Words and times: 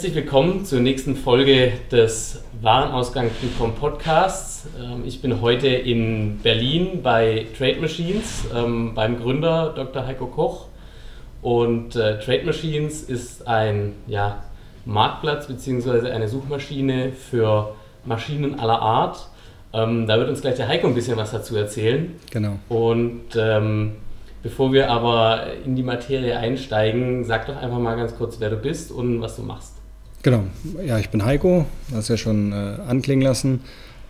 Herzlich 0.00 0.16
willkommen 0.16 0.64
zur 0.64 0.80
nächsten 0.80 1.14
Folge 1.14 1.74
des 1.92 2.42
Warenausgang.com 2.62 3.74
Podcasts. 3.74 4.66
Ähm, 4.80 5.02
ich 5.04 5.20
bin 5.20 5.42
heute 5.42 5.68
in 5.68 6.38
Berlin 6.38 7.02
bei 7.02 7.46
Trade 7.58 7.82
Machines 7.82 8.46
ähm, 8.54 8.94
beim 8.94 9.20
Gründer 9.20 9.74
Dr. 9.76 10.06
Heiko 10.06 10.28
Koch. 10.28 10.68
Und 11.42 11.96
äh, 11.96 12.18
Trade 12.18 12.46
Machines 12.46 13.02
ist 13.02 13.46
ein 13.46 13.92
ja, 14.06 14.42
Marktplatz 14.86 15.48
bzw. 15.48 16.10
eine 16.10 16.28
Suchmaschine 16.28 17.12
für 17.12 17.74
Maschinen 18.06 18.58
aller 18.58 18.80
Art. 18.80 19.28
Ähm, 19.74 20.06
da 20.06 20.16
wird 20.16 20.30
uns 20.30 20.40
gleich 20.40 20.54
der 20.54 20.68
Heiko 20.68 20.86
ein 20.86 20.94
bisschen 20.94 21.18
was 21.18 21.32
dazu 21.32 21.54
erzählen. 21.56 22.14
Genau. 22.30 22.56
Und 22.70 23.36
ähm, 23.36 23.96
bevor 24.42 24.72
wir 24.72 24.90
aber 24.90 25.48
in 25.66 25.76
die 25.76 25.82
Materie 25.82 26.38
einsteigen, 26.38 27.24
sag 27.24 27.48
doch 27.48 27.56
einfach 27.58 27.78
mal 27.78 27.96
ganz 27.96 28.16
kurz, 28.16 28.40
wer 28.40 28.48
du 28.48 28.56
bist 28.56 28.90
und 28.92 29.20
was 29.20 29.36
du 29.36 29.42
machst. 29.42 29.79
Genau, 30.22 30.44
ja, 30.86 30.98
ich 30.98 31.08
bin 31.08 31.24
Heiko, 31.24 31.64
das 31.90 32.08
ja 32.08 32.18
schon 32.18 32.52
äh, 32.52 32.76
anklingen 32.86 33.24
lassen. 33.24 33.60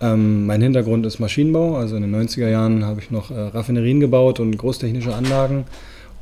Ähm, 0.01 0.45
mein 0.45 0.61
Hintergrund 0.61 1.07
ist 1.07 1.21
Maschinenbau, 1.21 1.77
also 1.77 1.95
in 1.95 2.03
den 2.03 2.13
90er 2.13 2.49
Jahren 2.49 2.85
habe 2.85 3.01
ich 3.01 3.13
noch 3.13 3.31
äh, 3.31 3.39
Raffinerien 3.39 4.01
gebaut 4.01 4.41
und 4.41 4.57
großtechnische 4.57 5.15
Anlagen. 5.15 5.67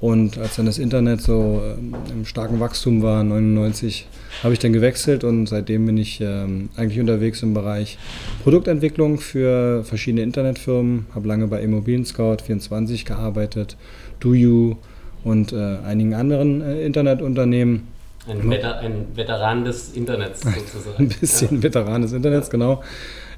Und 0.00 0.36
als 0.36 0.56
dann 0.56 0.66
das 0.66 0.78
Internet 0.78 1.22
so 1.22 1.62
äh, 1.64 2.12
im 2.12 2.26
starken 2.26 2.60
Wachstum 2.60 3.02
war, 3.02 3.24
99, 3.24 4.06
habe 4.42 4.52
ich 4.52 4.58
dann 4.58 4.74
gewechselt 4.74 5.24
und 5.24 5.46
seitdem 5.46 5.86
bin 5.86 5.96
ich 5.96 6.20
ähm, 6.20 6.68
eigentlich 6.76 7.00
unterwegs 7.00 7.42
im 7.42 7.54
Bereich 7.54 7.96
Produktentwicklung 8.42 9.18
für 9.18 9.84
verschiedene 9.84 10.22
Internetfirmen, 10.22 11.06
habe 11.14 11.26
lange 11.26 11.46
bei 11.46 11.62
Immobilien 11.62 12.04
Scout 12.04 12.42
24 12.44 13.06
gearbeitet, 13.06 13.78
DoYou 14.20 14.76
und 15.24 15.54
äh, 15.54 15.78
einigen 15.86 16.12
anderen 16.12 16.60
äh, 16.60 16.84
Internetunternehmen 16.84 17.97
ein, 18.28 18.42
Veter 18.42 18.78
ein 18.78 19.06
Veteran 19.14 19.64
des 19.64 19.92
Internets 19.92 20.42
sozusagen. 20.42 20.96
Ein 20.98 21.08
bisschen 21.20 21.56
ja. 21.56 21.62
Veteran 21.62 22.02
des 22.02 22.12
Internets, 22.12 22.50
genau. 22.50 22.82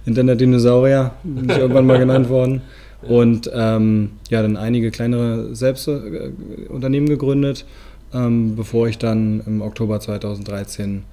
Internet-Dinosaurier, 0.07 1.13
bin 1.23 1.51
ich 1.51 1.59
irgendwann 1.59 1.87
mal 1.87 1.99
genannt 2.07 2.29
worden. 2.29 2.63
Und 3.03 3.51
ähm, 3.55 4.13
ja, 4.29 4.43
dann 4.43 4.57
einige 4.57 4.91
kleinere 4.91 5.55
Selbstunternehmen 5.55 7.09
äh, 7.09 7.13
gegründet, 7.13 7.65
ähm, 8.13 8.57
bevor 8.57 8.89
ich 8.89 8.99
dann 8.99 9.43
im 9.47 9.63
Oktober 9.63 10.01
2013 10.01 11.05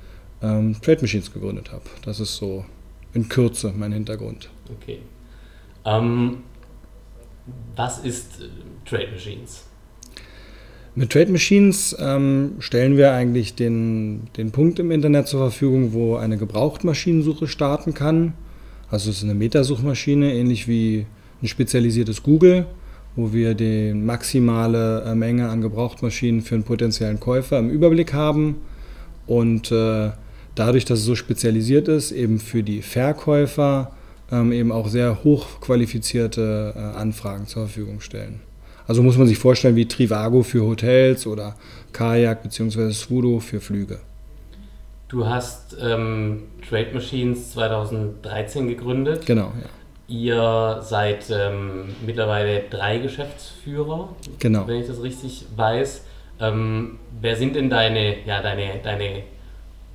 ähm, 0.42 0.76
Trade 0.82 1.02
Machines 1.02 1.32
gegründet 1.32 1.72
habe. 1.72 1.84
Das 2.04 2.20
ist 2.20 2.36
so 2.36 2.66
in 3.14 3.30
Kürze 3.30 3.74
mein 3.76 3.94
Hintergrund. 3.94 4.50
Okay. 4.82 5.00
Ähm, 5.86 6.40
was 7.76 8.00
ist 8.00 8.42
äh, 8.42 8.48
Trade 8.86 9.12
Machines? 9.14 9.64
Mit 10.98 11.12
Trade 11.12 11.32
Machines 11.32 11.96
ähm, 12.00 12.54
stellen 12.58 12.98
wir 12.98 13.12
eigentlich 13.12 13.54
den, 13.54 14.22
den 14.36 14.50
Punkt 14.50 14.80
im 14.80 14.90
Internet 14.90 15.28
zur 15.28 15.42
Verfügung, 15.42 15.94
wo 15.94 16.16
eine 16.16 16.40
Gebrauchtmaschinensuche 16.40 17.48
starten 17.48 17.94
kann. 17.94 18.34
Also 18.90 19.12
es 19.12 19.18
ist 19.18 19.24
eine 19.24 19.36
Metasuchmaschine, 19.36 20.34
ähnlich 20.34 20.68
wie 20.68 21.06
ein 21.44 21.48
spezialisiertes 21.48 22.24
Google, 22.24 22.66
wo 23.16 23.32
wir 23.32 23.54
die 23.54 23.94
maximale 23.94 25.04
äh, 25.04 25.14
Menge 25.14 25.50
an 25.50 25.62
Gebrauchtmaschinen 25.62 26.42
für 26.42 26.56
einen 26.56 26.64
potenziellen 26.64 27.20
Käufer 27.20 27.60
im 27.60 27.70
Überblick 27.70 28.14
haben 28.14 28.56
und 29.28 29.72
äh, 29.72 30.10
dadurch, 30.56 30.86
dass 30.86 30.98
es 30.98 31.06
so 31.06 31.14
spezialisiert 31.14 31.90
ist, 31.90 32.12
eben 32.12 32.40
für 32.40 32.64
die 32.64 32.82
Verkäufer 32.82 33.92
ähm, 34.32 34.52
eben 34.52 34.72
auch 34.72 34.88
sehr 34.88 35.24
hochqualifizierte 35.24 36.74
äh, 36.76 36.80
Anfragen 36.80 37.46
zur 37.46 37.68
Verfügung 37.68 38.02
stellen. 38.02 38.47
Also 38.88 39.04
muss 39.04 39.18
man 39.18 39.28
sich 39.28 39.38
vorstellen 39.38 39.76
wie 39.76 39.88
Trivago 39.88 40.44
für 40.44 40.66
Hotels 40.66 41.28
oder 41.28 41.56
Kajak 41.92 42.44
bzw. 42.44 42.92
Svudo 42.92 43.40
für 43.40 43.60
Flüge. 43.60 44.00
Du 45.10 45.26
hast 45.26 45.78
ähm, 45.82 46.44
Trade 46.68 46.94
Machines 46.94 47.54
2013 47.54 48.68
gegründet. 48.68 49.26
Genau, 49.26 49.54
ja. 49.62 49.70
Ihr 50.10 50.82
seid 50.84 51.30
ähm, 51.30 51.96
mittlerweile 52.06 52.64
drei 52.70 53.00
Geschäftsführer, 53.00 54.10
genau. 54.40 54.66
wenn 54.68 54.78
ich 54.82 54.88
das 54.88 55.02
richtig 55.02 55.46
weiß. 55.56 56.06
Ähm, 56.40 57.00
wer 57.20 57.36
sind 57.36 57.56
denn 57.56 57.70
deine, 57.70 58.26
ja, 58.26 58.42
deine, 58.42 58.80
deine 58.82 59.24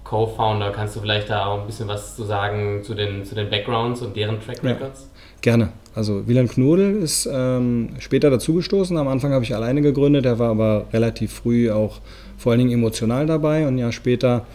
Co-Founder? 0.05 0.71
Kannst 0.71 0.97
du 0.97 1.01
vielleicht 1.01 1.31
da 1.31 1.47
auch 1.47 1.61
ein 1.61 1.67
bisschen 1.67 1.89
was 1.89 2.17
zu 2.17 2.25
sagen 2.25 2.83
zu 2.83 2.95
den, 2.95 3.25
zu 3.25 3.35
den 3.35 3.49
Backgrounds 3.49 4.03
und 4.03 4.17
deren 4.17 4.41
Track 4.41 4.63
Records? 4.63 5.03
Ja, 5.03 5.41
gerne. 5.41 5.73
Also 5.95 6.27
Wieland 6.27 6.51
Knodel 6.51 6.97
ist 6.97 7.29
ähm, 7.31 7.91
später 7.99 8.31
dazugestoßen. 8.31 8.97
Am 8.97 9.09
Anfang 9.09 9.33
habe 9.33 9.45
ich 9.45 9.55
alleine 9.55 9.83
gegründet. 9.83 10.25
Er 10.25 10.39
war 10.39 10.51
aber 10.51 10.87
relativ 10.93 11.33
früh 11.33 11.71
auch 11.71 12.01
vor 12.39 12.53
allen 12.53 12.61
Dingen 12.61 12.73
emotional 12.73 13.27
dabei 13.27 13.67
und 13.67 13.75
ein 13.75 13.79
Jahr 13.79 13.93
später 13.93 14.47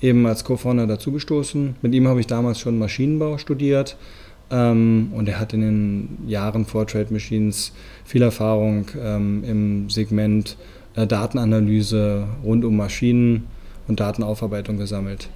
eben 0.00 0.26
als 0.26 0.44
Co-Founder 0.44 0.86
dazugestoßen. 0.86 1.76
Mit 1.82 1.94
ihm 1.94 2.06
habe 2.06 2.20
ich 2.20 2.26
damals 2.26 2.60
schon 2.60 2.78
Maschinenbau 2.78 3.38
studiert. 3.38 3.96
Ähm, 4.50 5.12
und 5.12 5.28
er 5.28 5.40
hat 5.40 5.52
in 5.52 5.62
den 5.62 6.18
Jahren 6.28 6.64
vor 6.64 6.86
Trade 6.86 7.12
Machines 7.12 7.72
viel 8.04 8.22
Erfahrung 8.22 8.86
ähm, 9.02 9.42
im 9.44 9.90
Segment 9.90 10.56
äh, 10.94 11.06
Datenanalyse 11.06 12.26
rund 12.44 12.64
um 12.64 12.76
Maschinen 12.76 13.46
und 13.88 14.00
Datenaufarbeitung 14.00 14.76
gesammelt. 14.76 15.28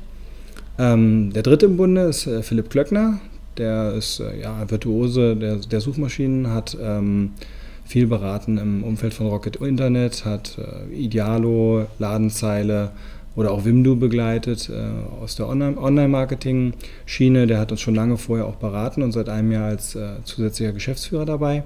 Ähm, 0.78 1.32
der 1.32 1.42
dritte 1.42 1.66
im 1.66 1.76
Bunde 1.76 2.02
ist 2.02 2.26
äh, 2.26 2.42
Philipp 2.42 2.70
Klöckner, 2.70 3.18
der 3.58 3.94
ist 3.94 4.20
äh, 4.20 4.40
ja, 4.40 4.70
Virtuose 4.70 5.36
der, 5.36 5.56
der 5.56 5.80
Suchmaschinen, 5.80 6.52
hat 6.52 6.76
ähm, 6.80 7.32
viel 7.84 8.06
beraten 8.06 8.58
im 8.58 8.84
Umfeld 8.84 9.14
von 9.14 9.26
Rocket 9.28 9.56
Internet, 9.56 10.24
hat 10.24 10.58
äh, 10.58 10.94
Idealo, 10.94 11.86
Ladenzeile 11.98 12.92
oder 13.34 13.50
auch 13.52 13.64
Wimdu 13.64 13.96
begleitet 13.96 14.68
äh, 14.68 15.22
aus 15.22 15.36
der 15.36 15.48
Online-Marketing-Schiene. 15.48 17.46
Der 17.46 17.58
hat 17.58 17.70
uns 17.70 17.80
schon 17.80 17.94
lange 17.94 18.16
vorher 18.16 18.46
auch 18.46 18.56
beraten 18.56 19.02
und 19.02 19.12
seit 19.12 19.28
einem 19.28 19.52
Jahr 19.52 19.66
als 19.66 19.94
äh, 19.94 20.16
zusätzlicher 20.24 20.72
Geschäftsführer 20.72 21.24
dabei 21.24 21.62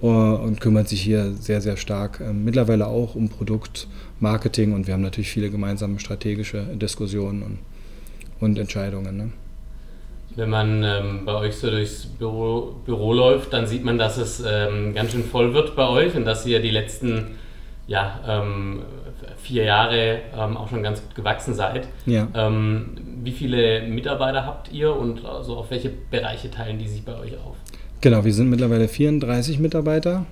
uh, 0.00 0.08
und 0.08 0.60
kümmert 0.60 0.88
sich 0.88 1.02
hier 1.02 1.32
sehr, 1.32 1.60
sehr 1.60 1.76
stark 1.76 2.20
äh, 2.20 2.32
mittlerweile 2.32 2.86
auch 2.86 3.14
um 3.14 3.28
Produktmarketing 3.28 4.72
und 4.72 4.86
wir 4.86 4.94
haben 4.94 5.02
natürlich 5.02 5.30
viele 5.30 5.50
gemeinsame 5.50 5.98
strategische 5.98 6.62
Diskussionen 6.74 7.42
und, 7.42 7.58
und 8.40 8.58
Entscheidungen. 8.58 9.16
Ne? 9.16 9.32
Wenn 10.36 10.50
man 10.50 10.84
ähm, 10.84 11.24
bei 11.24 11.34
euch 11.34 11.56
so 11.56 11.70
durchs 11.70 12.04
Büro, 12.04 12.76
Büro, 12.84 13.14
läuft, 13.14 13.54
dann 13.54 13.66
sieht 13.66 13.84
man, 13.84 13.96
dass 13.96 14.18
es 14.18 14.42
ähm, 14.46 14.94
ganz 14.94 15.12
schön 15.12 15.24
voll 15.24 15.54
wird 15.54 15.74
bei 15.74 15.88
euch 15.88 16.14
und 16.14 16.26
dass 16.26 16.46
ihr 16.46 16.60
die 16.60 16.70
letzten 16.70 17.36
ja, 17.86 18.20
ähm, 18.28 18.82
vier 19.38 19.64
Jahre 19.64 20.18
ähm, 20.36 20.58
auch 20.58 20.68
schon 20.68 20.82
ganz 20.82 21.00
gut 21.00 21.14
gewachsen 21.14 21.54
seid. 21.54 21.88
Ja. 22.04 22.28
Ähm, 22.34 22.98
wie 23.22 23.32
viele 23.32 23.86
Mitarbeiter 23.86 24.44
habt 24.44 24.70
ihr 24.72 24.94
und 24.94 25.24
also 25.24 25.56
auf 25.56 25.70
welche 25.70 25.90
Bereiche 26.10 26.50
teilen 26.50 26.78
die 26.78 26.88
sich 26.88 27.02
bei 27.02 27.18
euch 27.18 27.32
auf? 27.34 27.56
Genau, 28.02 28.24
wir 28.24 28.34
sind 28.34 28.50
mittlerweile 28.50 28.88
34 28.88 29.58
Mitarbeiter. 29.58 30.26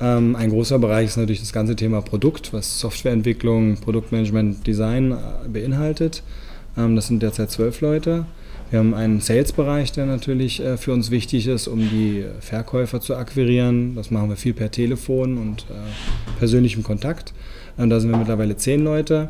Ähm, 0.00 0.34
ein 0.34 0.48
großer 0.48 0.78
Bereich 0.78 1.08
ist 1.08 1.18
natürlich 1.18 1.40
das 1.40 1.52
ganze 1.52 1.76
Thema 1.76 2.00
Produkt, 2.00 2.54
was 2.54 2.80
Softwareentwicklung, 2.80 3.76
Produktmanagement, 3.76 4.66
Design 4.66 5.12
äh, 5.12 5.48
beinhaltet. 5.48 6.22
das 6.74 7.06
sind 7.06 7.22
derzeit 7.22 7.50
zwölf 7.50 7.82
Leute. 7.82 8.24
Wir 8.72 8.78
haben 8.78 8.94
einen 8.94 9.20
Sales-Bereich, 9.20 9.92
der 9.92 10.06
natürlich 10.06 10.58
äh, 10.60 10.78
für 10.78 10.94
uns 10.94 11.10
wichtig 11.10 11.46
ist, 11.46 11.68
um 11.68 11.78
die 11.78 12.24
Verkäufer 12.40 13.02
zu 13.02 13.14
akquirieren. 13.14 13.94
Das 13.96 14.10
machen 14.10 14.30
wir 14.30 14.36
viel 14.36 14.54
per 14.54 14.70
Telefon 14.70 15.36
und 15.36 15.66
äh, 15.68 16.38
persönlichem 16.38 16.82
Kontakt. 16.82 17.34
Da 17.76 18.00
sind 18.00 18.10
wir 18.10 18.16
mittlerweile 18.16 18.56
zehn 18.56 18.82
Leute. 18.82 19.28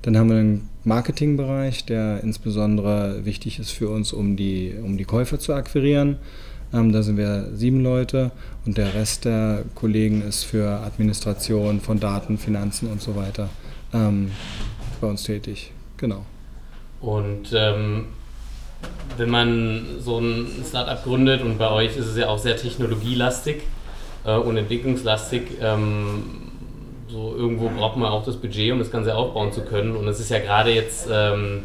Dann 0.00 0.16
haben 0.16 0.30
wir 0.30 0.38
einen 0.38 0.70
Marketingbereich, 0.84 1.84
der 1.84 2.22
insbesondere 2.22 3.26
wichtig 3.26 3.58
ist 3.58 3.72
für 3.72 3.90
uns, 3.90 4.14
um 4.14 4.36
die, 4.36 4.72
um 4.82 4.96
die 4.96 5.04
Käufer 5.04 5.38
zu 5.38 5.52
akquirieren. 5.52 6.16
Ähm, 6.72 6.90
da 6.90 7.02
sind 7.02 7.18
wir 7.18 7.50
sieben 7.54 7.82
Leute 7.82 8.30
und 8.64 8.78
der 8.78 8.94
Rest 8.94 9.26
der 9.26 9.64
Kollegen 9.74 10.22
ist 10.22 10.44
für 10.44 10.80
Administration 10.80 11.80
von 11.80 12.00
Daten, 12.00 12.38
Finanzen 12.38 12.88
und 12.90 13.02
so 13.02 13.16
weiter 13.16 13.50
ähm, 13.92 14.30
bei 15.02 15.08
uns 15.08 15.24
tätig. 15.24 15.72
Genau. 15.98 16.24
Und 17.02 17.52
ähm, 17.54 18.06
wenn 19.16 19.30
man 19.30 19.86
so 20.00 20.18
ein 20.18 20.64
Startup 20.66 21.02
gründet 21.02 21.42
und 21.42 21.58
bei 21.58 21.70
euch 21.70 21.96
ist 21.96 22.06
es 22.06 22.16
ja 22.16 22.28
auch 22.28 22.38
sehr 22.38 22.56
technologielastig 22.56 23.62
äh, 24.24 24.36
und 24.36 24.56
entwicklungslastig, 24.56 25.42
ähm, 25.60 26.22
so 27.08 27.34
irgendwo 27.36 27.68
braucht 27.70 27.96
man 27.96 28.10
auch 28.10 28.24
das 28.24 28.36
Budget, 28.36 28.72
um 28.72 28.78
das 28.78 28.90
Ganze 28.90 29.16
aufbauen 29.16 29.52
zu 29.52 29.62
können. 29.62 29.96
Und 29.96 30.06
es 30.08 30.20
ist 30.20 30.30
ja 30.30 30.38
gerade 30.38 30.70
jetzt 30.70 31.08
ähm, 31.10 31.62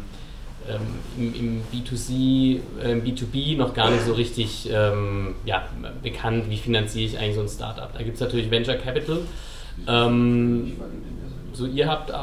ähm 0.68 0.80
im, 1.18 1.34
im, 1.34 1.62
B2C, 1.72 2.60
äh, 2.82 2.92
im 2.92 3.04
B2B 3.04 3.56
noch 3.56 3.74
gar 3.74 3.90
nicht 3.90 4.04
so 4.04 4.14
richtig 4.14 4.68
ähm, 4.72 5.34
ja, 5.44 5.64
bekannt, 6.02 6.46
wie 6.48 6.56
finanziere 6.56 7.04
ich 7.04 7.18
eigentlich 7.18 7.34
so 7.34 7.42
ein 7.42 7.48
Startup. 7.48 7.92
Da 7.92 8.02
gibt 8.02 8.14
es 8.14 8.20
natürlich 8.20 8.50
Venture 8.50 8.76
Capital. 8.76 9.18
So 11.54 11.66
ihr 11.66 11.88
habt, 11.88 12.10
äh, 12.10 12.14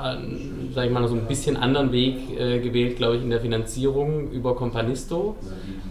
sag 0.73 0.85
ich 0.85 0.91
mal, 0.91 1.07
so 1.07 1.15
ein 1.15 1.25
bisschen 1.25 1.55
anderen 1.55 1.91
Weg 1.91 2.37
äh, 2.37 2.59
gewählt, 2.59 2.97
glaube 2.97 3.15
ich, 3.15 3.23
in 3.23 3.29
der 3.29 3.39
Finanzierung 3.39 4.29
über 4.31 4.55
Companisto. 4.55 5.37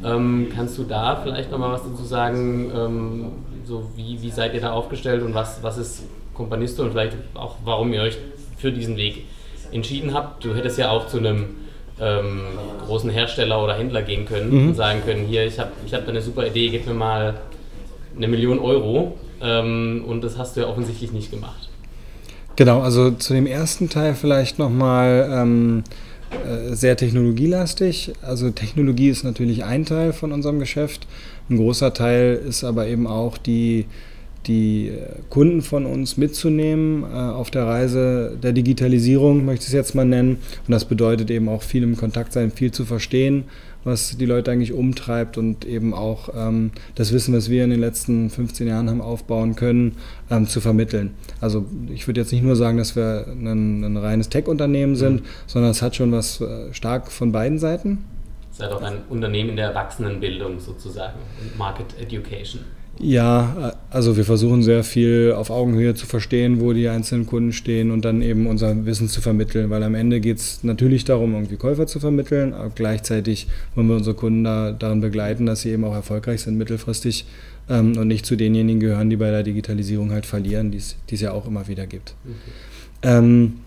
Ähm, 0.05 0.49
kannst 0.55 0.77
du 0.77 0.85
da 0.85 1.17
vielleicht 1.17 1.51
nochmal 1.51 1.73
was 1.73 1.83
dazu 1.83 2.05
sagen? 2.05 2.71
Ähm, 2.75 3.25
so 3.65 3.91
wie, 3.97 4.21
wie 4.21 4.31
seid 4.31 4.53
ihr 4.55 4.61
da 4.61 4.73
aufgestellt 4.73 5.23
und 5.23 5.35
was, 5.35 5.63
was 5.63 5.79
ist 5.79 6.03
Companisto 6.35 6.83
und 6.83 6.91
vielleicht 6.91 7.17
auch, 7.35 7.57
warum 7.65 7.93
ihr 7.93 8.03
euch 8.03 8.19
für 8.59 8.73
diesen 8.73 8.97
Weg 8.97 9.25
entschieden 9.73 10.13
habt? 10.13 10.45
Du 10.45 10.55
hättest 10.55 10.79
ja 10.79 10.91
auch 10.91 11.07
zu 11.07 11.19
einem 11.19 11.57
ähm, 11.99 12.43
großen 12.87 13.11
Hersteller 13.11 13.63
oder 13.63 13.75
Händler 13.75 14.03
gehen 14.03 14.27
können 14.27 14.51
mhm. 14.51 14.69
und 14.69 14.75
sagen 14.75 15.01
können, 15.05 15.25
hier, 15.25 15.47
ich 15.47 15.59
habe 15.59 15.71
ich 15.87 15.95
hab 15.95 16.07
eine 16.07 16.21
super 16.21 16.47
Idee, 16.47 16.69
gib 16.69 16.87
mir 16.87 16.95
mal 16.95 17.41
eine 18.17 18.29
Million 18.29 18.59
Euro. 18.59 19.17
Ähm, 19.41 20.05
und 20.07 20.23
das 20.23 20.37
hast 20.37 20.57
du 20.57 20.61
ja 20.61 20.67
offensichtlich 20.67 21.13
nicht 21.13 21.31
gemacht. 21.31 21.70
Genau, 22.57 22.81
also 22.81 23.11
zu 23.13 23.33
dem 23.33 23.47
ersten 23.47 23.89
Teil 23.89 24.15
vielleicht 24.15 24.59
nochmal 24.59 25.29
ähm, 25.33 25.85
äh, 26.31 26.75
sehr 26.75 26.97
technologielastig. 26.97 28.13
Also 28.23 28.51
Technologie 28.51 29.09
ist 29.09 29.25
natürlich 29.25 29.65
ein 29.65 29.85
Teil 29.85 30.13
von 30.13 30.33
unserem 30.33 30.59
Geschäft. 30.59 31.07
Ein 31.49 31.57
großer 31.57 31.95
Teil 31.95 32.41
ist 32.47 32.65
aber 32.65 32.87
eben 32.87 33.07
auch 33.07 33.39
die 33.39 33.87
die 34.47 34.89
äh, 34.89 35.07
Kunden 35.29 35.63
von 35.63 35.87
uns 35.87 36.17
mitzunehmen 36.17 37.05
äh, 37.05 37.07
auf 37.17 37.51
der 37.51 37.67
Reise 37.67 38.39
der 38.43 38.53
Digitalisierung, 38.53 39.45
möchte 39.45 39.65
ich 39.65 39.69
es 39.69 39.75
jetzt 39.75 39.95
mal 39.95 40.05
nennen. 40.05 40.39
Und 40.67 40.73
das 40.73 40.85
bedeutet 40.85 41.31
eben 41.31 41.49
auch 41.49 41.63
viel 41.63 41.83
im 41.83 41.97
Kontakt 41.97 42.33
sein, 42.33 42.51
viel 42.51 42.73
zu 42.73 42.85
verstehen, 42.85 43.45
was 43.85 44.17
die 44.17 44.27
Leute 44.27 44.51
eigentlich 44.51 44.73
umtreibt 44.73 45.39
und 45.39 45.65
eben 45.65 45.95
auch 45.95 46.29
ähm, 46.35 46.73
das 46.95 47.13
Wissen, 47.13 47.35
was 47.35 47.49
wir 47.49 47.65
in 47.65 47.71
den 47.71 47.81
letzten 47.81 48.31
15 48.31 48.67
Jahren 48.67 48.91
haben 48.91 49.01
aufbauen 49.01 49.57
können, 49.57 49.97
ähm, 50.31 50.47
zu 50.47 50.61
vermitteln. 50.61 51.15
Also 51.41 51.65
ich 51.93 52.07
würde 52.07 52.21
jetzt 52.21 52.33
nicht 52.33 52.43
nur 52.43 52.57
sagen, 52.57 52.79
dass 52.79 52.97
wir 52.97 53.27
ein, 53.29 53.85
ein 53.85 53.97
reines 53.97 54.29
Tech-Unternehmen 54.29 54.97
sind, 54.97 55.23
mhm. 55.23 55.27
sondern 55.47 55.71
es 55.71 55.83
hat 55.83 55.97
schon 55.97 56.13
was 56.13 56.41
äh, 56.41 56.73
stark 56.73 57.11
von 57.11 57.33
beiden 57.33 57.59
Seiten. 57.59 58.05
Es 58.51 58.59
ist 58.59 58.63
halt 58.63 58.73
auch 58.73 58.83
ein 58.83 58.99
Unternehmen 59.09 59.51
in 59.51 59.57
der 59.57 59.69
Erwachsenenbildung 59.69 60.61
sozusagen 60.61 61.19
und 61.41 61.57
Market 61.57 61.87
Education. 61.99 62.63
Ja, 62.99 63.73
also 63.89 64.17
wir 64.19 64.25
versuchen 64.25 64.63
sehr 64.63 64.85
viel 64.85 65.33
auf 65.35 65.49
Augenhöhe 65.49 65.95
zu 65.95 66.05
verstehen, 66.05 66.61
wo 66.61 66.75
die 66.75 66.89
einzelnen 66.89 67.27
Kunden 67.27 67.53
stehen 67.53 67.91
und 67.91 68.05
dann 68.05 68.21
eben 68.21 68.47
unser 68.47 68.85
Wissen 68.85 69.09
zu 69.09 69.23
vermitteln, 69.23 69.71
weil 69.71 69.83
am 69.83 69.95
Ende 69.95 70.21
geht 70.21 70.37
es 70.37 70.63
natürlich 70.65 71.05
darum, 71.05 71.33
irgendwie 71.33 71.57
Käufer 71.57 71.87
zu 71.87 71.99
vermitteln, 71.99 72.53
aber 72.53 72.71
gleichzeitig 72.75 73.47
wollen 73.75 73.89
wir 73.89 73.97
unsere 73.97 74.15
Kunden 74.15 74.45
da, 74.45 74.73
daran 74.73 75.01
begleiten, 75.01 75.47
dass 75.47 75.63
sie 75.63 75.71
eben 75.71 75.85
auch 75.85 75.95
erfolgreich 75.95 76.43
sind 76.43 76.59
mittelfristig 76.59 77.25
ähm, 77.71 77.97
und 77.97 78.07
nicht 78.07 78.27
zu 78.27 78.37
denjenigen 78.37 78.81
gehören, 78.81 79.09
die 79.09 79.17
bei 79.17 79.31
der 79.31 79.45
Digitalisierung 79.45 80.11
halt 80.11 80.27
verlieren, 80.27 80.71
die 80.71 80.79
es 80.79 81.21
ja 81.21 81.33
auch 81.33 81.47
immer 81.47 81.69
wieder 81.69 81.87
gibt. 81.87 82.15
Okay. 82.25 83.15
Ähm, 83.17 83.61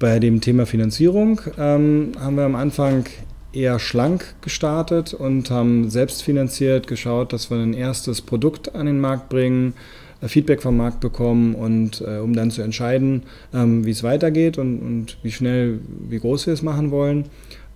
bei 0.00 0.18
dem 0.18 0.40
Thema 0.40 0.66
Finanzierung 0.66 1.40
ähm, 1.58 2.12
haben 2.18 2.36
wir 2.36 2.44
am 2.44 2.56
Anfang 2.56 3.04
eher 3.52 3.78
schlank 3.78 4.34
gestartet 4.42 5.14
und 5.14 5.50
haben 5.50 5.90
selbst 5.90 6.22
finanziert 6.22 6.86
geschaut, 6.86 7.32
dass 7.32 7.50
wir 7.50 7.58
ein 7.58 7.74
erstes 7.74 8.22
Produkt 8.22 8.74
an 8.74 8.86
den 8.86 9.00
Markt 9.00 9.28
bringen, 9.28 9.74
äh, 10.20 10.28
Feedback 10.28 10.62
vom 10.62 10.76
Markt 10.76 11.00
bekommen 11.00 11.54
und 11.54 12.00
äh, 12.00 12.18
um 12.18 12.34
dann 12.34 12.50
zu 12.50 12.62
entscheiden, 12.62 13.24
ähm, 13.52 13.84
wie 13.84 13.90
es 13.90 14.02
weitergeht 14.02 14.58
und, 14.58 14.80
und, 14.80 15.18
wie 15.22 15.32
schnell, 15.32 15.80
wie 16.08 16.18
groß 16.18 16.46
wir 16.46 16.54
es 16.54 16.62
machen 16.62 16.90
wollen. 16.90 17.26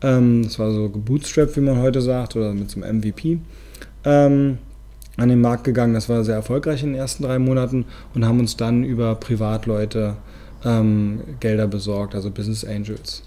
Ähm, 0.02 0.42
das 0.44 0.58
war 0.58 0.70
so 0.72 0.88
gebootstrapped, 0.88 1.56
wie 1.56 1.60
man 1.60 1.78
heute 1.78 2.00
sagt, 2.00 2.36
oder 2.36 2.52
mit 2.54 2.70
so 2.70 2.80
einem 2.80 2.98
MVP. 2.98 3.38
Ähm, 4.04 4.58
an 5.16 5.28
den 5.28 5.40
Markt 5.40 5.64
gegangen. 5.64 5.94
Das 5.94 6.08
war 6.08 6.24
sehr 6.24 6.34
erfolgreich 6.34 6.82
in 6.82 6.90
den 6.90 6.98
ersten 6.98 7.22
drei 7.22 7.38
Monaten 7.38 7.84
und 8.14 8.24
haben 8.24 8.40
uns 8.40 8.56
dann 8.56 8.84
über 8.84 9.14
Privatleute 9.14 10.16
ähm, 10.64 11.20
Gelder 11.40 11.68
besorgt, 11.68 12.14
also 12.14 12.30
Business 12.30 12.64
Angels. 12.64 13.22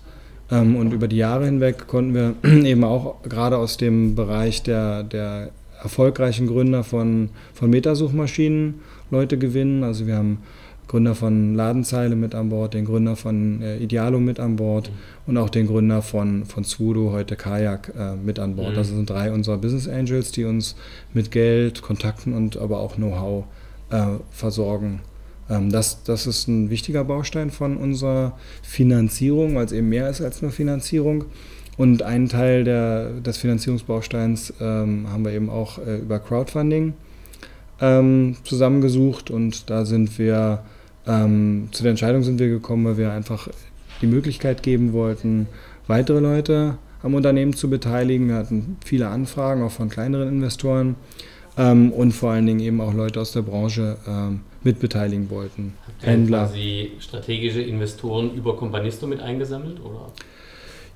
Ähm, 0.52 0.76
und 0.76 0.94
über 0.94 1.08
die 1.08 1.18
Jahre 1.18 1.46
hinweg 1.46 1.88
konnten 1.88 2.14
wir 2.14 2.36
eben 2.66 2.84
auch 2.84 3.22
gerade 3.24 3.58
aus 3.58 3.78
dem 3.78 4.16
Bereich 4.16 4.64
der, 4.64 5.04
der 5.04 5.50
erfolgreichen 5.82 6.48
Gründer 6.48 6.84
von, 6.84 7.30
von 7.54 7.70
Metasuchmaschinen 7.70 8.76
Leute 9.12 9.38
gewinnen. 9.38 9.84
Also 9.84 10.08
wir 10.08 10.16
haben 10.16 10.40
Gründer 10.88 11.16
von 11.16 11.54
Ladenzeile 11.54 12.16
mit 12.16 12.34
an 12.34 12.50
Bord, 12.50 12.74
den 12.74 12.86
Gründer 12.86 13.16
von 13.18 13.62
äh, 13.62 13.78
Idealo 13.78 14.20
mit 14.20 14.40
an 14.40 14.56
Bord 14.56 14.90
mhm. 14.90 14.94
und 15.28 15.38
auch 15.38 15.50
den 15.50 15.68
Gründer 15.68 16.02
von, 16.02 16.46
von 16.46 16.64
Sudo, 16.64 17.12
heute 17.12 17.36
Kajak, 17.36 17.94
äh, 17.98 18.16
mit 18.16 18.40
an 18.40 18.56
Bord. 18.56 18.72
Mhm. 18.72 18.76
Das 18.76 18.88
sind 18.88 19.10
drei 19.10 19.32
unserer 19.32 19.58
Business 19.58 19.88
Angels, 19.88 20.32
die 20.32 20.46
uns 20.46 20.76
mit 21.14 21.32
Geld, 21.32 21.82
Kontakten 21.82 22.34
und 22.34 22.58
aber 22.58 22.80
auch 22.80 22.96
Know-how 22.96 23.46
äh, 23.90 24.06
versorgen. 24.32 25.02
Ähm, 25.50 25.72
das, 25.72 26.04
das 26.04 26.28
ist 26.28 26.48
ein 26.48 26.70
wichtiger 26.70 27.04
Baustein 27.04 27.52
von 27.52 27.78
unserer 27.78 28.38
Finanzierung, 28.62 29.56
weil 29.56 29.66
es 29.66 29.72
eben 29.72 29.90
mehr 29.90 30.10
ist 30.10 30.22
als 30.22 30.42
nur 30.42 30.52
Finanzierung. 30.52 31.26
Und 31.78 32.02
einen 32.02 32.28
Teil 32.28 32.64
der, 32.64 33.12
des 33.22 33.38
Finanzierungsbausteins 33.38 34.54
ähm, 34.60 35.08
haben 35.12 35.24
wir 35.24 35.32
eben 35.32 35.50
auch 35.50 35.78
äh, 35.78 35.98
über 35.98 36.20
Crowdfunding 36.20 36.94
ähm, 37.80 38.36
zusammengesucht 38.44 39.30
und 39.30 39.70
da 39.70 39.86
sind 39.86 40.18
wir 40.18 40.64
ähm, 41.06 41.70
zu 41.72 41.84
der 41.84 41.92
Entscheidung 41.92 42.24
sind 42.24 42.40
wir 42.40 42.50
gekommen, 42.50 42.86
weil 42.86 42.98
wir 42.98 43.12
einfach 43.12 43.48
die 44.02 44.08
Möglichkeit 44.08 44.64
geben 44.64 44.94
wollten, 44.94 45.48
weitere 45.88 46.20
Leute 46.20 46.78
am 47.04 47.14
Unternehmen 47.14 47.54
zu 47.54 47.70
beteiligen. 47.70 48.28
Wir 48.28 48.36
hatten 48.36 48.78
viele 48.84 49.08
Anfragen, 49.08 49.64
auch 49.64 49.72
von 49.72 49.90
kleineren 49.90 50.28
Investoren 50.28 50.96
ähm, 51.58 51.92
und 51.92 52.12
vor 52.12 52.32
allen 52.32 52.46
Dingen 52.46 52.60
eben 52.60 52.82
auch 52.82 52.94
Leute 52.94 53.22
aus 53.22 53.32
der 53.32 53.44
Branche 53.44 53.98
ähm, 54.08 54.42
mitbeteiligen 54.64 55.30
wollten. 55.30 55.74
Habt 55.86 56.04
ihr 56.04 56.10
Händler. 56.10 56.46
quasi 56.46 56.92
strategische 57.00 57.62
Investoren 57.62 58.34
über 58.34 58.56
Companisto 58.58 59.08
mit 59.08 59.20
eingesammelt? 59.20 59.80
Oder? 59.84 60.12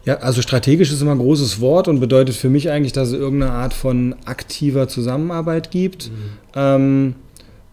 Ja, 0.04 0.18
also 0.18 0.42
strategisch 0.42 0.92
ist 0.92 1.02
immer 1.02 1.12
ein 1.12 1.20
großes 1.20 1.62
Wort 1.62 1.88
und 1.88 2.00
bedeutet 2.00 2.36
für 2.36 2.50
mich 2.50 2.72
eigentlich, 2.72 2.94
dass 2.94 3.10
es 3.10 3.14
irgendeine 3.14 3.54
Art 3.54 3.74
von 3.74 4.16
aktiver 4.26 4.88
Zusammenarbeit 4.88 5.70
gibt. 5.70 6.10
Mhm. 6.10 6.16
Ähm, 6.56 7.16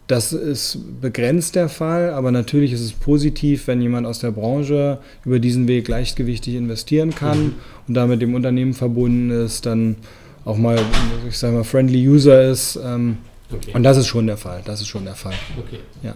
das 0.09 0.33
ist 0.33 0.79
begrenzt 1.03 1.55
der 1.55 1.69
Fall, 1.69 2.11
aber 2.11 2.31
natürlich 2.31 2.73
ist 2.73 2.81
es 2.81 2.93
positiv, 2.93 3.67
wenn 3.67 3.83
jemand 3.83 4.07
aus 4.07 4.21
der 4.21 4.31
Branche 4.31 4.99
über 5.25 5.39
diesen 5.39 5.69
Weg 5.69 5.87
leichtgewichtig 5.87 6.55
investieren 6.55 7.15
kann 7.15 7.39
mhm. 7.39 7.55
und 7.89 7.95
damit 7.95 8.23
dem 8.23 8.35
Unternehmen 8.35 8.73
verbunden 8.73 9.31
ist, 9.31 9.67
dann 9.67 9.97
auch 10.47 10.57
mal, 10.57 10.79
ich 11.29 11.37
sage 11.37 11.57
mal, 11.57 11.65
friendly 11.65 12.09
User 12.09 12.51
ist. 12.51 12.79
Ähm, 12.83 13.19
okay. 13.53 13.73
Und 13.75 13.83
das 13.83 13.97
ist 13.97 14.07
schon 14.07 14.27
der 14.27 14.37
Fall. 14.37 14.63
Das 14.65 14.81
ist 14.81 14.89
schon 14.89 15.05
der 15.05 15.15
Fall. 15.15 15.35
Okay. 15.59 15.81
Ja. 16.03 16.15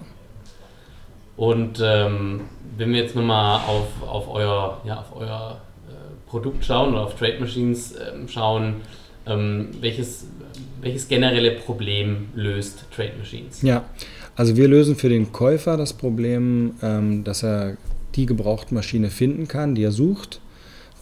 Und 1.36 1.80
ähm, 1.82 2.42
wenn 2.76 2.92
wir 2.92 3.02
jetzt 3.02 3.16
nochmal 3.16 3.60
auf, 3.66 3.88
auf 4.06 4.28
euer, 4.28 4.80
ja, 4.84 5.00
auf 5.00 5.16
euer 5.16 5.60
äh, 5.88 6.30
Produkt 6.30 6.64
schauen 6.64 6.92
oder 6.92 7.02
auf 7.02 7.16
Trade 7.16 7.38
Machines 7.40 7.94
ähm, 7.94 8.28
schauen, 8.28 8.76
ähm, 9.26 9.68
welches, 9.80 10.26
welches 10.80 11.08
generelle 11.08 11.52
Problem 11.52 12.28
löst 12.34 12.84
Trade 12.94 13.12
Machines? 13.18 13.62
Ja, 13.62 13.84
also 14.36 14.56
wir 14.56 14.68
lösen 14.68 14.96
für 14.96 15.08
den 15.08 15.32
Käufer 15.32 15.76
das 15.76 15.92
Problem, 15.92 16.74
ähm, 16.82 17.24
dass 17.24 17.42
er 17.42 17.76
die 18.14 18.26
gebrauchte 18.26 18.74
Maschine 18.74 19.10
finden 19.10 19.48
kann, 19.48 19.74
die 19.74 19.84
er 19.84 19.92
sucht 19.92 20.40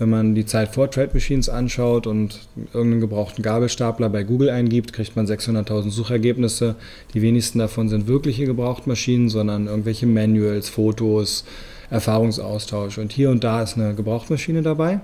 wenn 0.00 0.09
man 0.09 0.35
die 0.35 0.47
Zeit 0.47 0.75
vor 0.75 0.90
Trade 0.90 1.11
Machines 1.12 1.50
anschaut 1.50 2.07
und 2.07 2.40
irgendeinen 2.73 3.02
gebrauchten 3.02 3.42
Gabelstapler 3.42 4.09
bei 4.09 4.23
Google 4.23 4.49
eingibt, 4.49 4.95
kriegt 4.95 5.14
man 5.14 5.26
600.000 5.26 5.90
Suchergebnisse. 5.90 6.75
Die 7.12 7.21
wenigsten 7.21 7.59
davon 7.59 7.90
sind 7.90 8.07
wirkliche 8.07 8.47
Gebrauchtmaschinen, 8.47 9.28
sondern 9.28 9.66
irgendwelche 9.66 10.07
Manuals, 10.07 10.71
Fotos, 10.71 11.45
Erfahrungsaustausch. 11.90 12.97
Und 12.97 13.12
hier 13.12 13.28
und 13.28 13.45
da 13.45 13.62
ist 13.62 13.76
eine 13.76 13.95
Gebrauchtmaschine 13.95 14.62
dabei, 14.62 15.00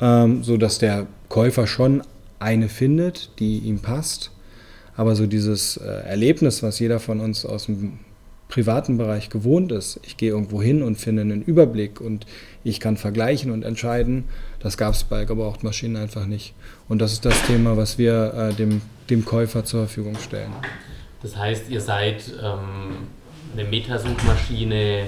ähm, 0.00 0.42
sodass 0.42 0.78
der 0.78 1.06
Käufer 1.28 1.66
schon 1.66 2.02
eine 2.38 2.70
findet, 2.70 3.38
die 3.38 3.58
ihm 3.58 3.80
passt. 3.80 4.30
Aber 4.96 5.14
so 5.14 5.26
dieses 5.26 5.76
äh, 5.76 5.84
Erlebnis, 5.84 6.62
was 6.62 6.78
jeder 6.78 7.00
von 7.00 7.20
uns 7.20 7.44
aus 7.44 7.66
dem 7.66 7.98
privaten 8.52 8.98
Bereich 8.98 9.30
gewohnt 9.30 9.72
ist. 9.72 9.98
Ich 10.02 10.18
gehe 10.18 10.28
irgendwo 10.28 10.60
hin 10.60 10.82
und 10.82 10.96
finde 10.96 11.22
einen 11.22 11.40
Überblick 11.40 12.02
und 12.02 12.26
ich 12.64 12.80
kann 12.80 12.98
vergleichen 12.98 13.50
und 13.50 13.62
entscheiden. 13.62 14.24
Das 14.60 14.76
gab 14.76 14.92
es 14.92 15.04
bei 15.04 15.24
Gebrauchtmaschinen 15.24 15.96
einfach 15.96 16.26
nicht. 16.26 16.52
Und 16.86 17.00
das 17.00 17.14
ist 17.14 17.24
das 17.24 17.40
Thema, 17.46 17.78
was 17.78 17.96
wir 17.96 18.50
äh, 18.50 18.54
dem, 18.54 18.82
dem 19.08 19.24
Käufer 19.24 19.64
zur 19.64 19.86
Verfügung 19.86 20.16
stellen. 20.18 20.52
Das 21.22 21.34
heißt, 21.34 21.70
ihr 21.70 21.80
seid 21.80 22.30
ähm, 22.42 23.08
eine 23.54 23.66
Metasuchmaschine 23.66 25.06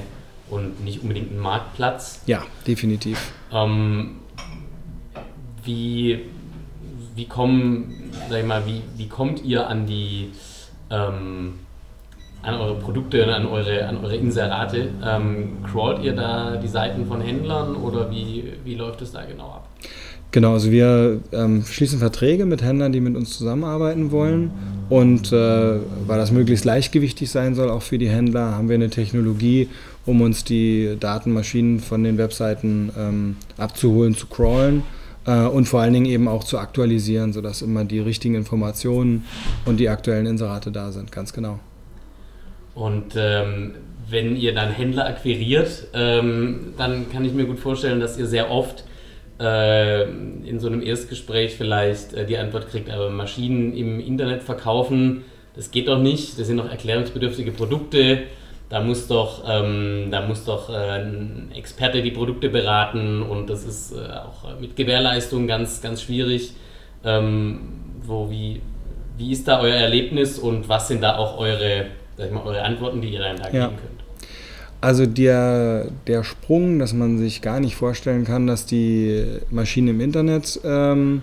und 0.48 0.82
nicht 0.82 1.02
unbedingt 1.02 1.30
ein 1.30 1.38
Marktplatz? 1.38 2.22
Ja, 2.24 2.42
definitiv. 2.66 3.30
Ähm, 3.52 4.20
wie, 5.62 6.22
wie, 7.14 7.26
kommen, 7.26 8.10
sag 8.30 8.40
ich 8.40 8.46
mal, 8.46 8.64
wie, 8.64 8.80
wie 8.96 9.08
kommt 9.08 9.44
ihr 9.44 9.66
an 9.66 9.86
die 9.86 10.30
ähm, 10.88 11.58
an 12.44 12.54
eure 12.54 12.76
Produkte, 12.76 13.34
an 13.34 13.46
eure, 13.46 13.86
an 13.86 13.98
eure 14.04 14.16
Inserate. 14.16 14.88
Ähm, 15.04 15.58
crawlt 15.70 16.02
ihr 16.02 16.14
da 16.14 16.56
die 16.56 16.68
Seiten 16.68 17.06
von 17.06 17.20
Händlern 17.20 17.76
oder 17.76 18.10
wie, 18.10 18.52
wie 18.64 18.74
läuft 18.74 19.02
es 19.02 19.12
da 19.12 19.24
genau 19.24 19.46
ab? 19.46 19.68
Genau, 20.34 20.54
also 20.54 20.72
wir 20.72 21.20
ähm, 21.32 21.64
schließen 21.64 22.00
Verträge 22.00 22.44
mit 22.44 22.60
Händlern, 22.60 22.90
die 22.90 23.00
mit 23.00 23.14
uns 23.14 23.38
zusammenarbeiten 23.38 24.10
wollen. 24.10 24.50
Und 24.88 25.32
äh, 25.32 25.36
weil 25.36 26.18
das 26.18 26.32
möglichst 26.32 26.64
leichtgewichtig 26.64 27.30
sein 27.30 27.54
soll, 27.54 27.70
auch 27.70 27.82
für 27.82 27.98
die 27.98 28.08
Händler, 28.08 28.56
haben 28.56 28.68
wir 28.68 28.74
eine 28.74 28.90
Technologie, 28.90 29.68
um 30.04 30.20
uns 30.20 30.42
die 30.42 30.96
Datenmaschinen 30.98 31.78
von 31.78 32.02
den 32.02 32.18
Webseiten 32.18 32.90
ähm, 32.98 33.36
abzuholen, 33.58 34.16
zu 34.16 34.26
crawlen 34.26 34.82
äh, 35.24 35.44
und 35.46 35.66
vor 35.66 35.80
allen 35.80 35.94
Dingen 35.94 36.06
eben 36.06 36.26
auch 36.26 36.44
zu 36.44 36.58
aktualisieren, 36.58 37.32
sodass 37.32 37.62
immer 37.62 37.84
die 37.84 38.00
richtigen 38.00 38.34
Informationen 38.34 39.24
und 39.64 39.78
die 39.78 39.88
aktuellen 39.88 40.26
Inserate 40.26 40.72
da 40.72 40.90
sind. 40.90 41.12
Ganz 41.12 41.32
genau. 41.32 41.60
Und 42.75 43.14
ähm, 43.16 43.75
wenn 44.09 44.37
ihr 44.37 44.54
dann 44.54 44.71
Händler 44.71 45.07
akquiriert, 45.07 45.88
ähm, 45.95 46.75
dann 46.76 47.11
kann 47.11 47.25
ich 47.25 47.33
mir 47.33 47.45
gut 47.45 47.59
vorstellen, 47.59 48.00
dass 48.00 48.19
ihr 48.19 48.26
sehr 48.26 48.50
oft 48.50 48.85
äh, 49.40 50.02
in 50.04 50.59
so 50.61 50.66
einem 50.66 50.83
Erstgespräch 50.83 51.54
vielleicht 51.57 52.14
äh, 52.14 52.26
die 52.26 52.37
Antwort 52.37 52.69
kriegt, 52.71 52.90
aber 52.90 53.11
Maschinen 53.11 53.75
im 53.75 54.00
Internet 54.00 54.43
verkaufen, 54.43 55.25
das 55.57 55.71
geht 55.71 55.88
doch 55.88 55.99
nicht, 55.99 56.38
das 56.38 56.49
sind 56.49 56.57
doch 56.57 56.69
erklärungsbedürftige 56.69 57.52
Produkte. 57.52 58.25
Da 58.71 58.81
muss 58.81 59.07
doch, 59.07 59.45
ähm, 59.47 60.09
da 60.11 60.26
muss 60.26 60.45
doch 60.45 60.69
äh, 60.71 60.73
ein 60.73 61.52
Experte 61.54 62.02
die 62.02 62.11
Produkte 62.11 62.49
beraten 62.49 63.23
und 63.23 63.49
das 63.49 63.64
ist 63.64 63.93
äh, 63.93 63.97
auch 63.97 64.59
mit 64.59 64.75
Gewährleistung 64.75 65.47
ganz, 65.47 65.81
ganz 65.81 66.02
schwierig. 66.02 66.52
Ähm, 67.04 67.61
wo, 68.02 68.31
wie, 68.31 68.62
wie 69.16 69.33
ist 69.33 69.47
da 69.47 69.61
euer 69.61 69.76
Erlebnis 69.76 70.38
und 70.38 70.69
was 70.69 70.88
sind 70.88 71.02
da 71.02 71.16
auch 71.16 71.38
eure, 71.38 71.87
sag 72.16 72.26
ich 72.26 72.33
mal, 72.33 72.42
eure 72.44 72.62
Antworten, 72.62 73.00
die 73.00 73.09
ihr 73.09 73.21
dann 73.21 73.37
da 73.37 73.50
ja. 73.50 73.66
geben 73.68 73.80
könnt? 73.80 74.04
Also 74.80 75.06
der, 75.06 75.87
der 76.06 76.25
Sprung, 76.25 76.78
dass 76.78 76.92
man 76.92 77.18
sich 77.18 77.40
gar 77.40 77.59
nicht 77.59 77.75
vorstellen 77.75 78.25
kann, 78.25 78.47
dass 78.47 78.66
die 78.66 79.25
Maschinen 79.50 79.88
im 79.88 80.00
Internet 80.00 80.61
ähm, 80.62 81.23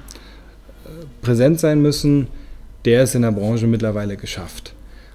präsent 1.22 1.60
sein 1.60 1.82
müssen, 1.82 2.28
der 2.86 3.04
ist 3.04 3.14
in 3.14 3.22
der 3.22 3.32
Branche 3.32 3.68
mittlerweile 3.68 4.18
geschafft. 4.18 4.74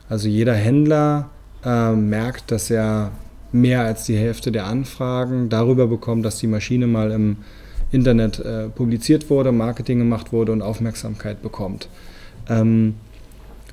Also 0.08 0.28
jeder 0.28 0.54
Händler 0.54 1.30
äh, 1.64 1.90
merkt, 1.92 2.52
dass 2.52 2.70
er 2.70 3.10
mehr 3.50 3.82
als 3.82 4.04
die 4.04 4.16
Hälfte 4.16 4.52
der 4.52 4.66
Anfragen 4.66 5.48
darüber 5.48 5.88
bekommt, 5.88 6.24
dass 6.24 6.38
die 6.38 6.46
Maschine 6.46 6.86
mal 6.86 7.10
im 7.10 7.38
Internet 7.90 8.38
äh, 8.38 8.68
publiziert 8.68 9.30
wurde, 9.30 9.52
Marketing 9.52 9.98
gemacht 9.98 10.32
wurde 10.32 10.52
und 10.52 10.62
Aufmerksamkeit 10.62 11.42
bekommt. 11.42 11.88
Ähm, 12.48 12.94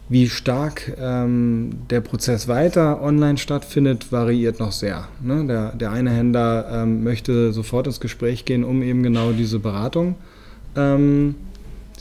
wie 0.10 0.30
stark 0.30 0.96
ähm, 1.00 1.72
der 1.90 2.02
Prozess 2.02 2.48
weiter 2.48 3.02
online 3.02 3.38
stattfindet, 3.38 4.12
variiert 4.12 4.60
noch 4.60 4.72
sehr. 4.72 5.08
Ne? 5.22 5.46
Der, 5.48 5.72
der 5.72 5.92
eine 5.92 6.12
Händler 6.12 6.68
ähm, 6.72 7.04
möchte 7.04 7.54
sofort 7.54 7.88
ins 7.88 8.00
Gespräch 8.00 8.46
gehen, 8.46 8.64
um 8.64 8.84
eben 8.84 9.02
genau 9.02 9.32
diese 9.32 9.60
Beratung, 9.60 10.16
ähm, 10.76 11.36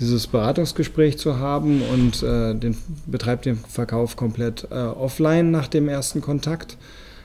dieses 0.00 0.26
Beratungsgespräch 0.26 1.18
zu 1.18 1.38
haben 1.38 1.82
und 1.82 2.22
äh, 2.22 2.54
den, 2.54 2.76
betreibt 3.06 3.46
den 3.46 3.56
Verkauf 3.56 4.16
komplett 4.16 4.66
äh, 4.70 4.74
offline 4.74 5.50
nach 5.50 5.68
dem 5.68 5.88
ersten 5.88 6.20
Kontakt. 6.20 6.76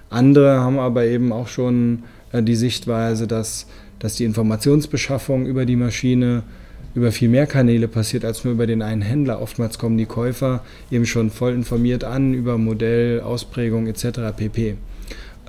Andere 0.10 0.60
haben 0.60 0.77
aber 0.77 1.05
eben 1.05 1.34
auch 1.34 1.48
schon 1.48 2.03
äh, 2.31 2.43
die 2.43 2.55
Sichtweise, 2.55 3.25
dass, 3.25 3.65
dass 4.00 4.15
die 4.15 4.25
Informationsbeschaffung 4.25 5.48
über 5.48 5.65
die 5.65 5.75
Maschine 5.75 6.43
über 6.96 7.12
viel 7.12 7.29
mehr 7.29 7.48
Kanäle 7.48 7.88
passiert 7.88 8.25
als 8.25 8.44
nur 8.44 8.53
über 8.53 8.67
den 8.67 8.82
einen 8.82 9.01
Händler. 9.01 9.41
Oftmals 9.41 9.77
kommen 9.77 9.98
die 9.98 10.06
Käufer 10.06 10.63
eben 10.91 11.06
schon 11.06 11.29
voll 11.29 11.53
informiert 11.53 12.03
an 12.03 12.34
über 12.34 12.58
Modell, 12.58 13.22
Ausprägung 13.22 13.88
etc. 13.88 14.20
pp. 14.36 14.75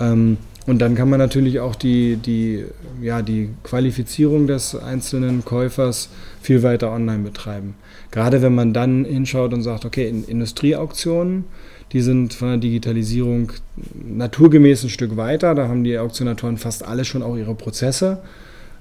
Ähm, 0.00 0.36
und 0.66 0.80
dann 0.80 0.94
kann 0.94 1.08
man 1.08 1.18
natürlich 1.18 1.60
auch 1.60 1.74
die, 1.74 2.16
die, 2.16 2.64
ja, 3.00 3.22
die 3.22 3.48
Qualifizierung 3.62 4.46
des 4.46 4.74
einzelnen 4.74 5.42
Käufers 5.42 6.10
viel 6.42 6.62
weiter 6.62 6.92
online 6.92 7.22
betreiben. 7.22 7.74
Gerade 8.10 8.42
wenn 8.42 8.54
man 8.54 8.74
dann 8.74 9.06
hinschaut 9.06 9.54
und 9.54 9.62
sagt, 9.62 9.86
okay, 9.86 10.06
in 10.06 10.24
Industrieauktionen, 10.24 11.44
die 11.92 12.02
sind 12.02 12.34
von 12.34 12.48
der 12.48 12.56
Digitalisierung 12.58 13.52
naturgemäß 13.94 14.84
ein 14.84 14.90
Stück 14.90 15.16
weiter. 15.16 15.54
Da 15.54 15.68
haben 15.68 15.84
die 15.84 15.98
Auktionatoren 15.98 16.58
fast 16.58 16.86
alle 16.86 17.06
schon 17.06 17.22
auch 17.22 17.36
ihre 17.36 17.54
Prozesse 17.54 18.18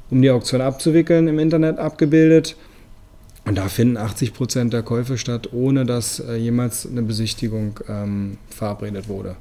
um 0.10 0.22
die 0.22 0.30
Auktion 0.30 0.62
abzuwickeln, 0.62 1.28
im 1.28 1.40
Internet 1.40 1.80
abgebildet. 1.80 2.56
Und 3.46 3.58
da 3.58 3.70
finden 3.70 3.96
80 3.96 4.34
Prozent 4.34 4.74
der 4.74 4.84
Käufe 4.84 5.18
statt, 5.18 5.54
ohne 5.54 5.86
dass 5.86 6.20
äh, 6.20 6.36
jemals 6.36 6.86
eine 6.86 7.02
Besichtigung 7.02 7.80
ähm, 7.88 8.38
verabredet 8.50 9.08
wurde. 9.08 9.38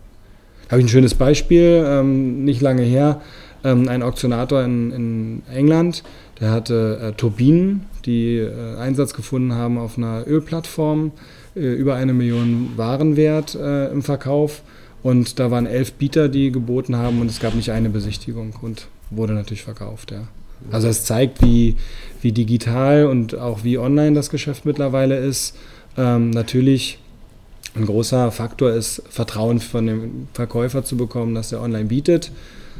Da 0.67 0.73
habe 0.73 0.81
ich 0.81 0.87
ein 0.87 0.91
schönes 0.91 1.15
Beispiel, 1.15 1.85
ähm, 1.87 2.45
nicht 2.45 2.61
lange 2.61 2.83
her. 2.83 3.21
Ähm, 3.65 3.89
ein 3.89 4.03
Auktionator 4.03 4.63
in, 4.63 4.93
in, 4.93 5.43
England, 5.53 6.05
der 6.41 6.53
hatte 6.53 7.01
äh, 7.03 7.13
Turbinen, 7.13 7.87
die 8.05 8.37
äh, 8.37 8.77
Einsatz 8.77 9.13
gefunden 9.13 9.55
haben 9.55 9.77
auf 9.77 9.99
einer 9.99 10.25
Ölplattform, 10.27 11.11
äh, 11.57 11.61
über 11.61 11.97
eine 11.97 12.13
Million 12.13 12.71
Warenwert 12.77 13.57
äh, 13.57 13.91
im 13.91 14.03
Verkauf. 14.03 14.63
Und 15.03 15.41
da 15.41 15.51
waren 15.51 15.67
elf 15.67 15.95
Bieter, 15.95 16.29
die 16.29 16.53
geboten 16.53 16.97
haben 16.97 17.21
und 17.21 17.29
es 17.29 17.41
gab 17.41 17.55
nicht 17.55 17.71
eine 17.71 17.91
Besichtigung 17.91 18.55
und 18.63 18.87
wurde 19.11 19.35
natürlich 19.35 19.63
verkauft. 19.63 20.11
Ja. 20.13 20.29
Also 20.71 20.89
es 20.89 21.05
zeigt, 21.05 21.43
wie, 21.43 21.77
wie 22.23 22.33
digital 22.33 23.07
und 23.07 23.37
auch 23.37 23.65
wie 23.65 23.79
online 23.79 24.15
das 24.15 24.31
Geschäft 24.31 24.65
mittlerweile 24.65 25.17
ist. 25.19 25.57
Ähm, 25.97 26.31
natürlich 26.31 26.99
ein 27.75 27.87
großer 27.87 28.31
Faktor 28.31 28.73
ist, 28.73 29.03
Vertrauen 29.09 29.61
von 29.61 29.87
dem 29.87 30.29
Verkäufer 30.33 30.85
zu 30.85 30.97
bekommen, 30.97 31.35
dass 31.35 31.53
er 31.53 31.63
online 31.63 31.87
bietet. 31.87 32.33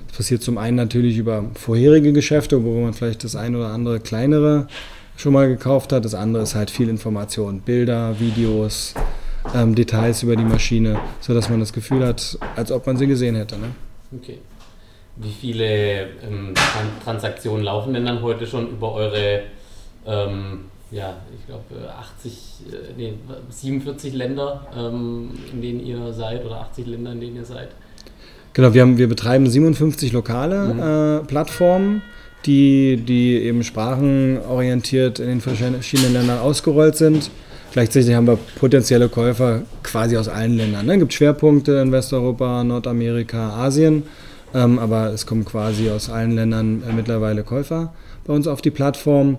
Das 0.09 0.19
passiert 0.19 0.43
zum 0.43 0.59
einen 0.59 0.77
natürlich 0.77 1.19
über 1.19 1.45
vorherige 1.55 2.13
Geschäfte, 2.13 2.65
wo 2.65 2.81
man 2.81 2.95
vielleicht 2.95 3.25
das 3.25 3.37
ein 3.37 3.55
oder 3.55 3.69
andere 3.69 4.01
kleinere 4.01 4.69
schon 5.17 5.33
mal 5.33 5.49
gekauft 5.49 5.93
hat. 5.93 6.05
Das 6.05 6.15
andere 6.15 6.43
ist 6.43 6.55
halt 6.55 6.71
viel 6.71 6.89
Information, 6.89 7.61
Bilder, 7.61 8.19
Videos, 8.19 8.95
ähm, 9.55 9.75
Details 9.75 10.23
über 10.23 10.37
die 10.37 10.45
Maschine, 10.45 10.99
sodass 11.21 11.49
man 11.49 11.61
das 11.61 11.73
Gefühl 11.73 12.05
hat, 12.07 12.39
als 12.57 12.73
ob 12.73 12.87
man 12.87 12.97
sie 12.97 13.07
gesehen 13.07 13.37
hätte. 13.37 13.59
Ne? 13.59 13.69
Okay. 14.17 14.39
Wie 15.17 15.33
viele 15.33 16.09
ähm, 16.23 16.53
Transaktionen 17.03 17.65
laufen 17.65 17.95
denn 17.95 18.05
dann 18.05 18.21
heute 18.21 18.47
schon 18.47 18.69
über 18.69 18.93
eure, 18.93 19.43
ähm, 20.07 20.67
ja, 20.91 21.17
ich 21.35 21.47
glaube 21.47 21.91
80, 21.91 22.33
äh, 22.71 22.77
nee, 22.97 23.15
47 23.49 24.13
Länder, 24.13 24.67
ähm, 24.77 25.31
in 25.53 25.63
denen 25.63 25.87
ihr 25.87 26.13
seid 26.13 26.45
oder 26.45 26.61
80 26.61 26.87
Länder, 26.87 27.13
in 27.13 27.21
denen 27.21 27.37
ihr 27.37 27.45
seid? 27.45 27.69
Genau, 28.53 28.75
wir, 28.75 28.83
haben, 28.83 28.99
wir 28.99 29.09
betreiben 29.09 29.47
57 29.47 30.13
lokale 30.13 30.75
mhm. 30.75 30.81
äh, 30.81 31.27
Plattformen, 31.27 32.03
die, 32.45 32.97
die 32.97 33.39
eben 33.43 33.65
sprachenorientiert 33.65 35.19
in 35.19 35.29
den 35.29 35.41
verschiedenen 35.41 36.13
Ländern 36.13 36.39
ausgerollt 36.39 36.97
sind. 36.97 37.31
Gleichzeitig 37.73 38.15
haben 38.15 38.27
wir 38.27 38.39
potenzielle 38.59 39.09
Käufer 39.11 39.63
quasi 39.83 40.17
aus 40.17 40.29
allen 40.29 40.57
Ländern. 40.57 40.83
Es 40.83 40.87
ne? 40.87 40.99
gibt 40.99 41.13
Schwerpunkte 41.13 41.73
in 41.73 41.93
Westeuropa, 41.93 42.65
Nordamerika, 42.65 43.51
Asien. 43.51 44.05
Ähm, 44.57 44.79
aber 44.79 45.13
es 45.13 45.27
kommen 45.27 45.45
quasi 45.45 45.91
aus 45.91 46.09
allen 46.09 46.31
Ländern 46.33 46.83
äh, 46.83 46.93
mittlerweile 46.95 47.45
Käufer 47.45 47.93
bei 48.27 48.33
uns 48.33 48.47
auf 48.47 48.63
die 48.63 48.71
Plattform. 48.71 49.37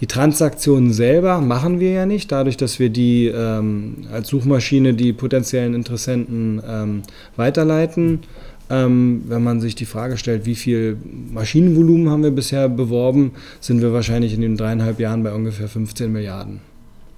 Die 0.00 0.06
Transaktionen 0.06 0.92
selber 0.92 1.40
machen 1.40 1.80
wir 1.80 1.92
ja 1.92 2.04
nicht, 2.04 2.30
dadurch, 2.30 2.58
dass 2.58 2.78
wir 2.78 2.90
die 2.90 3.28
ähm, 3.28 4.06
als 4.12 4.28
Suchmaschine 4.28 4.92
die 4.92 5.14
potenziellen 5.14 5.74
Interessenten 5.74 6.62
ähm, 6.68 7.02
weiterleiten. 7.36 8.20
Ähm, 8.68 9.24
wenn 9.26 9.42
man 9.42 9.62
sich 9.62 9.74
die 9.74 9.86
Frage 9.86 10.18
stellt, 10.18 10.44
wie 10.44 10.54
viel 10.54 10.98
Maschinenvolumen 11.32 12.10
haben 12.10 12.22
wir 12.22 12.30
bisher 12.30 12.68
beworben, 12.68 13.32
sind 13.60 13.80
wir 13.80 13.94
wahrscheinlich 13.94 14.34
in 14.34 14.42
den 14.42 14.58
dreieinhalb 14.58 15.00
Jahren 15.00 15.22
bei 15.22 15.32
ungefähr 15.32 15.68
15 15.68 16.12
Milliarden. 16.12 16.60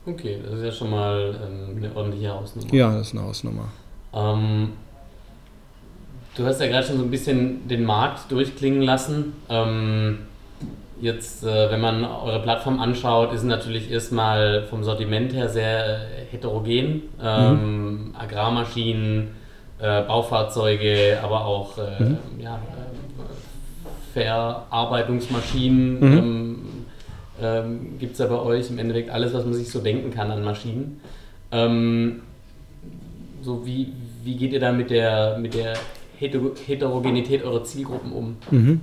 Okay, 0.07 0.39
das 0.45 0.61
ist 0.61 0.65
ja 0.65 0.71
schon 0.71 0.91
mal 0.91 1.35
ähm, 1.35 1.79
eine 1.79 1.97
ordentliche 1.97 2.29
Hausnummer. 2.31 2.73
Ja, 2.73 2.97
das 2.97 3.09
ist 3.09 3.15
eine 3.17 3.25
Hausnummer. 3.25 3.73
Du 6.41 6.47
hast 6.47 6.59
ja 6.59 6.69
gerade 6.69 6.87
schon 6.87 6.97
so 6.97 7.03
ein 7.03 7.11
bisschen 7.11 7.69
den 7.69 7.85
Markt 7.85 8.33
durchklingen 8.33 8.81
lassen. 8.81 9.35
Ähm, 9.51 10.21
jetzt, 10.99 11.45
äh, 11.45 11.71
wenn 11.71 11.83
man 11.83 12.03
eure 12.03 12.41
Plattform 12.41 12.81
anschaut, 12.81 13.35
ist 13.35 13.43
natürlich 13.43 13.91
erstmal 13.91 14.63
vom 14.63 14.83
Sortiment 14.83 15.35
her 15.35 15.51
sehr 15.51 15.97
äh, 15.97 16.25
heterogen. 16.31 17.03
Ähm, 17.23 18.07
mhm. 18.07 18.15
Agrarmaschinen, 18.19 19.33
äh, 19.81 20.01
Baufahrzeuge, 20.01 21.19
aber 21.23 21.45
auch 21.45 21.77
äh, 21.77 22.03
mhm. 22.03 22.19
ja, 22.39 22.55
äh, 22.55 24.19
Verarbeitungsmaschinen. 24.19 26.01
Mhm. 26.01 26.19
Ähm, 26.19 26.59
ähm, 27.43 27.99
Gibt 27.99 28.15
es 28.15 28.19
ja 28.19 28.29
bei 28.29 28.39
euch 28.39 28.71
im 28.71 28.79
Endeffekt 28.79 29.11
alles, 29.11 29.35
was 29.35 29.45
man 29.45 29.53
sich 29.53 29.71
so 29.71 29.81
denken 29.81 30.11
kann 30.11 30.31
an 30.31 30.43
Maschinen. 30.43 31.03
Ähm, 31.53 32.23
so 33.43 33.67
wie, 33.67 33.93
wie 34.25 34.37
geht 34.37 34.55
ihr 34.55 34.61
da 34.61 34.73
mit 34.73 34.89
der, 34.89 35.37
mit 35.37 35.53
der 35.53 35.75
Heterogenität 36.21 37.43
eurer 37.45 37.65
Zielgruppen 37.65 38.13
um? 38.13 38.37
Mhm. 38.51 38.81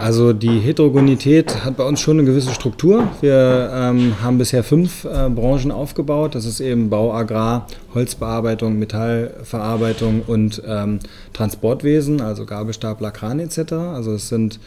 Also 0.00 0.32
die 0.32 0.60
Heterogenität 0.60 1.62
hat 1.62 1.76
bei 1.76 1.84
uns 1.84 2.00
schon 2.00 2.18
eine 2.18 2.26
gewisse 2.26 2.54
Struktur. 2.54 3.08
Wir 3.20 3.70
ähm, 3.74 4.14
haben 4.22 4.38
bisher 4.38 4.64
fünf 4.64 5.04
äh, 5.04 5.28
Branchen 5.28 5.70
aufgebaut. 5.70 6.34
Das 6.34 6.46
ist 6.46 6.60
eben 6.60 6.88
Bau, 6.88 7.12
Agrar, 7.12 7.66
Holzbearbeitung, 7.92 8.78
Metallverarbeitung 8.78 10.22
und 10.26 10.62
ähm, 10.66 11.00
Transportwesen, 11.34 12.22
also 12.22 12.46
Gabelstapler, 12.46 13.10
Kran 13.10 13.40
etc. 13.40 13.72
Also 13.72 14.12
es 14.12 14.30
sind 14.30 14.58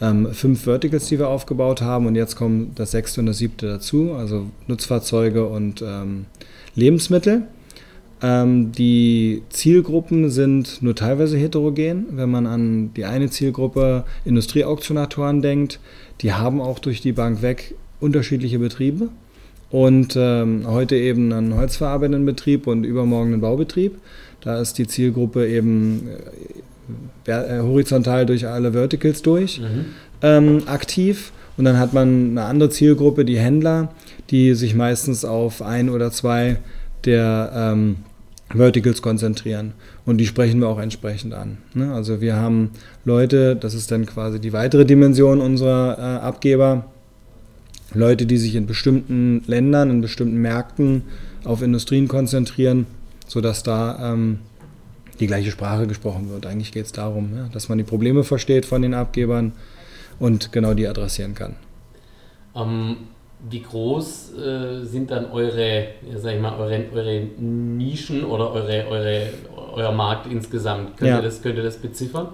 ähm, 0.00 0.32
fünf 0.32 0.62
Verticals, 0.62 1.06
die 1.06 1.20
wir 1.20 1.28
aufgebaut 1.28 1.82
haben 1.82 2.06
und 2.06 2.16
jetzt 2.16 2.34
kommen 2.34 2.72
das 2.74 2.90
sechste 2.90 3.20
und 3.20 3.26
das 3.26 3.38
siebte 3.38 3.68
dazu, 3.68 4.14
also 4.14 4.46
Nutzfahrzeuge 4.66 5.46
und 5.46 5.82
ähm, 5.82 6.24
Lebensmittel. 6.74 7.44
Ähm, 8.22 8.72
die 8.72 9.42
Zielgruppen 9.50 10.30
sind 10.30 10.82
nur 10.82 10.94
teilweise 10.94 11.38
heterogen. 11.38 12.06
Wenn 12.12 12.30
man 12.30 12.46
an 12.46 12.92
die 12.94 13.04
eine 13.04 13.30
Zielgruppe 13.30 14.04
Industrieauktionatoren 14.24 15.42
denkt, 15.42 15.80
die 16.20 16.32
haben 16.32 16.60
auch 16.60 16.78
durch 16.78 17.00
die 17.00 17.12
Bank 17.12 17.42
weg 17.42 17.74
unterschiedliche 17.98 18.58
Betriebe 18.58 19.08
und 19.70 20.16
ähm, 20.16 20.64
heute 20.66 20.96
eben 20.96 21.32
einen 21.32 21.56
holzverarbeitenden 21.56 22.26
Betrieb 22.26 22.66
und 22.66 22.84
übermorgen 22.84 23.32
einen 23.32 23.40
Baubetrieb. 23.40 23.98
Da 24.40 24.60
ist 24.60 24.78
die 24.78 24.86
Zielgruppe 24.86 25.46
eben 25.48 26.08
äh, 27.26 27.30
äh, 27.30 27.60
horizontal 27.60 28.26
durch 28.26 28.46
alle 28.46 28.72
Verticals 28.72 29.22
durch 29.22 29.60
mhm. 29.60 29.86
ähm, 30.22 30.62
aktiv. 30.66 31.32
Und 31.56 31.64
dann 31.64 31.78
hat 31.78 31.92
man 31.92 32.30
eine 32.30 32.44
andere 32.44 32.70
Zielgruppe, 32.70 33.24
die 33.24 33.38
Händler, 33.38 33.92
die 34.30 34.54
sich 34.54 34.74
meistens 34.74 35.24
auf 35.24 35.62
ein 35.62 35.90
oder 35.90 36.10
zwei 36.10 36.56
der 37.04 37.52
ähm, 37.54 37.96
Verticals 38.54 39.02
konzentrieren. 39.02 39.72
Und 40.04 40.18
die 40.18 40.26
sprechen 40.26 40.60
wir 40.60 40.68
auch 40.68 40.80
entsprechend 40.80 41.34
an. 41.34 41.58
Ne? 41.74 41.92
Also 41.92 42.20
wir 42.20 42.36
haben 42.36 42.70
Leute, 43.04 43.56
das 43.56 43.74
ist 43.74 43.90
dann 43.90 44.06
quasi 44.06 44.40
die 44.40 44.52
weitere 44.52 44.84
Dimension 44.84 45.40
unserer 45.40 45.98
äh, 45.98 46.24
Abgeber, 46.24 46.86
Leute, 47.92 48.26
die 48.26 48.36
sich 48.36 48.54
in 48.54 48.66
bestimmten 48.66 49.42
Ländern, 49.46 49.90
in 49.90 50.00
bestimmten 50.00 50.36
Märkten 50.36 51.02
auf 51.44 51.62
Industrien 51.62 52.06
konzentrieren, 52.08 52.86
sodass 53.26 53.62
da 53.62 54.12
ähm, 54.12 54.38
die 55.18 55.26
gleiche 55.26 55.50
Sprache 55.50 55.86
gesprochen 55.86 56.30
wird. 56.30 56.46
Eigentlich 56.46 56.72
geht 56.72 56.86
es 56.86 56.92
darum, 56.92 57.50
dass 57.52 57.68
man 57.68 57.78
die 57.78 57.84
Probleme 57.84 58.24
versteht 58.24 58.64
von 58.64 58.82
den 58.82 58.94
Abgebern 58.94 59.52
und 60.18 60.52
genau 60.52 60.74
die 60.74 60.86
adressieren 60.86 61.34
kann. 61.34 61.56
Ähm, 62.54 62.96
wie 63.48 63.62
groß 63.62 64.32
äh, 64.36 64.84
sind 64.84 65.10
dann 65.10 65.30
eure, 65.30 65.88
sag 66.16 66.34
ich 66.34 66.40
mal, 66.40 66.58
eure, 66.58 66.84
eure 66.92 67.22
Nischen 67.38 68.24
oder 68.24 68.52
eure, 68.52 68.86
eure, 68.88 69.28
euer 69.74 69.92
Markt 69.92 70.30
insgesamt? 70.30 70.96
Könnt, 70.98 71.10
ja. 71.10 71.18
ihr 71.18 71.22
das, 71.22 71.40
könnt 71.40 71.56
ihr 71.56 71.62
das 71.62 71.78
beziffern? 71.78 72.28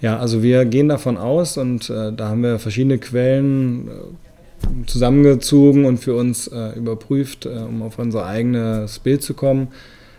Ja, 0.00 0.18
also 0.18 0.42
wir 0.42 0.64
gehen 0.64 0.88
davon 0.88 1.16
aus 1.16 1.56
und 1.56 1.90
äh, 1.90 2.12
da 2.12 2.28
haben 2.28 2.42
wir 2.42 2.58
verschiedene 2.58 2.98
Quellen 2.98 3.88
äh, 3.88 4.86
zusammengezogen 4.86 5.84
und 5.84 5.98
für 5.98 6.14
uns 6.14 6.46
äh, 6.46 6.70
überprüft, 6.76 7.46
äh, 7.46 7.50
um 7.50 7.82
auf 7.82 7.98
unser 7.98 8.24
eigenes 8.24 9.00
Bild 9.00 9.22
zu 9.22 9.34
kommen, 9.34 9.68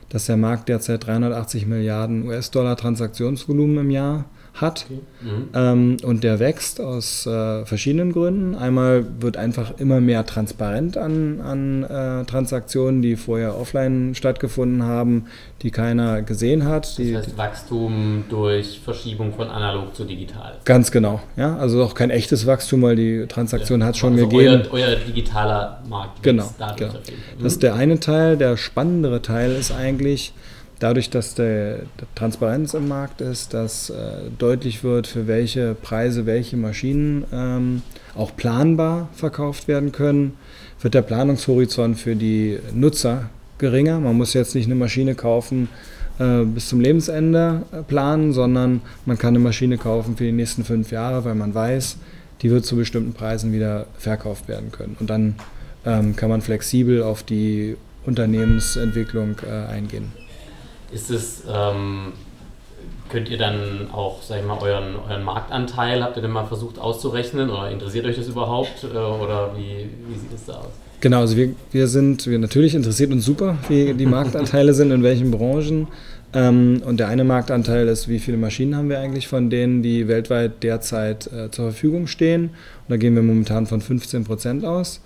dass 0.09 0.25
der 0.25 0.37
Markt 0.37 0.69
derzeit 0.69 1.07
380 1.07 1.65
Milliarden 1.65 2.27
US-Dollar 2.27 2.75
Transaktionsvolumen 2.75 3.77
im 3.77 3.91
Jahr 3.91 4.25
hat. 4.61 4.85
Okay. 4.89 4.99
Mhm. 5.21 5.49
Ähm, 5.53 5.97
und 6.03 6.23
der 6.23 6.39
wächst 6.39 6.81
aus 6.81 7.25
äh, 7.25 7.65
verschiedenen 7.65 8.13
Gründen. 8.13 8.55
Einmal 8.55 9.05
wird 9.19 9.37
einfach 9.37 9.77
immer 9.79 10.01
mehr 10.01 10.25
transparent 10.25 10.97
an, 10.97 11.41
an 11.41 11.83
äh, 11.83 12.25
Transaktionen, 12.25 13.01
die 13.01 13.15
vorher 13.15 13.57
offline 13.57 14.15
stattgefunden 14.15 14.83
haben, 14.83 15.25
die 15.61 15.71
keiner 15.71 16.21
gesehen 16.21 16.65
hat. 16.65 16.97
Die, 16.97 17.13
das 17.13 17.27
heißt 17.27 17.37
Wachstum 17.37 18.25
durch 18.29 18.79
Verschiebung 18.83 19.33
von 19.33 19.49
analog 19.49 19.95
zu 19.95 20.05
digital. 20.05 20.57
Ganz 20.65 20.91
genau. 20.91 21.21
Ja? 21.35 21.57
Also 21.57 21.83
auch 21.83 21.93
kein 21.93 22.09
echtes 22.09 22.45
Wachstum, 22.45 22.81
weil 22.81 22.95
die 22.95 23.25
Transaktion 23.27 23.81
ja. 23.81 23.87
hat 23.87 23.97
schon 23.97 24.13
also 24.13 24.27
gegeben. 24.27 24.63
Euer, 24.71 24.89
euer 24.89 24.95
digitaler 24.95 25.81
Markt 25.87 26.23
genau, 26.23 26.49
genau. 26.77 26.93
Das 27.41 27.53
ist 27.53 27.63
der 27.63 27.75
eine 27.75 27.99
Teil. 27.99 28.37
Der 28.37 28.57
spannendere 28.57 29.21
Teil 29.21 29.51
ist 29.51 29.71
eigentlich, 29.71 30.33
dadurch, 30.79 31.09
dass 31.09 31.35
der, 31.35 31.81
Transparenz 32.15 32.73
im 32.73 32.87
Markt 32.87 33.21
ist, 33.21 33.53
dass 33.53 33.89
äh, 33.89 33.95
deutlich 34.37 34.83
wird, 34.83 35.07
für 35.07 35.27
welche 35.27 35.75
Preise 35.75 36.25
welche 36.25 36.57
Maschinen 36.57 37.25
ähm, 37.31 37.81
auch 38.15 38.35
planbar 38.35 39.09
verkauft 39.13 39.67
werden 39.67 39.91
können, 39.91 40.33
wird 40.81 40.93
der 40.93 41.01
Planungshorizont 41.01 41.99
für 41.99 42.15
die 42.15 42.59
Nutzer 42.73 43.29
geringer. 43.57 43.99
Man 43.99 44.15
muss 44.15 44.33
jetzt 44.33 44.55
nicht 44.55 44.65
eine 44.65 44.75
Maschine 44.75 45.15
kaufen 45.15 45.67
äh, 46.19 46.43
bis 46.43 46.69
zum 46.69 46.79
Lebensende 46.79 47.63
äh, 47.71 47.83
planen, 47.83 48.33
sondern 48.33 48.81
man 49.05 49.17
kann 49.17 49.29
eine 49.29 49.39
Maschine 49.39 49.77
kaufen 49.77 50.17
für 50.17 50.23
die 50.23 50.31
nächsten 50.31 50.63
fünf 50.63 50.91
Jahre, 50.91 51.25
weil 51.25 51.35
man 51.35 51.53
weiß, 51.53 51.97
die 52.41 52.49
wird 52.49 52.65
zu 52.65 52.77
bestimmten 52.77 53.13
Preisen 53.13 53.51
wieder 53.51 53.85
verkauft 53.97 54.47
werden 54.47 54.71
können. 54.71 54.95
Und 54.99 55.09
dann 55.09 55.35
ähm, 55.85 56.15
kann 56.15 56.29
man 56.29 56.41
flexibel 56.41 57.03
auf 57.03 57.23
die 57.23 57.75
Unternehmensentwicklung 58.05 59.35
äh, 59.45 59.71
eingehen. 59.71 60.11
Ist 60.91 61.09
es, 61.11 61.43
ähm, 61.49 62.13
könnt 63.09 63.29
ihr 63.29 63.37
dann 63.37 63.89
auch, 63.91 64.21
sag 64.21 64.39
ich 64.39 64.45
mal, 64.45 64.57
euren, 64.59 64.95
euren 65.07 65.23
Marktanteil, 65.23 66.03
habt 66.03 66.17
ihr 66.17 66.21
denn 66.21 66.31
mal 66.31 66.45
versucht 66.45 66.79
auszurechnen 66.79 67.49
oder 67.49 67.69
interessiert 67.69 68.05
euch 68.05 68.15
das 68.15 68.27
überhaupt 68.27 68.83
äh, 68.83 68.97
oder 68.97 69.55
wie, 69.55 69.89
wie 70.07 70.19
sieht 70.19 70.33
es 70.33 70.45
da 70.45 70.53
aus? 70.53 70.71
Genau, 71.01 71.21
also 71.21 71.37
wir, 71.37 71.55
wir 71.71 71.87
sind, 71.87 72.27
wir 72.27 72.39
natürlich 72.39 72.75
interessiert 72.75 73.11
uns 73.11 73.25
super, 73.25 73.57
wie 73.69 73.93
die 73.93 74.05
Marktanteile 74.07 74.73
sind, 74.73 74.91
in 74.91 75.03
welchen 75.03 75.31
Branchen. 75.31 75.87
Ähm, 76.33 76.81
und 76.85 76.99
der 76.99 77.07
eine 77.07 77.23
Marktanteil 77.23 77.87
ist, 77.87 78.07
wie 78.07 78.19
viele 78.19 78.37
Maschinen 78.37 78.75
haben 78.75 78.89
wir 78.89 78.99
eigentlich 78.99 79.27
von 79.27 79.49
denen, 79.49 79.81
die 79.81 80.07
weltweit 80.07 80.61
derzeit 80.61 81.27
äh, 81.27 81.49
zur 81.49 81.71
Verfügung 81.71 82.07
stehen. 82.07 82.45
Und 82.45 82.89
da 82.89 82.97
gehen 82.97 83.15
wir 83.15 83.23
momentan 83.23 83.65
von 83.65 83.81
15 83.81 84.25
Prozent 84.25 84.65
aus. 84.65 85.01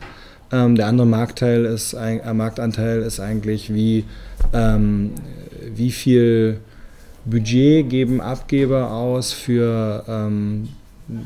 Ähm, 0.54 0.76
der 0.76 0.86
andere 0.86 1.08
Marktteil 1.08 1.66
ist, 1.66 1.94
äh, 1.94 2.32
Marktanteil 2.32 3.02
ist 3.02 3.20
eigentlich, 3.20 3.74
wie, 3.74 4.06
ähm, 4.54 5.13
wie 5.76 5.92
viel 5.92 6.60
Budget 7.26 7.89
geben 7.89 8.22
Abgeber 8.22 8.92
aus 8.92 9.34
für, 9.34 10.04
ähm, 10.08 10.70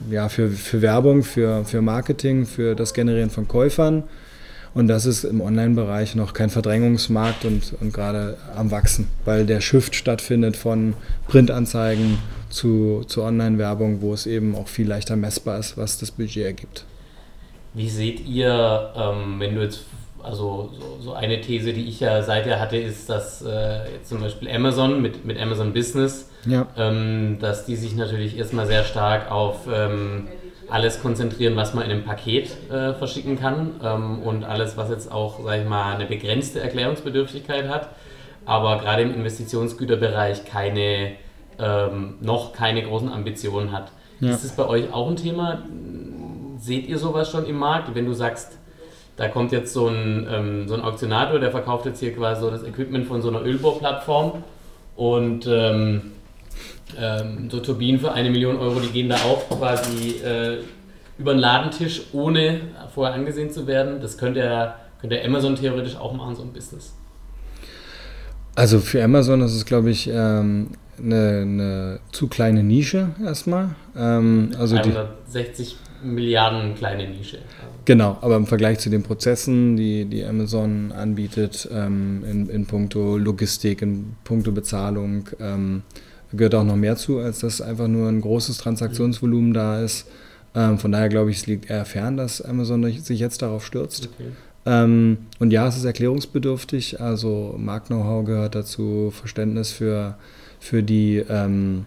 ja, 0.10 0.30
für, 0.30 0.50
für 0.50 0.82
Werbung, 0.82 1.24
für, 1.24 1.66
für 1.66 1.82
Marketing, 1.82 2.46
für 2.46 2.74
das 2.74 2.94
Generieren 2.94 3.30
von 3.30 3.50
Käufern. 3.50 4.04
Und 4.74 4.88
das 4.88 5.06
ist 5.06 5.26
im 5.26 5.42
Online-Bereich 5.42 6.16
noch 6.16 6.34
kein 6.34 6.50
Verdrängungsmarkt 6.50 7.44
und, 7.44 7.74
und 7.82 7.94
gerade 7.94 8.38
am 8.56 8.72
Wachsen, 8.72 9.08
weil 9.26 9.46
der 9.46 9.60
Shift 9.60 9.96
stattfindet 9.96 10.56
von 10.56 10.94
Printanzeigen 11.28 12.20
zu, 12.50 13.04
zu 13.08 13.24
Online-Werbung, 13.24 14.02
wo 14.02 14.14
es 14.14 14.26
eben 14.26 14.56
auch 14.56 14.70
viel 14.70 14.88
leichter 14.88 15.18
messbar 15.18 15.60
ist, 15.60 15.78
was 15.78 15.98
das 15.98 16.12
Budget 16.12 16.46
ergibt. 16.46 16.86
Wie 17.78 17.90
seht 17.90 18.26
ihr, 18.28 18.90
ähm, 18.98 19.36
wenn 19.38 19.54
du 19.54 19.62
jetzt, 19.62 19.86
also 20.24 20.74
so, 20.80 20.98
so, 21.00 21.14
eine 21.14 21.42
These, 21.42 21.74
die 21.74 21.88
ich 21.88 22.00
ja 22.00 22.24
seither 22.24 22.60
hatte, 22.60 22.76
ist, 22.76 23.08
dass 23.08 23.44
äh, 23.44 23.92
jetzt 23.94 24.10
zum 24.10 24.20
Beispiel 24.20 24.50
Amazon 24.50 25.00
mit, 25.00 25.26
mit 25.26 25.40
Amazon 25.40 25.74
Business, 25.74 26.28
ja. 26.48 26.66
ähm, 26.76 27.38
dass 27.40 27.68
die 27.68 27.76
sich 27.76 27.96
natürlich 27.96 28.36
erstmal 28.36 28.66
sehr 28.66 28.84
stark 28.84 29.30
auf 29.30 29.68
ähm, 29.72 30.28
alles 30.70 31.04
konzentrieren, 31.04 31.56
was 31.56 31.76
man 31.76 31.86
in 31.86 31.92
einem 31.92 32.04
Paket 32.04 32.50
äh, 32.72 32.96
verschicken 32.96 33.40
kann 33.40 33.76
ähm, 33.84 34.24
und 34.24 34.44
alles, 34.44 34.76
was 34.76 34.90
jetzt 34.90 35.12
auch, 35.12 35.40
sag 35.44 35.62
ich 35.62 35.68
mal, 35.68 35.94
eine 35.94 36.08
begrenzte 36.08 36.60
Erklärungsbedürftigkeit 36.60 37.70
hat, 37.70 37.90
aber 38.48 38.80
gerade 38.80 39.04
im 39.04 39.14
Investitionsgüterbereich 39.14 40.46
keine, 40.46 41.12
ähm, 41.60 42.16
noch 42.22 42.54
keine 42.54 42.82
großen 42.82 43.12
Ambitionen 43.12 43.72
hat. 43.72 43.92
Ja. 44.20 44.32
Ist 44.32 44.44
das 44.44 44.56
bei 44.56 44.66
euch 44.66 44.92
auch 44.92 45.10
ein 45.10 45.16
Thema? 45.16 45.60
Seht 46.60 46.88
ihr 46.88 46.98
sowas 46.98 47.30
schon 47.30 47.46
im 47.46 47.58
Markt? 47.58 47.94
Wenn 47.94 48.06
du 48.06 48.14
sagst, 48.14 48.58
da 49.18 49.28
kommt 49.28 49.52
jetzt 49.52 49.74
so 49.74 49.88
ein, 49.88 50.28
ähm, 50.30 50.68
so 50.68 50.76
ein 50.76 50.82
Auktionator, 50.82 51.40
der 51.40 51.52
verkauft 51.52 51.86
jetzt 51.86 52.00
hier 52.00 52.14
quasi 52.14 52.42
so 52.42 52.52
das 52.52 52.64
Equipment 52.64 53.08
von 53.08 53.22
so 53.22 53.30
einer 53.30 53.42
Ölbohrplattform 53.42 54.44
und 54.96 55.48
ähm, 55.48 56.02
ähm, 56.98 57.50
so 57.50 57.60
Turbinen 57.60 58.00
für 58.00 58.12
eine 58.12 58.30
Million 58.30 58.58
Euro, 58.58 58.80
die 58.80 58.90
gehen 58.90 59.10
da 59.10 59.16
auch 59.16 59.50
quasi 59.50 60.22
äh, 60.24 60.60
über 61.18 61.34
den 61.34 61.40
Ladentisch, 61.40 62.04
ohne 62.14 62.62
vorher 62.94 63.16
angesehen 63.16 63.52
zu 63.52 63.66
werden. 63.66 64.02
Das 64.02 64.18
könnte, 64.18 64.42
er, 64.42 64.76
könnte 65.02 65.24
Amazon 65.24 65.56
theoretisch 65.56 65.96
auch 65.96 66.14
machen, 66.14 66.36
so 66.36 66.44
ein 66.44 66.54
Business. 66.54 66.94
Also 68.56 68.80
für 68.80 69.04
Amazon 69.04 69.42
ist 69.42 69.56
es, 69.56 69.66
glaube 69.66 69.90
ich, 69.90 70.08
ähm, 70.08 70.70
eine, 71.00 71.42
eine, 71.42 72.00
zu 72.12 72.28
kleine 72.28 72.64
Nische 72.64 73.10
erstmal. 73.24 73.76
Ähm, 73.96 74.52
also 74.60 74.76
160 74.76 75.78
Milliarden 76.04 76.76
kleine 76.76 77.10
Nische. 77.10 77.40
Genau, 77.86 78.18
aber 78.22 78.36
im 78.36 78.46
Vergleich 78.46 78.80
zu 78.80 78.90
den 78.90 79.04
Prozessen, 79.04 79.78
die, 79.78 80.06
die 80.06 80.26
Amazon 80.26 80.92
anbietet, 80.92 81.68
ähm, 81.72 82.24
in, 82.30 82.50
in 82.50 82.66
puncto 82.66 83.18
Logistik, 83.18 83.82
in 83.82 84.16
puncto 84.24 84.52
Bezahlung, 84.52 85.30
ähm, 85.40 85.84
gehört 86.34 86.56
auch 86.56 86.64
noch 86.64 86.76
mehr 86.76 86.98
zu, 86.98 87.20
als 87.20 87.40
dass 87.40 87.62
einfach 87.62 87.88
nur 87.88 88.10
ein 88.10 88.22
großes 88.22 88.58
Transaktionsvolumen 88.58 89.54
da 89.54 89.82
ist. 89.82 90.08
Ähm, 90.54 90.78
von 90.78 90.92
daher 90.92 91.10
glaube 91.10 91.32
ich, 91.32 91.38
es 91.38 91.48
liegt 91.48 91.70
eher 91.70 91.86
fern, 91.86 92.18
dass 92.18 92.42
Amazon 92.42 92.84
sich 92.92 93.20
jetzt 93.20 93.42
darauf 93.42 93.66
stürzt. 93.66 94.10
Okay. 94.14 94.32
Ähm, 94.66 95.20
und 95.40 95.52
ja, 95.52 95.68
es 95.68 95.78
ist 95.78 95.86
erklärungsbedürftig, 95.86 97.00
also 97.00 97.56
Markt-Know-how 97.58 98.26
gehört 98.26 98.56
dazu, 98.56 99.12
Verständnis 99.12 99.72
für, 99.72 100.18
für 100.60 100.84
die 100.84 101.24
ähm, 101.30 101.86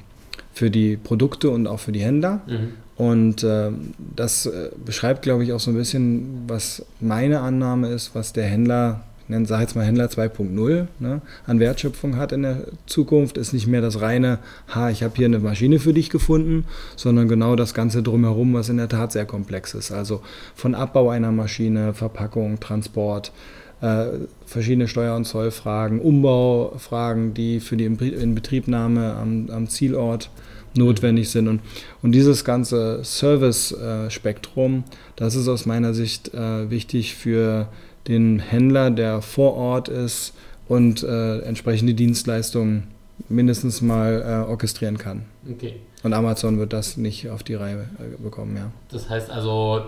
für 0.52 0.70
die 0.70 0.96
Produkte 0.96 1.50
und 1.50 1.66
auch 1.66 1.80
für 1.80 1.92
die 1.92 2.00
Händler. 2.00 2.40
Mhm. 2.46 2.72
Und 3.00 3.44
äh, 3.44 3.70
das 4.14 4.44
äh, 4.44 4.68
beschreibt, 4.84 5.22
glaube 5.22 5.42
ich, 5.42 5.54
auch 5.54 5.58
so 5.58 5.70
ein 5.70 5.74
bisschen, 5.74 6.44
was 6.46 6.84
meine 7.00 7.40
Annahme 7.40 7.88
ist, 7.88 8.14
was 8.14 8.34
der 8.34 8.44
Händler, 8.44 9.00
ich 9.26 9.48
sage 9.48 9.62
jetzt 9.62 9.74
mal 9.74 9.86
Händler 9.86 10.08
2.0, 10.08 10.86
ne, 10.98 11.22
an 11.46 11.60
Wertschöpfung 11.60 12.16
hat 12.16 12.32
in 12.32 12.42
der 12.42 12.64
Zukunft, 12.84 13.38
ist 13.38 13.54
nicht 13.54 13.66
mehr 13.66 13.80
das 13.80 14.02
reine, 14.02 14.38
ha, 14.68 14.90
ich 14.90 15.02
habe 15.02 15.14
hier 15.16 15.24
eine 15.24 15.38
Maschine 15.38 15.78
für 15.78 15.94
dich 15.94 16.10
gefunden, 16.10 16.66
sondern 16.94 17.26
genau 17.26 17.56
das 17.56 17.72
Ganze 17.72 18.02
drumherum, 18.02 18.52
was 18.52 18.68
in 18.68 18.76
der 18.76 18.90
Tat 18.90 19.12
sehr 19.12 19.24
komplex 19.24 19.72
ist. 19.72 19.92
Also 19.92 20.20
von 20.54 20.74
Abbau 20.74 21.08
einer 21.08 21.32
Maschine, 21.32 21.94
Verpackung, 21.94 22.60
Transport, 22.60 23.32
äh, 23.80 24.08
verschiedene 24.44 24.88
Steuer- 24.88 25.16
und 25.16 25.24
Zollfragen, 25.24 26.02
Umbaufragen, 26.02 27.32
die 27.32 27.60
für 27.60 27.78
die 27.78 27.86
Inbetriebnahme 27.86 29.14
am, 29.14 29.48
am 29.48 29.68
Zielort 29.70 30.28
notwendig 30.74 31.30
sind. 31.30 31.48
Und, 31.48 31.60
und 32.02 32.12
dieses 32.12 32.44
ganze 32.44 33.02
Service-Spektrum, 33.04 34.84
das 35.16 35.34
ist 35.34 35.48
aus 35.48 35.66
meiner 35.66 35.94
Sicht 35.94 36.32
äh, 36.34 36.70
wichtig 36.70 37.14
für 37.14 37.68
den 38.08 38.38
Händler, 38.38 38.90
der 38.90 39.22
vor 39.22 39.54
Ort 39.54 39.88
ist 39.88 40.34
und 40.68 41.02
äh, 41.02 41.40
entsprechende 41.40 41.94
Dienstleistungen 41.94 42.88
mindestens 43.28 43.82
mal 43.82 44.44
äh, 44.46 44.50
orchestrieren 44.50 44.98
kann. 44.98 45.24
Okay. 45.50 45.76
Und 46.02 46.14
Amazon 46.14 46.58
wird 46.58 46.72
das 46.72 46.96
nicht 46.96 47.28
auf 47.28 47.42
die 47.42 47.54
Reihe 47.54 47.86
bekommen, 48.18 48.56
ja. 48.56 48.70
Das 48.90 49.10
heißt 49.10 49.30
also, 49.30 49.82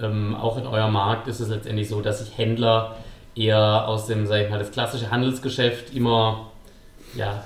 ähm, 0.00 0.34
auch 0.34 0.56
in 0.56 0.66
eurem 0.66 0.92
Markt 0.92 1.28
ist 1.28 1.40
es 1.40 1.48
letztendlich 1.48 1.88
so, 1.88 2.00
dass 2.00 2.20
sich 2.20 2.38
Händler 2.38 2.96
eher 3.34 3.86
aus 3.86 4.06
dem, 4.06 4.26
sag 4.26 4.42
ich 4.42 4.50
mal, 4.50 4.58
das 4.58 4.70
klassische 4.70 5.10
Handelsgeschäft 5.10 5.94
immer, 5.94 6.50
ja, 7.14 7.44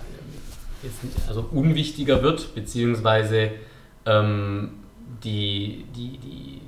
jetzt 0.82 1.04
nicht, 1.04 1.16
also 1.28 1.46
unwichtiger 1.52 2.22
wird, 2.22 2.54
beziehungsweise 2.54 3.50
ähm, 4.06 4.70
die, 5.24 5.84
die, 5.94 6.18
die 6.18 6.60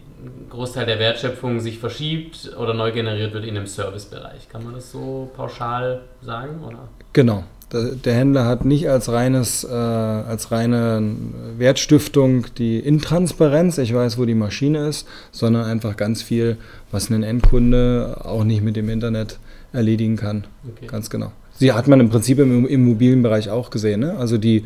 Großteil 0.51 0.87
der 0.87 0.99
Wertschöpfung 0.99 1.61
sich 1.61 1.79
verschiebt 1.79 2.53
oder 2.59 2.75
neu 2.75 2.92
generiert 2.92 3.33
wird 3.33 3.44
in 3.44 3.55
dem 3.55 3.66
Servicebereich. 3.66 4.49
Kann 4.49 4.64
man 4.64 4.75
das 4.75 4.90
so 4.90 5.31
pauschal 5.35 6.03
sagen? 6.23 6.62
Oder? 6.64 6.88
Genau. 7.12 7.44
Der 7.73 8.14
Händler 8.14 8.46
hat 8.46 8.64
nicht 8.64 8.88
als 8.88 9.12
reines, 9.12 9.62
äh, 9.62 9.68
als 9.68 10.51
reine 10.51 11.14
Wertstiftung 11.57 12.46
die 12.59 12.81
Intransparenz, 12.81 13.79
ich 13.79 13.94
weiß, 13.94 14.18
wo 14.18 14.25
die 14.25 14.35
Maschine 14.35 14.88
ist, 14.88 15.07
sondern 15.31 15.66
einfach 15.66 15.96
ganz 15.96 16.20
viel, 16.20 16.57
was 16.90 17.11
ein 17.11 17.23
Endkunde 17.23 18.23
auch 18.25 18.42
nicht 18.42 18.62
mit 18.62 18.75
dem 18.75 18.88
Internet 18.88 19.38
erledigen 19.73 20.16
kann. 20.16 20.49
Okay. 20.68 20.88
Ganz 20.88 21.11
genau. 21.11 21.31
Sie 21.61 21.75
hat 21.75 21.88
man 21.88 22.01
im 22.01 22.09
Prinzip 22.09 22.38
im 22.38 22.66
Immobilienbereich 22.66 23.51
auch 23.51 23.68
gesehen. 23.68 24.01
Ne? 24.01 24.16
Also 24.16 24.38
die, 24.38 24.64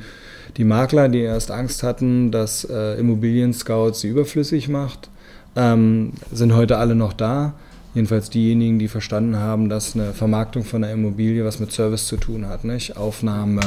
die 0.57 0.63
Makler, 0.63 1.09
die 1.09 1.23
erst 1.23 1.51
Angst 1.51 1.83
hatten, 1.83 2.31
dass 2.31 2.63
äh, 2.65 2.95
Immobilien-Scout 3.01 3.95
sie 3.95 4.07
überflüssig 4.07 4.69
macht, 4.69 5.11
ähm, 5.57 6.13
sind 6.31 6.55
heute 6.55 6.79
alle 6.79 6.95
noch 6.95 7.13
da. 7.13 7.55
Jedenfalls 7.95 8.31
diejenigen, 8.31 8.79
die 8.79 8.87
verstanden 8.87 9.37
haben, 9.37 9.69
dass 9.69 9.97
eine 9.97 10.13
Vermarktung 10.13 10.63
von 10.63 10.85
einer 10.85 10.93
Immobilie 10.93 11.45
was 11.45 11.59
mit 11.59 11.73
Service 11.73 12.07
zu 12.07 12.17
tun 12.17 12.47
hat. 12.47 12.63
Nicht? 12.63 12.97
Aufnahme, 12.97 13.61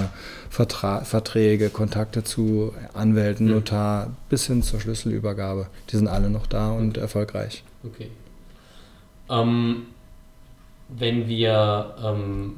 Vertra 0.50 1.02
Verträge, 1.02 1.70
Kontakte 1.70 2.24
zu 2.24 2.74
Anwälten, 2.94 3.48
Notar 3.48 4.12
bis 4.30 4.48
hin 4.48 4.64
zur 4.64 4.80
Schlüsselübergabe. 4.80 5.68
Die 5.90 5.98
sind 5.98 6.08
alle 6.08 6.30
noch 6.30 6.48
da 6.48 6.72
und 6.72 6.96
erfolgreich. 6.96 7.66
Okay. 7.84 8.08
Ähm, 9.30 9.88
wenn 10.88 11.28
wir 11.28 11.94
ähm, 12.02 12.54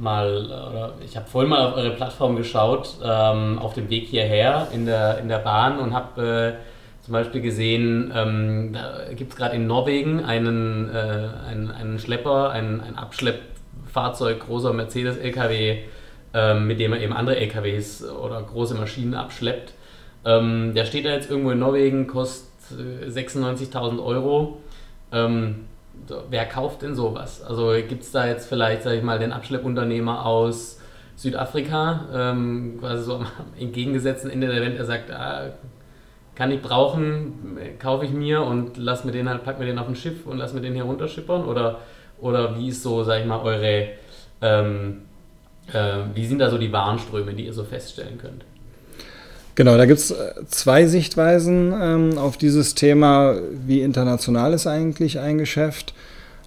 mal, 0.00 0.46
oder 0.46 0.94
ich 1.04 1.16
habe 1.16 1.28
vorhin 1.28 1.50
mal 1.50 1.68
auf 1.68 1.76
eure 1.76 1.90
Plattform 1.90 2.36
geschaut, 2.36 2.96
ähm, 3.04 3.58
auf 3.58 3.74
dem 3.74 3.90
Weg 3.90 4.06
hierher 4.06 4.68
in 4.72 4.86
der, 4.86 5.18
in 5.18 5.28
der 5.28 5.38
Bahn 5.38 5.78
und 5.78 5.94
habe 5.94 6.56
äh, 6.58 7.04
zum 7.04 7.12
Beispiel 7.12 7.40
gesehen, 7.40 8.12
ähm, 8.14 8.72
da 8.72 9.12
gibt 9.14 9.32
es 9.32 9.36
gerade 9.36 9.56
in 9.56 9.66
Norwegen 9.66 10.24
einen, 10.24 10.88
äh, 10.88 11.28
einen, 11.48 11.70
einen 11.70 11.98
Schlepper, 11.98 12.50
ein, 12.50 12.80
ein 12.80 12.96
Abschleppfahrzeug, 12.96 14.40
großer 14.46 14.72
Mercedes-LKW, 14.72 15.78
ähm, 16.34 16.66
mit 16.66 16.80
dem 16.80 16.92
er 16.92 17.00
eben 17.00 17.12
andere 17.12 17.36
LKWs 17.36 18.04
oder 18.08 18.42
große 18.42 18.74
Maschinen 18.74 19.14
abschleppt. 19.14 19.74
Ähm, 20.24 20.74
der 20.74 20.84
steht 20.84 21.04
da 21.04 21.10
jetzt 21.10 21.30
irgendwo 21.30 21.50
in 21.50 21.58
Norwegen, 21.58 22.06
kostet 22.06 22.48
96.000 23.08 23.96
äh, 23.96 24.00
Euro. 24.00 24.60
Ähm, 25.12 25.66
wer 26.28 26.46
kauft 26.46 26.82
denn 26.82 26.94
sowas? 26.94 27.42
Also 27.42 27.72
gibt 27.88 28.02
es 28.02 28.12
da 28.12 28.26
jetzt 28.26 28.48
vielleicht, 28.48 28.82
sag 28.82 28.94
ich 28.94 29.02
mal, 29.02 29.18
den 29.18 29.32
Abschleppunternehmer 29.32 30.24
aus 30.24 30.80
Südafrika, 31.16 32.06
ähm, 32.14 32.78
quasi 32.80 33.04
so 33.04 33.16
am 33.16 33.26
entgegengesetzten 33.58 34.30
Ende 34.30 34.48
der 34.48 34.62
Welt, 34.62 34.78
der 34.78 34.86
sagt, 34.86 35.10
ah, 35.10 35.50
kann 36.34 36.50
ich 36.50 36.62
brauchen, 36.62 37.58
kaufe 37.78 38.06
ich 38.06 38.12
mir 38.12 38.42
und 38.42 38.78
lass 38.78 39.04
mir 39.04 39.12
den 39.12 39.28
halt, 39.28 39.44
pack 39.44 39.58
mir 39.58 39.66
den 39.66 39.78
auf 39.78 39.88
ein 39.88 39.94
Schiff 39.94 40.26
und 40.26 40.38
lass 40.38 40.54
mir 40.54 40.62
den 40.62 40.74
hier 40.74 40.84
runterschippern? 40.84 41.44
Oder, 41.44 41.80
oder 42.18 42.56
wie 42.56 42.68
ist 42.68 42.82
so, 42.82 43.02
sag 43.02 43.20
ich 43.20 43.26
mal, 43.26 43.40
eure, 43.40 43.88
ähm, 44.40 45.02
äh, 45.72 45.98
wie 46.14 46.24
sind 46.24 46.38
da 46.38 46.48
so 46.48 46.56
die 46.56 46.72
Warenströme, 46.72 47.34
die 47.34 47.44
ihr 47.44 47.52
so 47.52 47.64
feststellen 47.64 48.16
könnt? 48.16 48.44
Genau, 49.60 49.76
da 49.76 49.84
gibt 49.84 50.00
es 50.00 50.10
äh, 50.10 50.32
zwei 50.48 50.86
Sichtweisen 50.86 51.74
ähm, 51.78 52.16
auf 52.16 52.38
dieses 52.38 52.74
Thema. 52.74 53.34
Wie 53.66 53.82
international 53.82 54.54
ist 54.54 54.66
eigentlich 54.66 55.18
ein 55.18 55.36
Geschäft? 55.36 55.92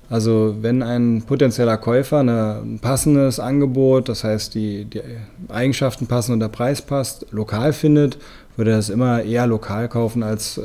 Also 0.10 0.56
wenn 0.62 0.82
ein 0.82 1.22
potenzieller 1.22 1.78
Käufer 1.78 2.22
eine, 2.22 2.62
ein 2.66 2.80
passendes 2.80 3.40
Angebot, 3.40 4.10
das 4.10 4.24
heißt 4.24 4.56
die, 4.56 4.86
die 4.86 5.02
Eigenschaften 5.48 6.08
passen 6.08 6.34
und 6.34 6.40
der 6.40 6.48
Preis 6.48 6.82
passt, 6.82 7.28
lokal 7.30 7.72
findet, 7.72 8.18
würde 8.58 8.72
er 8.72 8.78
das 8.78 8.90
immer 8.90 9.22
eher 9.22 9.46
lokal 9.46 9.90
kaufen 9.90 10.24
als 10.24 10.58
äh, 10.58 10.64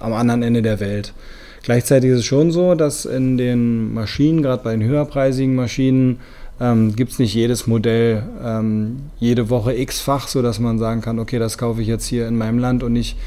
am 0.00 0.12
anderen 0.12 0.42
Ende 0.42 0.60
der 0.60 0.80
Welt. 0.80 1.14
Gleichzeitig 1.62 2.10
ist 2.10 2.18
es 2.18 2.24
schon 2.26 2.50
so, 2.50 2.74
dass 2.74 3.06
in 3.06 3.38
den 3.38 3.94
Maschinen, 3.94 4.42
gerade 4.42 4.62
bei 4.62 4.72
den 4.72 4.84
höherpreisigen 4.84 5.54
Maschinen, 5.54 6.20
ähm, 6.62 6.94
gibt 6.94 7.10
es 7.10 7.18
nicht 7.18 7.34
jedes 7.34 7.66
Modell 7.66 8.22
ähm, 8.42 9.10
jede 9.18 9.50
Woche 9.50 9.74
x-fach, 9.74 10.28
sodass 10.28 10.60
man 10.60 10.78
sagen 10.78 11.00
kann, 11.00 11.18
okay, 11.18 11.40
das 11.40 11.58
kaufe 11.58 11.82
ich 11.82 11.88
jetzt 11.88 12.06
hier 12.06 12.28
in 12.28 12.38
meinem 12.38 12.58
Land 12.58 12.84
und 12.84 12.92
nicht, 12.92 13.18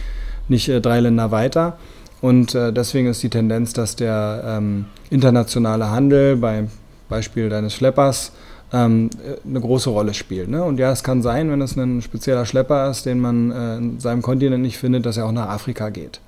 nicht 0.47 0.69
äh, 0.69 0.79
drei 0.79 1.01
Länder 1.01 1.31
weiter. 1.31 1.77
Und 2.21 2.55
äh, 2.55 2.71
deswegen 2.71 3.07
ist 3.07 3.21
die 3.23 3.29
Tendenz, 3.29 3.73
dass 3.73 3.97
der 3.97 4.41
ähm, 4.47 4.85
internationale 5.09 5.91
Handel, 5.91 6.37
beim 6.37 6.69
Beispiel 7.09 7.49
deines 7.49 7.73
Schleppers, 7.73 8.31
ähm, 8.71 9.09
eine 9.45 9.59
große 9.59 9.89
Rolle 9.89 10.13
spielt. 10.13 10.47
Ne? 10.47 10.63
Und 10.63 10.79
ja, 10.79 10.91
es 10.91 11.03
kann 11.03 11.21
sein, 11.21 11.51
wenn 11.51 11.61
es 11.61 11.75
ein 11.75 12.01
spezieller 12.01 12.45
Schlepper 12.45 12.89
ist, 12.89 13.05
den 13.05 13.19
man 13.19 13.51
äh, 13.51 13.77
in 13.77 13.99
seinem 13.99 14.21
Kontinent 14.21 14.63
nicht 14.63 14.77
findet, 14.77 15.05
dass 15.05 15.17
er 15.17 15.25
auch 15.25 15.33
nach 15.33 15.49
Afrika 15.49 15.89
geht. 15.89 16.21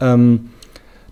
Ähm, 0.00 0.50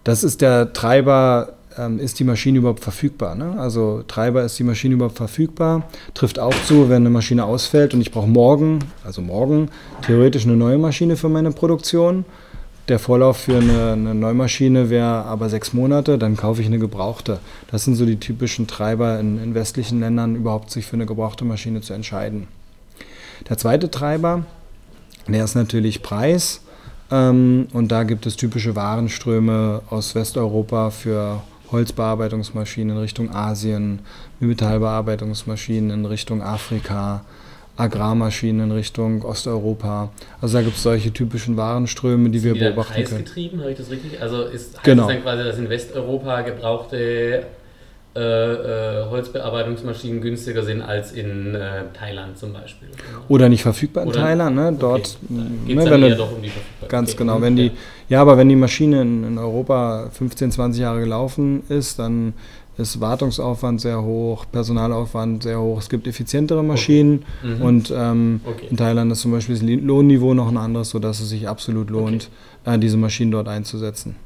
das 0.05 0.23
ist 0.23 0.41
der 0.41 0.73
Treiber 0.73 1.56
ähm, 1.79 1.99
ist 1.99 2.19
die 2.19 2.25
Maschine 2.25 2.59
überhaupt 2.59 2.81
verfügbar. 2.81 3.35
Ne? 3.35 3.55
Also 3.59 4.03
Treiber 4.07 4.43
ist 4.45 4.59
die 4.59 4.65
Maschine 4.65 4.95
überhaupt 4.95 5.17
verfügbar. 5.17 5.89
Trifft 6.15 6.39
auch 6.39 6.55
zu, 6.65 6.89
wenn 6.89 7.03
eine 7.03 7.11
Maschine 7.11 7.45
ausfällt 7.45 7.95
und 7.95 8.01
ich 8.01 8.11
brauche 8.11 8.29
morgen, 8.29 8.81
also 9.05 9.23
morgen, 9.23 9.71
theoretisch 10.03 10.45
eine 10.45 10.57
neue 10.57 10.79
Maschine 10.79 11.17
für 11.17 11.29
meine 11.29 11.53
Produktion. 11.53 12.25
Der 12.89 13.01
Vorlauf 13.01 13.39
für 13.39 13.57
eine, 13.57 13.93
eine 13.93 14.15
Neumaschine 14.15 14.91
wäre 14.91 15.25
aber 15.25 15.49
sechs 15.49 15.73
Monate, 15.73 16.19
dann 16.19 16.37
kaufe 16.37 16.61
ich 16.61 16.69
eine 16.69 16.79
gebrauchte. 16.79 17.41
Das 17.71 17.85
sind 17.85 17.97
so 17.97 18.07
die 18.07 18.21
typischen 18.21 18.69
Treiber 18.69 19.19
in, 19.19 19.43
in 19.43 19.55
westlichen 19.55 19.99
Ländern, 19.99 20.37
überhaupt 20.37 20.71
sich 20.71 20.87
für 20.87 20.95
eine 20.95 21.07
gebrauchte 21.07 21.45
Maschine 21.45 21.81
zu 21.81 21.95
entscheiden. 21.95 22.47
Der 23.49 23.59
zweite 23.59 23.91
Treiber, 23.91 24.47
der 25.27 25.45
ist 25.45 25.57
natürlich 25.57 26.03
Preis. 26.03 26.61
Ähm, 27.11 27.69
und 27.73 27.93
da 27.93 28.05
gibt 28.05 28.27
es 28.27 28.37
typische 28.37 28.75
Warenströme 28.75 29.83
aus 29.91 30.15
Westeuropa 30.15 30.91
für 30.91 31.43
Holzbearbeitungsmaschinen 31.73 32.97
in 32.97 33.03
Richtung 33.03 33.35
Asien, 33.35 34.01
Metallbearbeitungsmaschinen 34.41 35.91
in 35.91 36.07
Richtung 36.07 36.43
Afrika, 36.43 37.25
Agrarmaschinen 37.77 38.71
in 38.71 38.73
Richtung 38.73 39.23
Osteuropa. 39.23 40.11
Also 40.41 40.57
da 40.59 40.63
gibt 40.63 40.77
es 40.77 40.83
solche 40.83 41.13
typischen 41.13 41.57
Warenströme, 41.57 42.31
die 42.31 42.43
wir 42.43 42.55
die 42.55 42.61
beobachten 42.61 42.95
können. 42.95 43.07
Preisgetrieben, 43.07 43.61
habe 43.61 43.73
ich 43.73 43.77
das 43.77 43.91
richtig? 43.91 44.21
Also 44.21 44.45
ist, 44.45 44.77
heißt 44.77 44.85
genau. 44.85 45.07
das 45.07 45.15
dann 45.15 45.23
quasi, 45.23 45.45
dass 45.45 45.59
in 45.59 45.69
Westeuropa 45.69 46.41
gebrauchte 46.43 47.47
äh, 48.17 49.03
äh, 49.03 49.11
Holzbearbeitungsmaschinen 49.11 50.23
günstiger 50.23 50.63
sind 50.63 50.81
als 50.81 51.13
in 51.13 51.55
äh, 51.55 51.85
Thailand 51.93 52.39
zum 52.39 52.53
Beispiel. 52.53 52.89
Oder 53.29 53.49
nicht 53.51 53.63
verfügbar 53.63 54.05
in 54.05 54.09
Oder, 54.09 54.21
Thailand, 54.21 54.57
ne? 54.57 54.77
Dort 54.79 55.19
okay, 55.23 55.43
geht 55.67 55.79
es 55.79 55.85
ne, 55.85 56.09
eher 56.09 56.17
doch 56.17 56.33
um 56.33 56.41
die 56.41 56.49
Verfügbarkeit. 56.49 56.89
Ganz 56.89 57.11
okay. 57.11 57.19
genau. 57.19 57.43
Wenn 57.43 57.57
die, 57.57 57.73
ja, 58.09 58.23
aber 58.23 58.39
wenn 58.39 58.49
die 58.49 58.57
Maschine 58.57 59.03
in, 59.03 59.25
in, 59.25 59.39
Europa 59.39 60.09
15, 60.13 60.53
20 60.53 60.81
Jahre 60.81 61.01
gelaufen 61.01 61.63
ist, 61.69 61.99
dann 61.99 62.33
ist 62.79 63.01
Wartungsaufwand 63.01 63.81
sehr 63.81 64.03
hoch, 64.03 64.47
Personalaufwand 64.51 65.43
sehr 65.43 65.61
hoch. 65.61 65.79
Es 65.79 65.89
gibt 65.89 66.07
effizientere 66.07 66.65
Maschinen 66.65 67.25
okay. 67.43 67.55
mhm. 67.55 67.63
und 67.63 67.95
ähm, 67.95 68.41
in 68.71 68.77
Thailand 68.79 69.13
ist 69.13 69.21
zum 69.21 69.33
Beispiel 69.33 69.57
das 69.57 69.63
Lohnniveau 69.63 70.33
noch 70.33 70.49
ein 70.49 70.57
anderes, 70.57 70.91
sodass 70.91 71.21
es 71.21 71.29
sich 71.29 71.49
absolut 71.49 71.91
lohnt, 71.91 72.31
äh, 72.65 72.79
diese 72.79 72.97
Maschinen 72.97 73.31
dort 73.31 73.49
einzusetzen. 73.49 74.17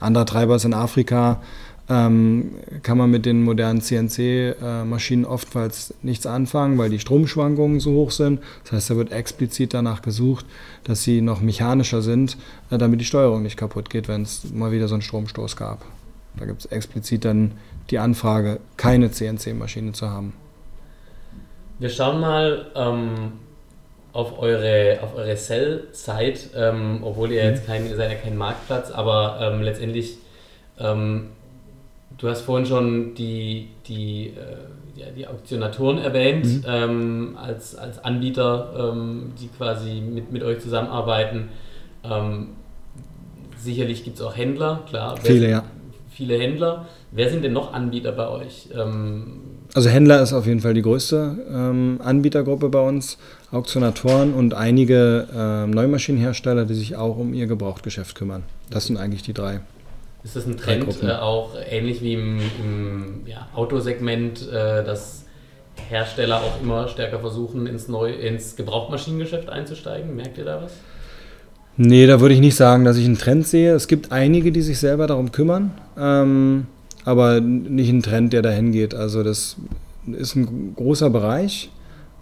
Anderer 0.00 0.26
Treiber 0.26 0.56
ist 0.56 0.64
in 0.64 0.74
Afrika 0.74 1.40
ähm, 1.88 2.52
kann 2.82 2.98
man 2.98 3.10
mit 3.10 3.26
den 3.26 3.42
modernen 3.42 3.80
CNC-Maschinen 3.80 5.24
oftmals 5.24 5.94
nichts 6.02 6.26
anfangen, 6.26 6.78
weil 6.78 6.90
die 6.90 6.98
Stromschwankungen 6.98 7.78
so 7.78 7.92
hoch 7.92 8.10
sind. 8.10 8.40
Das 8.64 8.72
heißt, 8.72 8.90
da 8.90 8.96
wird 8.96 9.12
explizit 9.12 9.72
danach 9.72 10.02
gesucht, 10.02 10.46
dass 10.84 11.04
sie 11.04 11.20
noch 11.20 11.40
mechanischer 11.40 12.02
sind, 12.02 12.36
äh, 12.70 12.78
damit 12.78 13.00
die 13.00 13.04
Steuerung 13.04 13.42
nicht 13.42 13.56
kaputt 13.56 13.90
geht, 13.90 14.08
wenn 14.08 14.22
es 14.22 14.52
mal 14.52 14.72
wieder 14.72 14.88
so 14.88 14.94
einen 14.94 15.02
Stromstoß 15.02 15.56
gab. 15.56 15.84
Da 16.38 16.44
gibt 16.44 16.60
es 16.60 16.66
explizit 16.66 17.24
dann 17.24 17.52
die 17.90 17.98
Anfrage, 17.98 18.58
keine 18.76 19.10
CNC-Maschine 19.10 19.92
zu 19.92 20.10
haben. 20.10 20.32
Wir 21.78 21.88
schauen 21.88 22.20
mal 22.20 22.66
ähm, 22.74 23.32
auf 24.12 24.38
eure, 24.38 24.98
auf 25.02 25.14
eure 25.14 25.36
Sell-Site, 25.36 26.50
ähm, 26.56 27.00
obwohl 27.02 27.30
ihr 27.32 27.44
jetzt 27.44 27.62
mhm. 27.62 27.66
kein, 27.66 27.86
ihr 27.86 27.96
seid 27.96 28.10
ja 28.10 28.16
kein 28.16 28.36
Marktplatz, 28.36 28.90
aber 28.90 29.38
ähm, 29.40 29.62
letztendlich 29.62 30.18
ähm, 30.78 31.28
Du 32.18 32.28
hast 32.28 32.42
vorhin 32.42 32.66
schon 32.66 33.14
die, 33.14 33.68
die, 33.86 34.28
äh, 34.28 34.98
ja, 34.98 35.06
die 35.14 35.26
Auktionatoren 35.26 35.98
erwähnt, 35.98 36.46
mhm. 36.46 36.64
ähm, 36.66 37.36
als, 37.40 37.74
als 37.74 38.02
Anbieter, 38.02 38.92
ähm, 38.94 39.32
die 39.40 39.48
quasi 39.48 40.00
mit, 40.00 40.32
mit 40.32 40.42
euch 40.42 40.60
zusammenarbeiten. 40.60 41.50
Ähm, 42.02 42.48
sicherlich 43.58 44.04
gibt 44.04 44.16
es 44.16 44.22
auch 44.22 44.36
Händler, 44.36 44.82
klar. 44.88 45.16
Viele, 45.22 45.50
ja. 45.50 45.64
Viele 46.08 46.38
Händler. 46.38 46.86
Wer 47.10 47.30
sind 47.30 47.44
denn 47.44 47.52
noch 47.52 47.74
Anbieter 47.74 48.12
bei 48.12 48.28
euch? 48.28 48.68
Ähm, 48.74 49.40
also 49.74 49.90
Händler 49.90 50.22
ist 50.22 50.32
auf 50.32 50.46
jeden 50.46 50.60
Fall 50.60 50.72
die 50.72 50.80
größte 50.80 51.36
ähm, 51.50 52.00
Anbietergruppe 52.02 52.70
bei 52.70 52.80
uns, 52.80 53.18
Auktionatoren 53.52 54.32
und 54.32 54.54
einige 54.54 55.26
äh, 55.34 55.66
Neumaschinenhersteller, 55.66 56.64
die 56.64 56.74
sich 56.74 56.96
auch 56.96 57.18
um 57.18 57.34
ihr 57.34 57.46
Gebrauchtgeschäft 57.46 58.14
kümmern. 58.14 58.44
Das 58.70 58.86
sind 58.86 58.96
eigentlich 58.96 59.22
die 59.22 59.34
drei. 59.34 59.60
Ist 60.26 60.34
das 60.34 60.46
ein 60.46 60.56
Trend 60.56 61.04
äh, 61.04 61.12
auch 61.12 61.50
ähnlich 61.70 62.02
wie 62.02 62.14
im, 62.14 62.40
im 62.58 63.22
ja, 63.26 63.46
Autosegment, 63.54 64.42
äh, 64.48 64.82
dass 64.82 65.24
Hersteller 65.88 66.38
auch 66.38 66.60
immer 66.60 66.88
stärker 66.88 67.20
versuchen, 67.20 67.68
ins, 67.68 67.86
Neu 67.86 68.12
ins 68.12 68.56
Gebrauchtmaschinengeschäft 68.56 69.48
einzusteigen? 69.48 70.16
Merkt 70.16 70.36
ihr 70.36 70.44
da 70.44 70.62
was? 70.62 70.72
Nee, 71.76 72.08
da 72.08 72.20
würde 72.20 72.34
ich 72.34 72.40
nicht 72.40 72.56
sagen, 72.56 72.84
dass 72.84 72.96
ich 72.96 73.04
einen 73.04 73.18
Trend 73.18 73.46
sehe. 73.46 73.72
Es 73.72 73.86
gibt 73.86 74.10
einige, 74.10 74.50
die 74.50 74.62
sich 74.62 74.80
selber 74.80 75.06
darum 75.06 75.30
kümmern, 75.30 75.70
ähm, 75.96 76.66
aber 77.04 77.40
nicht 77.40 77.90
ein 77.90 78.02
Trend, 78.02 78.32
der 78.32 78.42
dahin 78.42 78.72
geht. 78.72 78.96
Also 78.96 79.22
das 79.22 79.54
ist 80.10 80.34
ein 80.34 80.74
großer 80.74 81.08
Bereich, 81.08 81.70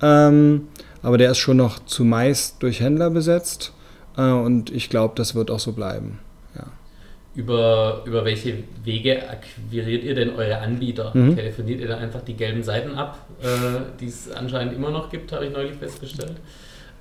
ähm, 0.02 0.68
aber 1.00 1.16
der 1.16 1.30
ist 1.30 1.38
schon 1.38 1.56
noch 1.56 1.78
zumeist 1.86 2.56
durch 2.62 2.80
Händler 2.80 3.08
besetzt 3.08 3.72
äh, 4.18 4.30
und 4.30 4.70
ich 4.70 4.90
glaube, 4.90 5.14
das 5.16 5.34
wird 5.34 5.50
auch 5.50 5.60
so 5.60 5.72
bleiben. 5.72 6.18
Über, 7.36 8.02
über 8.04 8.24
welche 8.24 8.58
Wege 8.84 9.28
akquiriert 9.28 10.04
ihr 10.04 10.14
denn 10.14 10.30
eure 10.30 10.58
Anbieter? 10.58 11.10
Mhm. 11.14 11.34
Telefoniert 11.34 11.80
ihr 11.80 11.88
da 11.88 11.96
einfach 11.96 12.22
die 12.22 12.34
gelben 12.34 12.62
Seiten 12.62 12.94
ab, 12.94 13.26
äh, 13.42 13.46
die 14.00 14.06
es 14.06 14.30
anscheinend 14.30 14.72
immer 14.74 14.90
noch 14.90 15.10
gibt, 15.10 15.32
habe 15.32 15.46
ich 15.46 15.52
neulich 15.52 15.74
festgestellt? 15.74 16.36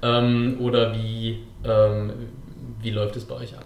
Ähm, 0.01 0.57
oder 0.59 0.95
wie, 0.95 1.37
ähm, 1.63 2.11
wie 2.81 2.89
läuft 2.89 3.15
es 3.15 3.25
bei 3.25 3.35
euch 3.35 3.55
ab? 3.55 3.65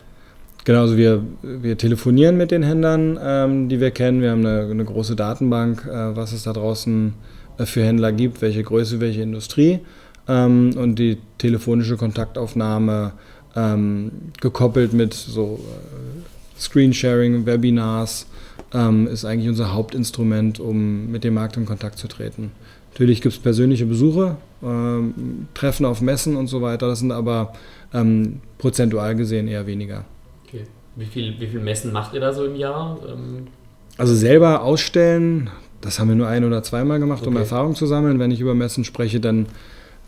Genau, 0.66 0.82
also 0.82 0.98
wir, 0.98 1.24
wir 1.42 1.78
telefonieren 1.78 2.36
mit 2.36 2.52
den 2.52 2.62
Händlern, 2.64 3.18
ähm, 3.24 3.70
die 3.70 3.80
wir 3.80 3.92
kennen. 3.92 4.22
Wir 4.22 4.32
haben 4.32 4.46
eine, 4.46 4.70
eine 4.70 4.84
große 4.84 5.16
Datenbank, 5.16 5.88
äh, 5.88 6.14
was 6.14 6.34
es 6.34 6.44
da 6.44 6.52
draußen 6.52 7.14
äh, 7.58 7.66
für 7.66 7.86
Händler 7.86 8.12
gibt, 8.12 8.42
welche 8.42 8.64
Größe, 8.64 9.00
welche 9.00 9.22
Industrie. 9.22 9.80
Ähm, 10.28 10.74
und 10.76 11.00
die 11.00 11.20
telefonische 11.38 11.96
Kontaktaufnahme 11.96 13.14
ähm, 13.56 14.12
gekoppelt 14.42 14.92
mit 14.92 15.14
so 15.14 15.60
äh, 15.62 16.17
Screensharing, 16.60 17.46
Webinars 17.46 18.28
ähm, 18.74 19.08
ist 19.08 19.26
eigentlich 19.26 19.50
unser 19.50 19.74
Hauptinstrument, 19.74 20.60
um 20.60 21.12
mit 21.12 21.24
dem 21.24 21.34
Markt 21.34 21.58
in 21.58 21.66
Kontakt 21.66 21.98
zu 21.98 22.08
treten. 22.08 22.52
Natürlich 22.92 23.22
gibt 23.22 23.36
es 23.36 23.42
persönliche 23.42 23.86
Besuche, 23.86 24.38
ähm, 24.64 25.48
Treffen 25.54 25.86
auf 25.86 26.02
Messen 26.02 26.36
und 26.36 26.48
so 26.48 26.62
weiter, 26.62 26.88
das 26.88 27.00
sind 27.00 27.12
aber 27.12 27.54
ähm, 27.94 28.42
prozentual 28.58 29.16
gesehen 29.16 29.48
eher 29.48 29.68
weniger. 29.68 30.04
Okay. 30.48 30.64
Wie 30.96 31.06
viele 31.06 31.40
wie 31.40 31.48
viel 31.48 31.60
Messen 31.60 31.94
macht 31.94 32.14
ihr 32.14 32.20
da 32.20 32.34
so 32.34 32.46
im 32.46 32.56
Jahr? 32.56 32.98
Ähm 33.08 33.48
also 33.98 34.16
selber 34.16 34.64
ausstellen, 34.64 35.50
das 35.82 36.00
haben 36.00 36.10
wir 36.10 36.16
nur 36.16 36.28
ein 36.28 36.44
oder 36.44 36.64
zweimal 36.64 37.00
gemacht, 37.00 37.22
okay. 37.22 37.30
um 37.30 37.38
Erfahrung 37.38 37.76
zu 37.76 37.86
sammeln. 37.86 38.20
Wenn 38.20 38.32
ich 38.32 38.40
über 38.40 38.56
Messen 38.56 38.84
spreche, 38.84 39.20
dann 39.20 39.46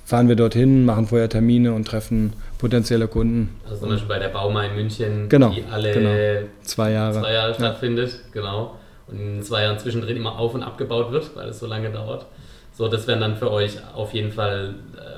fahren 0.10 0.28
wir 0.28 0.36
dorthin, 0.36 0.86
machen 0.86 1.06
vorher 1.06 1.30
Termine 1.30 1.72
und 1.72 1.86
treffen 1.86 2.34
potenzielle 2.58 3.08
Kunden. 3.08 3.56
Also 3.64 3.82
zum 3.82 3.90
Beispiel 3.90 4.08
bei 4.08 4.18
der 4.18 4.30
Bauma 4.30 4.64
in 4.64 4.76
München, 4.76 5.30
genau, 5.30 5.52
die 5.52 5.64
alle 5.72 5.94
genau. 5.94 6.50
zwei 6.64 6.92
Jahre, 6.92 7.20
zwei 7.20 7.34
Jahre 7.34 7.54
stattfindet, 7.54 8.10
ja. 8.10 8.18
genau. 8.42 8.76
Und 9.06 9.20
in 9.20 9.44
zwei 9.44 9.64
Jahren 9.64 9.78
zwischendrin 9.78 10.18
immer 10.18 10.40
auf 10.40 10.56
und 10.56 10.64
abgebaut 10.64 11.12
wird, 11.12 11.36
weil 11.36 11.50
es 11.50 11.60
so 11.60 11.68
lange 11.68 11.92
dauert. 11.92 12.26
So, 12.74 12.88
das 12.88 13.06
wären 13.06 13.20
dann 13.20 13.38
für 13.38 13.52
euch 13.52 13.78
auf 13.94 14.12
jeden 14.16 14.32
Fall 14.32 14.74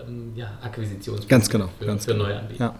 ähm, 0.05 0.33
ja, 0.35 0.51
Akquisitionspunkte 0.61 1.27
ganz 1.27 1.49
genau, 1.49 1.69
für, 1.79 1.85
ganz 1.85 2.03
für 2.03 2.11
genau. 2.11 2.25
neue 2.25 2.39
Anbieter. 2.39 2.63
Ja. 2.65 2.75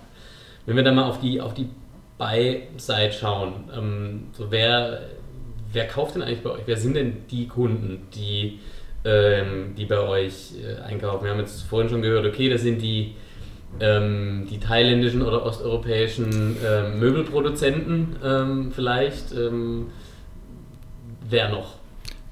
Wenn 0.66 0.76
wir 0.76 0.84
dann 0.84 0.96
mal 0.96 1.06
auf 1.06 1.22
die, 1.22 1.40
auf 1.40 1.54
die 1.54 1.70
Buy-Side 2.18 3.14
schauen, 3.14 3.54
ähm, 3.74 4.24
so 4.34 4.52
wer, 4.52 5.00
wer 5.72 5.88
kauft 5.88 6.16
denn 6.16 6.24
eigentlich 6.24 6.44
bei 6.44 6.50
euch? 6.50 6.64
Wer 6.66 6.76
sind 6.76 6.96
denn 6.98 7.26
die 7.32 7.48
Kunden, 7.48 8.08
die 8.14 8.60
ähm, 9.04 9.74
die 9.78 9.86
bei 9.86 10.00
euch 10.00 10.54
äh, 10.64 10.82
einkaufen. 10.82 11.24
Wir 11.24 11.32
haben 11.32 11.40
jetzt 11.40 11.62
vorhin 11.64 11.90
schon 11.90 12.02
gehört, 12.02 12.26
okay, 12.26 12.50
das 12.50 12.62
sind 12.62 12.82
die, 12.82 13.16
ähm, 13.80 14.48
die 14.50 14.60
thailändischen 14.60 15.22
oder 15.22 15.46
osteuropäischen 15.46 16.58
ähm, 16.66 17.00
Möbelproduzenten 17.00 18.16
ähm, 18.24 18.72
vielleicht. 18.74 19.32
Ähm, 19.34 19.88
wer 21.30 21.50
noch? 21.50 21.76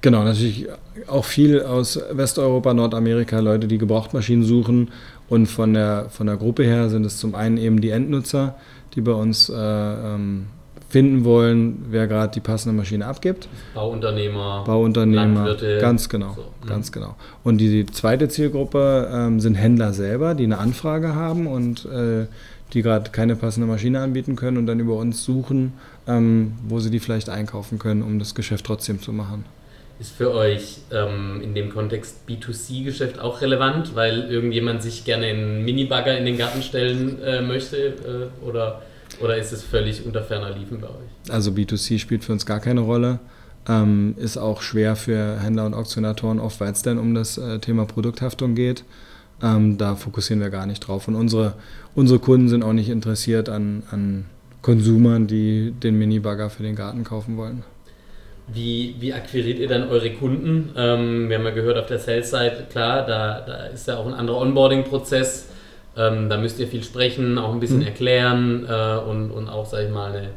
Genau, 0.02 0.24
natürlich 0.24 0.68
auch 1.08 1.26
viel 1.26 1.62
aus 1.62 2.00
Westeuropa, 2.12 2.74
Nordamerika, 2.74 3.40
Leute, 3.40 3.68
die 3.68 3.78
Gebrauchtmaschinen 3.78 4.46
suchen. 4.46 4.92
Und 5.28 5.48
von 5.48 5.74
der, 5.74 6.10
von 6.10 6.28
der 6.28 6.38
Gruppe 6.38 6.64
her 6.64 6.90
sind 6.90 7.06
es 7.06 7.18
zum 7.18 7.36
einen 7.36 7.58
eben 7.58 7.82
die 7.82 7.90
Endnutzer, 7.90 8.56
die 8.96 9.02
bei 9.02 9.12
uns 9.12 9.50
äh, 9.50 9.54
ähm, 9.56 10.48
finden 10.89 11.23
wollen, 11.23 11.86
wer 11.89 12.08
gerade 12.08 12.34
die 12.34 12.39
passende 12.39 12.75
Maschine 12.75 13.06
abgibt. 13.06 13.47
Bauunternehmer, 13.75 14.63
Bauunternehmer, 14.65 15.45
Landwirte. 15.45 15.78
Ganz 15.80 16.10
genau, 16.10 16.34
so. 16.36 16.41
Mhm. 16.63 16.67
ganz 16.67 16.91
genau. 16.91 17.15
Und 17.43 17.60
die, 17.60 17.69
die 17.69 17.86
zweite 17.86 18.28
Zielgruppe 18.28 19.10
ähm, 19.13 19.39
sind 19.39 19.56
Händler 19.56 19.93
selber, 19.93 20.34
die 20.34 20.43
eine 20.43 20.58
Anfrage 20.58 21.15
haben 21.15 21.47
und 21.47 21.86
äh, 21.86 22.25
die 22.73 22.82
gerade 22.82 23.12
keine 23.12 23.36
passende 23.36 23.67
Maschine 23.67 24.02
anbieten 24.02 24.36
können 24.36 24.58
und 24.58 24.65
dann 24.65 24.80
über 24.80 24.95
uns 24.95 25.23
suchen, 25.23 25.73
ähm, 26.08 26.54
wo 26.67 26.80
sie 26.80 26.89
die 26.89 26.99
vielleicht 26.99 27.30
einkaufen 27.30 27.80
können, 27.80 28.02
um 28.02 28.19
das 28.19 28.34
Geschäft 28.36 28.65
trotzdem 28.65 29.02
zu 29.02 29.13
machen. 29.13 29.45
Ist 29.99 30.15
für 30.15 30.34
euch 30.34 30.78
ähm, 30.91 31.41
in 31.43 31.54
dem 31.54 31.71
Kontext 31.71 32.21
B2C-Geschäft 32.28 33.19
auch 33.19 33.41
relevant, 33.41 33.95
weil 33.95 34.32
irgendjemand 34.32 34.82
sich 34.82 35.04
gerne 35.04 35.25
einen 35.28 35.65
Minibagger 35.65 36.17
in 36.17 36.25
den 36.25 36.38
Garten 36.38 36.62
stellen 36.62 37.21
äh, 37.21 37.41
möchte 37.41 37.78
äh, 37.78 38.47
oder 38.47 38.82
oder 39.22 39.38
ist 39.38 39.52
es 39.52 39.64
völlig 39.64 40.06
unter 40.06 40.24
ferner 40.24 40.52
Liefen 40.52 40.80
bei 40.80 40.88
euch? 40.88 41.32
Also 41.32 41.52
B2C 41.52 42.00
spielt 42.00 42.24
für 42.24 42.32
uns 42.32 42.46
gar 42.46 42.60
keine 42.60 42.82
Rolle. 42.82 43.20
Ähm, 43.68 44.16
ist 44.18 44.38
auch 44.38 44.62
schwer 44.62 44.96
für 44.96 45.40
Händler 45.40 45.66
und 45.66 45.74
Auktionatoren 45.74 46.40
oft, 46.40 46.60
weil 46.60 46.72
es 46.72 46.82
dann 46.82 46.98
um 46.98 47.14
das 47.14 47.38
äh, 47.38 47.60
Thema 47.60 47.86
Produkthaftung 47.86 48.56
geht. 48.56 48.84
Ähm, 49.44 49.78
da 49.78 49.96
fokussieren 49.96 50.42
wir 50.42 50.50
gar 50.50 50.66
nicht 50.66 50.80
drauf. 50.80 51.08
Und 51.08 51.16
unsere, 51.16 51.54
unsere 51.96 52.20
Kunden 52.20 52.50
sind 52.50 52.64
auch 52.64 52.74
nicht 52.74 52.90
interessiert 52.90 53.50
an, 53.50 53.84
an 53.92 54.26
Konsumern, 54.62 55.28
die 55.28 55.72
den 55.72 55.98
Mini-Bagger 55.98 56.50
für 56.50 56.64
den 56.64 56.76
Garten 56.76 57.04
kaufen 57.04 57.38
wollen. 57.38 57.64
Wie, 58.52 58.96
wie 59.00 59.14
akquiriert 59.14 59.60
ihr 59.60 59.68
dann 59.68 59.88
eure 59.88 60.12
Kunden? 60.12 60.72
Ähm, 60.76 61.30
wir 61.30 61.38
haben 61.38 61.46
ja 61.46 61.52
gehört 61.52 61.78
auf 61.78 61.86
der 61.86 62.00
Sales-Seite, 62.00 62.66
klar, 62.70 63.06
da, 63.06 63.42
da 63.42 63.66
ist 63.66 63.88
ja 63.88 63.98
auch 63.98 64.08
ein 64.08 64.14
anderer 64.14 64.40
Onboarding-Prozess. 64.40 65.46
Ähm, 66.00 66.30
da 66.30 66.38
müsst 66.38 66.60
ihr 66.60 66.68
viel 66.68 66.84
sprechen, 66.84 67.38
auch 67.38 67.52
ein 67.52 67.60
bisschen 67.60 67.80
mhm. 67.80 67.88
erklären 67.88 68.66
äh, 68.70 68.98
und, 68.98 69.32
und 69.32 69.50
auch, 69.50 69.66
sag 69.66 69.84
ich 69.84 69.92
mal, 69.92 70.12
eine, 70.14 70.30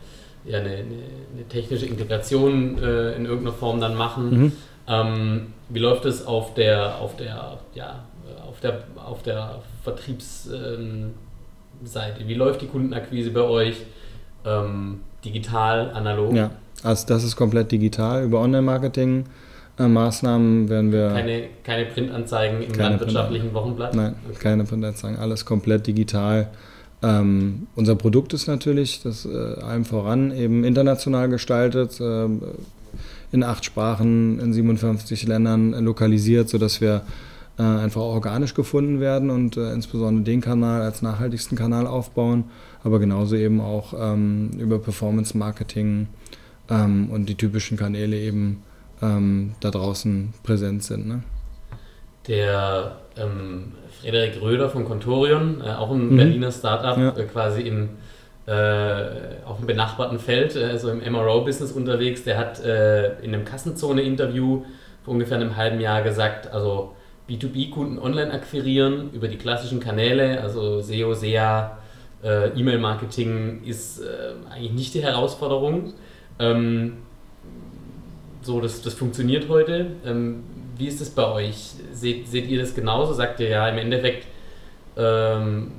ja, 0.45 0.59
eine, 0.59 0.71
eine 0.71 1.49
technische 1.49 1.87
Integration 1.87 2.79
äh, 2.83 3.15
in 3.15 3.27
irgendeiner 3.27 3.53
Form 3.57 3.81
dann 3.81 3.95
machen. 3.95 4.31
Mhm. 4.31 4.53
Ähm, 4.89 5.47
wie 5.69 5.79
läuft 5.79 6.05
es 6.05 6.27
auf 6.27 6.55
der, 6.55 6.99
auf 6.99 7.17
der, 7.17 7.59
ja, 7.75 8.05
auf 8.45 8.59
der, 8.59 8.83
auf 8.97 9.23
der 9.23 9.61
Vertriebsseite? 9.85 11.15
Wie 12.27 12.35
läuft 12.35 12.63
die 12.63 12.67
Kundenakquise 12.67 13.31
bei 13.31 13.43
euch? 13.43 13.77
Ähm, 14.45 15.03
digital, 15.25 15.93
analog? 15.93 16.35
Ja, 16.35 16.51
also 16.83 17.07
das 17.07 17.23
ist 17.23 17.37
komplett 17.37 17.71
digital 17.71 18.25
über 18.25 18.41
Online-Marketing. 18.41 19.27
Äh, 19.79 19.89
Maßnahmen 19.89 20.69
werden 20.69 20.93
wir. 20.93 21.09
Keine, 21.09 21.45
keine 21.65 21.87
Printanzeigen 21.87 22.63
im 22.63 22.75
landwirtschaftlichen 22.75 23.55
Wochenblatt? 23.55 23.95
Nein, 23.95 24.15
okay. 24.29 24.39
keine 24.39 24.65
Printanzeigen, 24.65 25.19
alles 25.19 25.45
komplett 25.45 25.87
digital. 25.87 26.51
Ähm, 27.03 27.67
unser 27.75 27.97
Produkt 27.97 28.33
ist 28.33 28.47
natürlich, 28.47 29.03
das 29.03 29.25
äh, 29.25 29.61
allem 29.63 29.85
voran, 29.85 30.31
eben 30.31 30.63
international 30.63 31.29
gestaltet, 31.29 32.01
äh, 32.01 32.29
in 33.33 33.43
acht 33.43 33.65
Sprachen, 33.65 34.39
in 34.39 34.53
57 34.53 35.27
Ländern 35.27 35.73
lokalisiert, 35.73 36.49
sodass 36.49 36.81
wir 36.81 37.03
äh, 37.59 37.63
einfach 37.63 38.03
organisch 38.03 38.55
gefunden 38.55 39.01
werden 39.01 39.31
und 39.31 39.57
äh, 39.57 39.73
insbesondere 39.73 40.25
den 40.25 40.41
Kanal 40.41 40.83
als 40.83 41.03
nachhaltigsten 41.03 41.57
Kanal 41.57 41.87
aufbauen, 41.87 42.45
aber 42.85 42.99
genauso 42.99 43.37
eben 43.37 43.61
auch 43.61 43.95
ähm, 43.99 44.51
über 44.59 44.79
Performance 44.79 45.37
Marketing 45.37 46.09
ähm, 46.71 47.11
und 47.11 47.29
die 47.29 47.35
typischen 47.35 47.77
Kanäle 47.77 48.19
eben 48.19 48.63
ähm, 49.03 49.55
da 49.61 49.71
draußen 49.71 50.33
präsent 50.43 50.83
sind. 50.83 51.07
Ne? 51.07 51.23
Der 52.29 52.97
ähm, 53.17 53.73
Frederik 54.01 54.41
Röder 54.41 54.71
von 54.71 54.85
Contorion, 54.85 55.61
äh, 55.61 55.71
auch 55.71 55.91
ein 55.91 56.11
mhm. 56.11 56.17
Berliner 56.17 56.53
Startup, 56.53 56.97
ja. 56.97 57.17
äh, 57.17 57.25
quasi 57.25 57.63
im, 57.63 57.91
äh, 58.47 59.43
auf 59.45 59.59
dem 59.59 59.67
benachbarten 59.67 60.19
Feld, 60.19 60.57
äh, 60.57 60.79
so 60.79 60.91
im 60.91 61.01
MRO-Business 61.13 61.73
unterwegs, 61.73 62.25
der 62.25 62.39
hat 62.39 62.65
äh, 62.65 63.19
in 63.21 63.35
einem 63.35 63.45
Kassenzone-Interview 63.45 64.63
vor 65.05 65.13
ungefähr 65.13 65.37
einem 65.37 65.57
halben 65.57 65.81
Jahr 65.81 66.03
gesagt, 66.03 66.53
also 66.53 66.95
B2B-Kunden 67.29 67.99
online 67.99 68.33
akquirieren 68.33 69.11
über 69.13 69.29
die 69.29 69.37
klassischen 69.37 69.81
Kanäle, 69.81 70.41
also 70.41 70.81
SEO, 70.81 71.15
SEA, 71.15 71.79
äh, 72.23 72.49
E-Mail-Marketing 72.51 73.63
ist 73.65 74.01
eigentlich 74.49 74.73
nicht 74.73 74.95
die 74.95 75.03
Herausforderung. 75.03 75.95
Ähm, 76.39 76.99
so, 78.43 78.61
das, 78.61 78.83
das 78.83 78.95
funktioniert 78.95 79.49
heute. 79.49 79.87
Ähm, 80.05 80.45
wie 80.77 80.87
ist 80.87 81.01
es 81.01 81.11
bei 81.11 81.27
euch? 81.31 81.73
Seht, 81.93 82.29
seht 82.29 82.49
ihr 82.49 82.61
das 82.61 82.75
genauso? 82.75 83.13
Sagt 83.13 83.41
ihr 83.41 83.49
ja 83.49 83.69
im 83.69 83.79
Endeffekt, 83.79 84.27
ähm, 84.97 85.71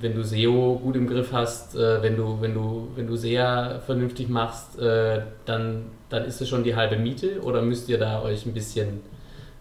wenn 0.00 0.14
du 0.14 0.22
SEO 0.22 0.80
gut 0.82 0.96
im 0.96 1.06
Griff 1.06 1.32
hast, 1.32 1.74
äh, 1.74 2.02
wenn 2.02 2.16
du, 2.16 2.40
wenn 2.40 2.54
du, 2.54 2.88
wenn 2.94 3.06
du 3.06 3.16
SEA 3.16 3.80
vernünftig 3.84 4.28
machst, 4.28 4.78
äh, 4.78 5.22
dann, 5.44 5.86
dann 6.08 6.24
ist 6.24 6.40
es 6.40 6.48
schon 6.48 6.64
die 6.64 6.76
halbe 6.76 6.96
Miete 6.96 7.40
oder 7.42 7.62
müsst 7.62 7.88
ihr 7.88 7.98
da 7.98 8.22
euch 8.22 8.46
ein 8.46 8.52
bisschen 8.52 9.00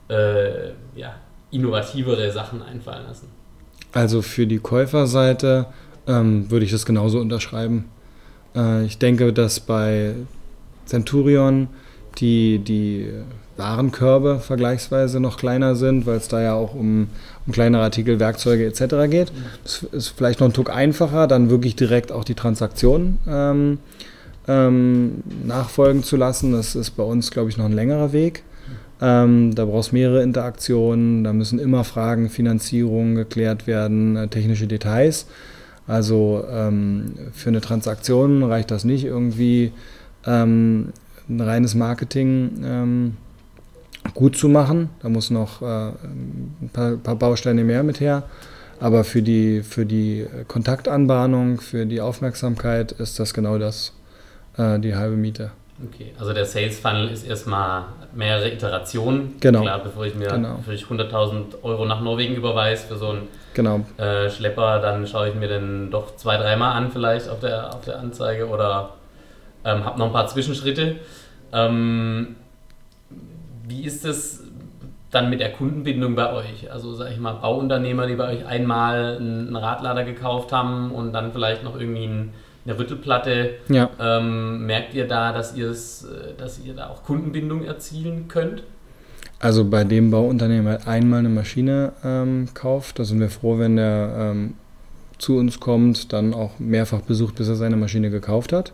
äh, 0.10 0.70
ja, 0.96 1.15
innovativere 1.52 2.32
Sachen 2.32 2.62
einfallen 2.62 3.06
lassen? 3.08 3.30
Also 3.93 4.22
für 4.22 4.46
die 4.48 4.60
Käuferseite 4.60 5.67
ähm, 6.08 6.50
würde 6.52 6.65
ich 6.65 6.72
das 6.72 6.86
genauso 6.86 7.20
unterschreiben. 7.20 7.86
Äh, 8.56 8.86
ich 8.86 8.98
denke, 8.98 9.34
dass 9.34 9.60
bei 9.60 10.13
Centurion 10.86 11.70
die, 12.17 12.60
die 12.60 13.08
Warenkörbe 13.58 14.39
vergleichsweise 14.39 15.19
noch 15.19 15.38
kleiner 15.38 15.75
sind, 15.75 16.06
weil 16.06 16.17
es 16.17 16.27
da 16.27 16.41
ja 16.41 16.53
auch 16.53 16.75
um, 16.75 17.08
um 17.45 17.53
kleinere 17.53 17.84
Artikel, 17.84 18.19
Werkzeuge 18.19 18.65
etc. 18.65 19.10
geht. 19.10 19.32
Das 19.63 19.84
ist 19.91 20.10
vielleicht 20.10 20.39
noch 20.39 20.47
ein 20.47 20.53
Tuck 20.53 20.69
einfacher, 20.69 21.27
dann 21.27 21.49
wirklich 21.49 21.75
direkt 21.75 22.12
auch 22.12 22.23
die 22.23 22.36
Transaktion 22.36 23.17
ähm, 23.27 23.80
ähm, 24.47 25.23
nachfolgen 25.45 26.03
zu 26.03 26.17
lassen. 26.17 26.51
Das 26.51 26.75
ist 26.75 26.91
bei 26.91 27.03
uns, 27.03 27.32
glaube 27.32 27.49
ich, 27.49 27.58
noch 27.58 27.65
ein 27.65 27.73
längerer 27.73 28.13
Weg. 28.13 28.43
Ähm, 28.99 29.53
da 29.53 29.65
brauchst 29.65 29.93
mehrere 29.93 30.23
Interaktionen, 30.23 31.23
da 31.23 31.34
müssen 31.34 31.60
immer 31.60 31.84
Fragen, 31.84 32.30
Finanzierung 32.30 33.15
geklärt 33.15 33.67
werden, 33.67 34.15
äh, 34.15 34.27
technische 34.27 34.67
Details. 34.67 35.27
Also 35.86 36.43
ähm, 36.51 37.13
für 37.34 37.49
eine 37.49 37.62
Transaktion 37.62 38.43
reicht 38.43 38.71
das 38.71 38.84
nicht 38.84 39.06
irgendwie 39.06 39.71
ähm, 40.25 40.89
ein 41.30 41.42
reines 41.42 41.76
Marketing 41.76 42.62
ähm, 42.63 43.18
gut 44.13 44.38
zu 44.38 44.50
machen. 44.50 44.90
Da 45.02 45.10
muss 45.10 45.30
noch 45.30 45.62
äh, 45.62 45.66
ein 45.66 46.70
paar, 46.74 46.98
paar, 46.98 47.16
Bausteine 47.16 47.63
mehr 47.63 47.84
mit 47.84 48.00
her. 48.00 48.24
Aber 48.80 49.04
für 49.04 49.22
die, 49.22 49.63
für 49.63 49.86
die 49.86 50.28
Kontaktanbahnung, 50.48 51.60
für 51.60 51.86
die 51.86 52.00
Aufmerksamkeit 52.00 52.92
ist 52.92 53.20
das 53.20 53.34
genau 53.34 53.58
das, 53.58 53.94
äh, 54.58 54.80
die 54.80 54.96
halbe 54.96 55.16
Miete. 55.16 55.52
Okay, 55.86 56.12
also 56.20 56.34
der 56.34 56.46
Sales 56.46 56.80
Funnel 56.80 57.10
ist 57.10 57.28
erstmal 57.28 57.86
mehrere 58.16 58.50
Iterationen. 58.50 59.36
Genau. 59.40 59.62
Klar, 59.62 59.84
bevor 59.84 60.06
ich 60.06 60.16
mir 60.16 60.28
genau. 60.28 60.60
100.000 60.68 61.62
Euro 61.62 61.86
nach 61.86 62.02
Norwegen 62.02 62.36
überweise 62.36 62.88
für 62.88 62.98
so 62.98 63.10
einen 63.10 63.28
genau. 63.54 63.82
äh, 63.98 64.30
Schlepper, 64.30 64.80
dann 64.80 65.06
schaue 65.06 65.30
ich 65.30 65.36
mir 65.36 65.48
den 65.48 65.92
doch 65.92 66.16
zwei, 66.16 66.38
dreimal 66.38 66.76
an 66.76 66.92
vielleicht 66.92 67.30
auf 67.30 67.40
der, 67.42 67.76
auf 67.76 67.86
der 67.86 68.00
Anzeige 68.00 68.48
oder 68.48 68.96
ähm, 69.67 69.86
habe 69.86 69.99
noch 69.99 70.08
ein 70.08 70.13
paar 70.13 70.27
Zwischenschritte. 70.27 70.95
Ähm, 71.53 72.36
wie 73.67 73.84
ist 73.84 74.06
es 74.06 74.43
dann 75.12 75.30
mit 75.30 75.39
der 75.39 75.51
Kundenbindung 75.51 76.15
bei 76.15 76.34
euch? 76.34 76.71
Also 76.71 76.95
sage 76.95 77.13
ich 77.13 77.19
mal, 77.19 77.34
Bauunternehmer, 77.34 78.08
die 78.08 78.15
bei 78.15 78.30
euch 78.34 78.45
einmal 78.45 79.17
einen 79.17 79.56
Radlader 79.56 80.03
gekauft 80.03 80.51
haben 80.51 80.91
und 80.91 81.13
dann 81.13 81.32
vielleicht 81.32 81.63
noch 81.63 81.80
irgendwie 81.80 82.06
ein 82.06 82.34
eine 82.67 82.77
Rüttelplatte. 82.77 83.51
Ja. 83.69 83.89
Ähm, 83.99 84.65
merkt 84.65 84.93
ihr 84.93 85.08
da, 85.08 85.32
dass, 85.32 85.56
äh, 85.58 85.63
dass 86.38 86.60
ihr 86.60 86.73
da 86.73 86.89
auch 86.89 87.03
Kundenbindung 87.03 87.63
erzielen 87.63 88.27
könnt? 88.27 88.63
Also 89.39 89.65
bei 89.65 89.84
dem 89.84 90.12
Bauunternehmer 90.12 90.80
einmal 90.86 91.19
eine 91.19 91.30
Maschine 91.30 91.93
ähm, 92.03 92.49
kauft, 92.53 92.99
da 92.99 93.06
sind 93.06 93.19
wir 93.19 93.30
froh, 93.30 93.60
wenn 93.60 93.75
der 93.75 94.15
ähm, 94.17 94.53
zu 95.17 95.38
uns 95.38 95.60
kommt, 95.60 96.12
dann 96.12 96.34
auch 96.34 96.60
mehrfach 96.60 97.01
besucht, 97.01 97.36
bis 97.36 97.47
er 97.47 97.56
seine 97.56 97.77
Maschine 97.77 98.10
gekauft 98.10 98.51
hat. 98.51 98.73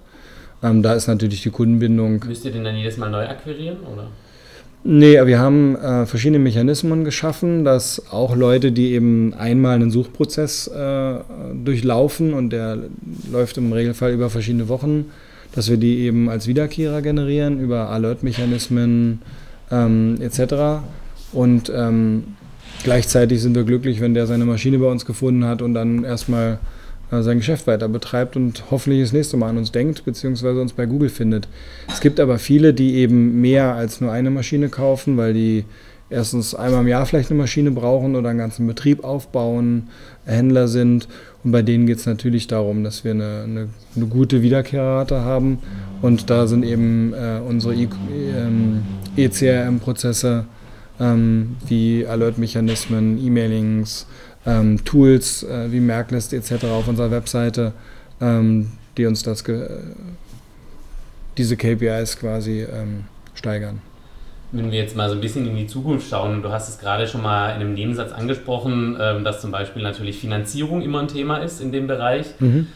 Ähm, 0.64 0.82
da 0.82 0.94
ist 0.94 1.08
natürlich 1.08 1.44
die 1.44 1.50
Kundenbindung. 1.50 2.24
Müsst 2.26 2.46
ihr 2.46 2.52
den 2.52 2.64
dann 2.64 2.76
jedes 2.76 2.98
Mal 2.98 3.12
neu 3.12 3.28
akquirieren? 3.28 3.78
Oder? 3.94 4.08
Nee, 4.86 5.26
wir 5.26 5.40
haben 5.40 5.78
äh, 5.78 6.06
verschiedene 6.06 6.40
Mechanismen 6.40 7.06
geschaffen, 7.06 7.64
dass 7.64 8.12
auch 8.12 8.36
Leute, 8.36 8.74
die 8.74 8.94
eben 8.94 9.34
einmal 9.34 9.76
einen 9.76 9.92
Suchprozess 9.92 10.68
äh, 10.68 11.16
durchlaufen 11.64 12.34
und 12.34 12.50
der 12.50 12.78
läuft 13.32 13.58
im 13.58 13.72
Regelfall 13.72 14.12
über 14.12 14.30
verschiedene 14.30 14.68
Wochen, 14.68 15.06
dass 15.56 15.70
wir 15.70 15.78
die 15.78 16.00
eben 16.00 16.30
als 16.30 16.48
Wiederkehrer 16.48 17.02
generieren 17.02 17.62
über 17.62 17.90
Alert-Mechanismen 17.90 19.22
ähm, 19.72 20.18
etc. 20.20 20.84
Und 21.32 21.72
ähm, 21.74 22.36
gleichzeitig 22.84 23.42
sind 23.42 23.56
wir 23.56 23.64
glücklich, 23.64 24.02
wenn 24.02 24.14
der 24.14 24.28
seine 24.28 24.44
Maschine 24.44 24.80
bei 24.80 24.88
uns 24.88 25.06
gefunden 25.06 25.46
hat 25.46 25.62
und 25.62 25.74
dann 25.74 26.04
erstmal 26.04 26.60
sein 27.22 27.38
Geschäft 27.38 27.68
weiter 27.68 27.88
betreibt 27.90 28.36
und 28.36 28.64
hoffentlich 28.72 29.02
das 29.02 29.14
nächste 29.14 29.38
Mal 29.38 29.50
an 29.50 29.58
uns 29.58 29.72
denkt, 29.72 30.06
beziehungsweise 30.06 30.62
uns 30.62 30.74
bei 30.74 30.86
Google 30.86 31.10
findet. 31.10 31.48
Es 31.90 32.02
gibt 32.02 32.20
aber 32.20 32.40
viele, 32.40 32.74
die 32.74 32.96
eben 32.96 33.42
mehr 33.42 33.76
als 33.76 34.02
nur 34.02 34.12
eine 34.12 34.32
Maschine 34.32 34.70
kaufen, 34.70 35.18
weil 35.18 35.34
die 35.34 35.66
erstens 36.10 36.56
einmal 36.56 36.82
im 36.82 36.88
Jahr 36.88 37.06
vielleicht 37.06 37.32
eine 37.32 37.40
Maschine 37.40 37.72
brauchen 37.72 38.16
oder 38.16 38.30
einen 38.30 38.40
ganzen 38.40 38.66
Betrieb 38.68 39.04
aufbauen, 39.04 39.90
Händler 40.26 40.68
sind. 40.68 41.08
Und 41.44 41.52
bei 41.52 41.62
denen 41.62 41.86
geht 41.88 41.98
es 41.98 42.06
natürlich 42.06 42.48
darum, 42.48 42.84
dass 42.84 43.04
wir 43.04 43.12
eine, 43.12 43.44
eine, 43.44 43.70
eine, 43.96 44.06
gute 44.06 44.42
Wiederkehrrate 44.42 45.22
haben. 45.22 45.60
Und 46.02 46.30
da 46.30 46.48
sind 46.48 46.64
eben 46.64 47.14
äh, 47.14 47.40
unsere 47.46 47.74
ähm, 47.74 48.84
ECRM-Prozesse 49.18 50.46
ähm, 51.00 51.56
wie 51.68 52.06
Alert-Mechanismen, 52.06 53.24
E-Mailings, 53.24 54.08
ähm, 54.46 54.84
Tools 54.84 55.44
äh, 55.44 55.72
wie 55.72 55.80
Merklist 55.80 56.34
etc. 56.34 56.66
auf 56.66 56.88
unserer 56.88 57.12
Webseite, 57.12 57.74
ähm, 58.22 58.72
die 58.98 59.06
uns 59.06 59.24
das 59.24 59.44
diese 61.38 61.58
KPIs 61.58 62.20
quasi 62.20 62.62
ähm, 62.62 63.06
steigern. 63.34 63.82
Wenn 64.52 64.72
wir 64.72 64.78
jetzt 64.78 64.96
mal 64.96 65.10
so 65.10 65.16
ein 65.16 65.22
bisschen 65.22 65.48
in 65.48 65.56
die 65.56 65.66
Zukunft 65.66 66.08
schauen, 66.08 66.44
du 66.44 66.52
hast 66.52 66.70
es 66.70 66.78
gerade 66.78 67.08
schon 67.08 67.24
mal 67.24 67.50
in 67.56 67.62
einem 67.62 67.74
Nebensatz 67.74 68.12
angesprochen, 68.12 68.96
ähm, 69.02 69.24
dass 69.24 69.42
zum 69.42 69.50
Beispiel 69.50 69.82
natürlich 69.82 70.20
Finanzierung 70.20 70.84
immer 70.84 71.00
ein 71.00 71.08
Thema 71.08 71.38
ist 71.38 71.60
in 71.60 71.72
dem 71.72 71.88
Bereich. 71.88 72.28
Mhm. 72.40 72.68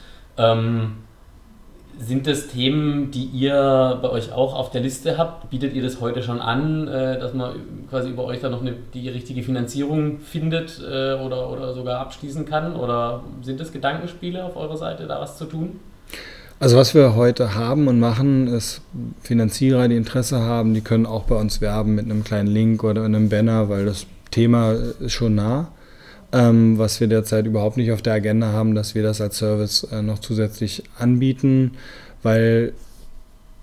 Sind 1.99 2.27
das 2.27 2.47
Themen, 2.47 3.09
die 3.11 3.25
ihr 3.25 3.99
bei 4.01 4.09
euch 4.09 4.31
auch 4.31 4.53
auf 4.53 4.69
der 4.69 4.81
Liste 4.81 5.17
habt? 5.17 5.49
Bietet 5.49 5.73
ihr 5.73 5.81
das 5.81 5.99
heute 5.99 6.21
schon 6.21 6.39
an, 6.39 6.87
äh, 6.87 7.19
dass 7.19 7.33
man 7.33 7.55
quasi 7.89 8.09
über 8.09 8.23
euch 8.25 8.39
dann 8.39 8.51
noch 8.51 8.61
eine, 8.61 8.73
die 8.93 9.09
richtige 9.09 9.41
Finanzierung 9.41 10.19
findet 10.19 10.79
äh, 10.79 11.15
oder, 11.15 11.49
oder 11.49 11.73
sogar 11.73 11.99
abschließen 11.99 12.45
kann? 12.45 12.75
Oder 12.75 13.23
sind 13.41 13.59
das 13.59 13.71
Gedankenspiele 13.71 14.43
auf 14.43 14.55
eurer 14.55 14.77
Seite, 14.77 15.07
da 15.07 15.19
was 15.19 15.37
zu 15.37 15.45
tun? 15.45 15.79
Also 16.59 16.77
was 16.77 16.93
wir 16.95 17.15
heute 17.15 17.55
haben 17.55 17.87
und 17.87 17.99
machen, 17.99 18.47
ist 18.47 18.81
Finanzierer, 19.21 19.87
die 19.87 19.95
Interesse 19.95 20.39
haben, 20.39 20.73
die 20.73 20.81
können 20.81 21.05
auch 21.05 21.23
bei 21.23 21.35
uns 21.35 21.61
werben 21.61 21.95
mit 21.95 22.05
einem 22.05 22.23
kleinen 22.23 22.47
Link 22.47 22.83
oder 22.83 23.03
einem 23.03 23.29
Banner, 23.29 23.69
weil 23.69 23.85
das 23.85 24.07
Thema 24.31 24.71
ist 24.71 25.13
schon 25.13 25.35
nah. 25.35 25.67
Ähm, 26.33 26.77
was 26.77 26.99
wir 26.99 27.07
derzeit 27.07 27.45
überhaupt 27.45 27.77
nicht 27.77 27.91
auf 27.91 28.01
der 28.01 28.13
Agenda 28.13 28.47
haben, 28.51 28.75
dass 28.75 28.95
wir 28.95 29.03
das 29.03 29.21
als 29.21 29.37
Service 29.37 29.87
äh, 29.91 30.01
noch 30.01 30.19
zusätzlich 30.19 30.83
anbieten, 30.97 31.71
weil 32.21 32.73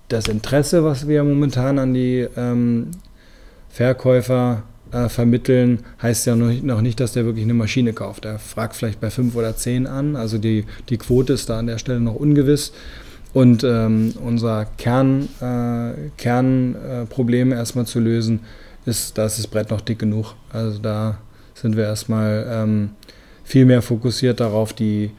das 0.07 0.27
Interesse, 0.27 0.83
was 0.83 1.07
wir 1.07 1.23
momentan 1.23 1.77
an 1.77 1.93
die 1.93 2.27
ähm, 2.35 2.91
Verkäufer 3.69 4.63
äh, 4.91 5.09
vermitteln, 5.09 5.79
heißt 6.01 6.25
ja 6.25 6.35
noch, 6.35 6.81
nicht, 6.81 6.99
dass 6.99 7.13
der 7.13 7.25
wirklich 7.25 7.43
eine 7.43 7.53
Maschine 7.53 7.93
kauft. 7.93 8.25
Er 8.25 8.39
fragt 8.39 8.75
vielleicht 8.75 8.99
bei 8.99 9.09
fünf 9.09 9.35
oder 9.35 9.55
zehn 9.55 9.85
an, 9.87 10.15
also 10.15 10.37
die, 10.37 10.65
die 10.89 10.97
Quote 10.97 11.33
ist 11.33 11.49
da 11.49 11.59
an 11.59 11.67
der 11.67 11.77
Stelle 11.77 11.99
noch 11.99 12.15
ungewiss. 12.15 12.71
Und 13.33 13.65
ähm, 13.65 14.13
unser 14.23 14.65
Kern, 14.77 15.27
äh, 15.41 16.09
Kernproblem 16.17 17.51
erstmal 17.51 17.85
zu 17.85 17.99
lösen, 17.99 18.39
ist, 18.85 19.17
da 19.17 19.25
ist 19.25 19.37
das 19.37 19.47
Brett 19.47 19.71
noch 19.71 19.81
dick 19.81 19.99
genug. 19.99 20.35
Also 20.53 20.79
da 20.79 21.17
sind 21.55 21.75
wir 21.75 21.85
erstmal 21.85 22.45
ähm, 22.47 22.89
viel 23.43 23.65
mehr 23.65 23.81
fokussiert 23.81 24.39
darauf, 24.39 24.73
die, 24.73 25.11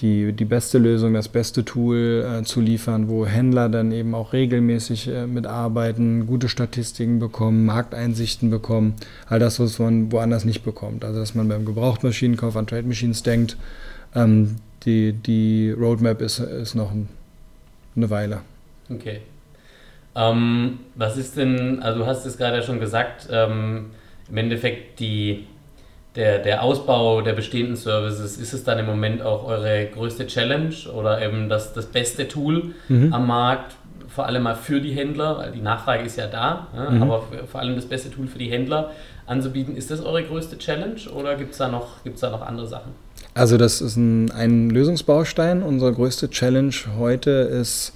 die, 0.00 0.32
die 0.32 0.44
beste 0.44 0.78
Lösung, 0.78 1.12
das 1.12 1.28
beste 1.28 1.64
Tool 1.64 2.24
äh, 2.24 2.44
zu 2.44 2.60
liefern, 2.60 3.08
wo 3.08 3.26
Händler 3.26 3.68
dann 3.68 3.92
eben 3.92 4.14
auch 4.14 4.32
regelmäßig 4.32 5.08
äh, 5.08 5.26
mitarbeiten, 5.26 6.26
gute 6.26 6.48
Statistiken 6.48 7.18
bekommen, 7.18 7.66
Markteinsichten 7.66 8.48
bekommen, 8.48 8.94
all 9.28 9.38
das, 9.38 9.60
was 9.60 9.78
man 9.78 10.10
woanders 10.12 10.44
nicht 10.44 10.64
bekommt. 10.64 11.04
Also 11.04 11.20
dass 11.20 11.34
man 11.34 11.48
beim 11.48 11.64
Gebrauchtmaschinenkauf 11.64 12.56
an 12.56 12.66
Trade 12.66 12.86
Machines 12.86 13.22
denkt, 13.22 13.56
ähm, 14.14 14.56
die, 14.84 15.12
die 15.12 15.70
Roadmap 15.70 16.20
ist, 16.20 16.38
ist 16.38 16.74
noch 16.74 16.92
eine 17.96 18.10
Weile. 18.10 18.40
Okay. 18.88 19.20
Ähm, 20.14 20.80
was 20.94 21.16
ist 21.16 21.36
denn, 21.36 21.82
also 21.82 22.00
du 22.00 22.06
hast 22.06 22.24
es 22.24 22.36
gerade 22.36 22.62
schon 22.62 22.80
gesagt, 22.80 23.28
ähm, 23.30 23.86
im 24.28 24.36
Endeffekt 24.36 25.00
die 25.00 25.46
der, 26.16 26.38
der 26.38 26.62
Ausbau 26.62 27.22
der 27.22 27.32
bestehenden 27.32 27.76
Services, 27.76 28.36
ist 28.36 28.52
es 28.52 28.64
dann 28.64 28.78
im 28.78 28.86
Moment 28.86 29.22
auch 29.22 29.44
eure 29.44 29.86
größte 29.86 30.26
Challenge 30.26 30.74
oder 30.94 31.22
eben 31.22 31.48
das, 31.48 31.72
das 31.72 31.86
beste 31.86 32.28
Tool 32.28 32.74
mhm. 32.88 33.12
am 33.12 33.26
Markt, 33.26 33.76
vor 34.08 34.26
allem 34.26 34.42
mal 34.42 34.54
für 34.54 34.80
die 34.80 34.92
Händler, 34.92 35.38
weil 35.38 35.52
die 35.52 35.62
Nachfrage 35.62 36.04
ist 36.04 36.16
ja 36.16 36.26
da, 36.26 36.68
ja, 36.76 36.90
mhm. 36.90 37.02
aber 37.02 37.24
vor 37.50 37.60
allem 37.60 37.76
das 37.76 37.86
beste 37.86 38.10
Tool 38.10 38.26
für 38.26 38.38
die 38.38 38.50
Händler 38.50 38.90
anzubieten. 39.26 39.74
Ist 39.74 39.90
das 39.90 40.02
eure 40.02 40.22
größte 40.22 40.58
Challenge 40.58 41.00
oder 41.14 41.36
gibt 41.36 41.52
es 41.52 41.58
da, 41.58 41.68
noch, 41.68 41.88
da 42.20 42.30
noch 42.30 42.42
andere 42.42 42.66
Sachen? 42.66 42.92
Also 43.34 43.56
das 43.56 43.80
ist 43.80 43.96
ein, 43.96 44.30
ein 44.32 44.68
Lösungsbaustein. 44.68 45.62
Unsere 45.62 45.94
größte 45.94 46.28
Challenge 46.28 46.74
heute 46.98 47.30
ist, 47.30 47.94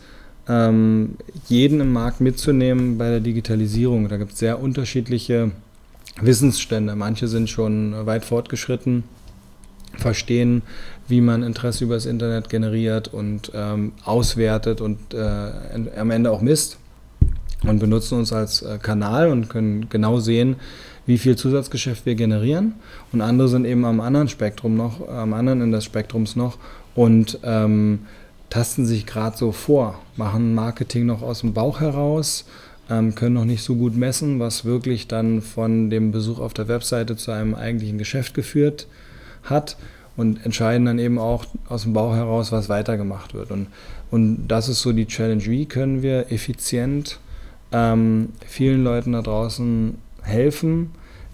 ähm, 0.48 1.16
jeden 1.48 1.80
im 1.80 1.92
Markt 1.92 2.20
mitzunehmen 2.20 2.96
bei 2.96 3.10
der 3.10 3.20
Digitalisierung. 3.20 4.08
Da 4.08 4.16
gibt 4.16 4.32
es 4.32 4.38
sehr 4.38 4.60
unterschiedliche 4.62 5.50
Wissensstände. 6.20 6.96
Manche 6.96 7.28
sind 7.28 7.50
schon 7.50 8.06
weit 8.06 8.24
fortgeschritten, 8.24 9.04
verstehen, 9.96 10.62
wie 11.08 11.20
man 11.20 11.42
Interesse 11.42 11.84
über 11.84 11.94
das 11.94 12.06
Internet 12.06 12.48
generiert 12.48 13.08
und 13.08 13.52
ähm, 13.54 13.92
auswertet 14.04 14.80
und 14.80 15.14
äh, 15.14 15.50
am 15.96 16.10
Ende 16.10 16.30
auch 16.30 16.40
misst. 16.40 16.78
und 17.64 17.78
benutzen 17.78 18.18
uns 18.18 18.32
als 18.32 18.62
äh, 18.62 18.78
Kanal 18.80 19.30
und 19.30 19.48
können 19.48 19.88
genau 19.88 20.20
sehen, 20.20 20.56
wie 21.06 21.18
viel 21.18 21.36
Zusatzgeschäft 21.36 22.06
wir 22.06 22.14
generieren. 22.14 22.74
Und 23.12 23.20
andere 23.20 23.48
sind 23.48 23.64
eben 23.64 23.84
am 23.84 24.00
anderen 24.00 24.28
Spektrum 24.28 24.76
noch, 24.76 25.08
am 25.08 25.32
anderen 25.32 25.60
Ende 25.62 25.78
des 25.78 25.84
Spektrums 25.84 26.36
noch 26.36 26.58
und 26.94 27.38
ähm, 27.42 28.00
tasten 28.50 28.86
sich 28.86 29.06
gerade 29.06 29.36
so 29.36 29.52
vor, 29.52 30.00
machen 30.16 30.54
Marketing 30.54 31.06
noch 31.06 31.22
aus 31.22 31.40
dem 31.40 31.52
Bauch 31.52 31.80
heraus, 31.80 32.44
können 32.88 33.34
noch 33.34 33.44
nicht 33.44 33.64
so 33.64 33.74
gut 33.74 33.96
messen, 33.96 34.38
was 34.38 34.64
wirklich 34.64 35.08
dann 35.08 35.42
von 35.42 35.90
dem 35.90 36.12
Besuch 36.12 36.38
auf 36.38 36.54
der 36.54 36.68
Webseite 36.68 37.16
zu 37.16 37.32
einem 37.32 37.54
eigentlichen 37.54 37.98
Geschäft 37.98 38.34
geführt 38.34 38.86
hat 39.42 39.76
und 40.16 40.44
entscheiden 40.44 40.86
dann 40.86 40.98
eben 40.98 41.18
auch 41.18 41.46
aus 41.68 41.82
dem 41.82 41.92
Bauch 41.92 42.14
heraus, 42.14 42.52
was 42.52 42.68
weitergemacht 42.68 43.34
wird. 43.34 43.50
Und, 43.50 43.66
und 44.10 44.48
das 44.48 44.68
ist 44.68 44.80
so 44.80 44.92
die 44.92 45.06
Challenge, 45.06 45.44
wie 45.46 45.66
können 45.66 46.02
wir 46.02 46.30
effizient 46.30 47.18
ähm, 47.72 48.30
vielen 48.46 48.84
Leuten 48.84 49.12
da 49.12 49.22
draußen 49.22 49.98
helfen, 50.22 50.92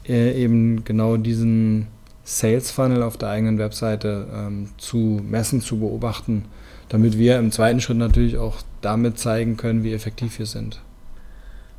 äh, 0.08 0.32
eben 0.42 0.84
genau 0.84 1.16
diesen 1.16 1.86
Sales 2.24 2.70
Funnel 2.70 3.02
auf 3.02 3.16
der 3.16 3.30
eigenen 3.30 3.58
Webseite 3.58 4.26
ähm, 4.34 4.68
zu 4.78 5.20
messen, 5.28 5.60
zu 5.60 5.78
beobachten, 5.78 6.44
damit 6.88 7.18
wir 7.18 7.38
im 7.38 7.50
zweiten 7.50 7.80
Schritt 7.80 7.98
natürlich 7.98 8.38
auch 8.38 8.58
damit 8.80 9.18
zeigen 9.18 9.56
können, 9.56 9.82
wie 9.84 9.92
effektiv 9.92 10.38
wir 10.38 10.46
sind. 10.46 10.80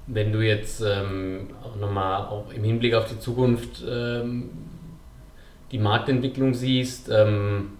Wenn 0.05 0.33
du 0.33 0.41
jetzt 0.41 0.81
ähm, 0.81 1.47
auch 1.63 1.77
nochmal 1.77 2.27
auch 2.27 2.51
im 2.53 2.63
Hinblick 2.63 2.93
auf 2.93 3.07
die 3.09 3.19
Zukunft 3.19 3.83
ähm, 3.89 4.49
die 5.71 5.77
Marktentwicklung 5.79 6.53
siehst, 6.53 7.09
ähm, 7.09 7.73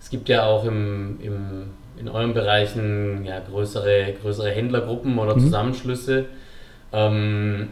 es 0.00 0.10
gibt 0.10 0.28
ja 0.28 0.46
auch 0.46 0.64
im, 0.64 1.18
im, 1.22 1.70
in 1.96 2.08
euren 2.08 2.34
Bereichen 2.34 3.24
ja, 3.24 3.40
größere, 3.40 4.14
größere 4.20 4.50
Händlergruppen 4.50 5.18
oder 5.18 5.36
mhm. 5.36 5.40
Zusammenschlüsse, 5.40 6.26
ähm, 6.92 7.68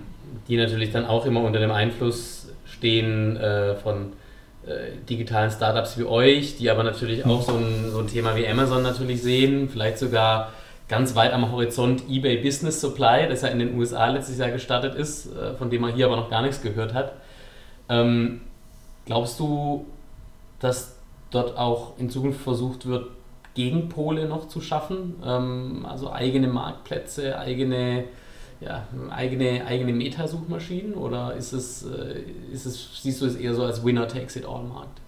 die 0.49 0.57
natürlich 0.57 0.93
dann 0.93 1.05
auch 1.05 1.27
immer 1.27 1.43
unter 1.43 1.61
dem 1.61 1.71
Einfluss 1.71 2.53
stehen 2.65 3.37
äh, 3.37 3.75
von 3.75 4.13
äh, 4.67 4.97
digitalen 5.09 5.51
Startups 5.51 5.99
wie 5.99 6.05
euch, 6.05 6.57
die 6.57 6.71
aber 6.71 6.83
natürlich 6.83 7.25
auch 7.25 7.43
so 7.43 7.53
ein, 7.53 7.91
so 7.91 8.01
ein 8.01 8.09
Thema 8.09 8.37
wie 8.37 8.47
Amazon 8.47 8.83
natürlich 8.83 9.23
sehen, 9.23 9.69
vielleicht 9.69 9.99
sogar 9.99 10.53
ganz 10.89 11.15
weit 11.15 11.33
am 11.33 11.51
Horizont 11.51 12.05
eBay 12.09 12.39
Business 12.39 12.81
Supply, 12.81 13.27
das 13.29 13.43
ja 13.43 13.49
in 13.49 13.59
den 13.59 13.77
USA 13.77 14.09
letztes 14.09 14.39
Jahr 14.39 14.51
gestartet 14.51 14.95
ist, 14.95 15.27
äh, 15.27 15.55
von 15.55 15.71
dem 15.71 15.81
man 15.83 15.95
hier 15.95 16.07
aber 16.07 16.17
noch 16.17 16.31
gar 16.31 16.43
nichts 16.43 16.63
gehört 16.63 16.95
hat. 16.95 17.13
Ähm, 17.89 18.43
glaubst 19.05 19.41
du, 19.41 19.87
dass 20.61 20.97
dort 21.31 21.57
auch 21.57 21.99
in 21.99 22.11
Zukunft 22.11 22.41
versucht 22.41 22.87
wird, 22.87 23.07
Gegenpole 23.55 24.29
noch 24.29 24.49
zu 24.49 24.61
schaffen? 24.61 25.17
Ähm, 25.25 25.87
also 25.89 26.13
eigene 26.13 26.47
Marktplätze, 26.47 27.39
eigene, 27.39 28.05
ja, 28.61 28.87
eigene, 29.11 29.67
eigene 29.67 29.93
Metasuchmaschinen? 29.93 30.95
Oder 30.95 31.35
ist 31.35 31.53
es, 31.53 31.85
äh, 31.85 32.21
ist 32.53 32.67
es, 32.67 33.01
siehst 33.03 33.21
du 33.21 33.27
es 33.27 33.35
eher 33.35 33.55
so 33.55 33.65
als 33.65 33.85
Winner 33.85 34.07
takes 34.07 34.37
it 34.37 34.45
all 34.47 34.63
Markt? 34.63 35.01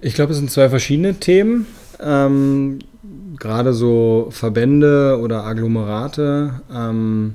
Ich 0.00 0.14
glaube, 0.14 0.32
es 0.32 0.38
sind 0.38 0.50
zwei 0.50 0.68
verschiedene 0.68 1.14
Themen. 1.14 1.66
Ähm, 2.00 2.78
gerade 3.38 3.72
so 3.72 4.28
Verbände 4.30 5.18
oder 5.20 5.44
Agglomerate, 5.44 6.60
ähm, 6.74 7.34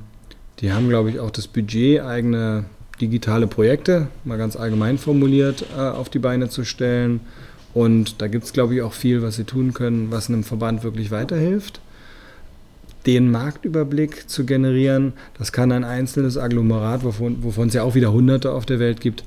die 0.59 0.71
haben, 0.71 0.89
glaube 0.89 1.09
ich, 1.09 1.19
auch 1.19 1.31
das 1.31 1.47
Budget, 1.47 2.01
eigene 2.01 2.65
digitale 3.01 3.47
Projekte, 3.47 4.07
mal 4.23 4.37
ganz 4.37 4.55
allgemein 4.55 4.97
formuliert, 4.97 5.65
äh, 5.75 5.81
auf 5.81 6.09
die 6.09 6.19
Beine 6.19 6.49
zu 6.49 6.63
stellen. 6.63 7.21
Und 7.73 8.21
da 8.21 8.27
gibt 8.27 8.45
es, 8.45 8.53
glaube 8.53 8.75
ich, 8.75 8.81
auch 8.81 8.93
viel, 8.93 9.21
was 9.21 9.35
sie 9.35 9.45
tun 9.45 9.73
können, 9.73 10.11
was 10.11 10.29
einem 10.29 10.43
Verband 10.43 10.83
wirklich 10.83 11.11
weiterhilft. 11.11 11.81
Den 13.05 13.31
Marktüberblick 13.31 14.29
zu 14.29 14.45
generieren, 14.45 15.13
das 15.37 15.51
kann 15.51 15.71
ein 15.71 15.83
einzelnes 15.83 16.37
Agglomerat, 16.37 17.03
wovon, 17.03 17.43
wovon 17.43 17.67
es 17.67 17.73
ja 17.73 17.83
auch 17.83 17.95
wieder 17.95 18.13
Hunderte 18.13 18.51
auf 18.51 18.65
der 18.65 18.79
Welt 18.79 19.01
gibt, 19.01 19.23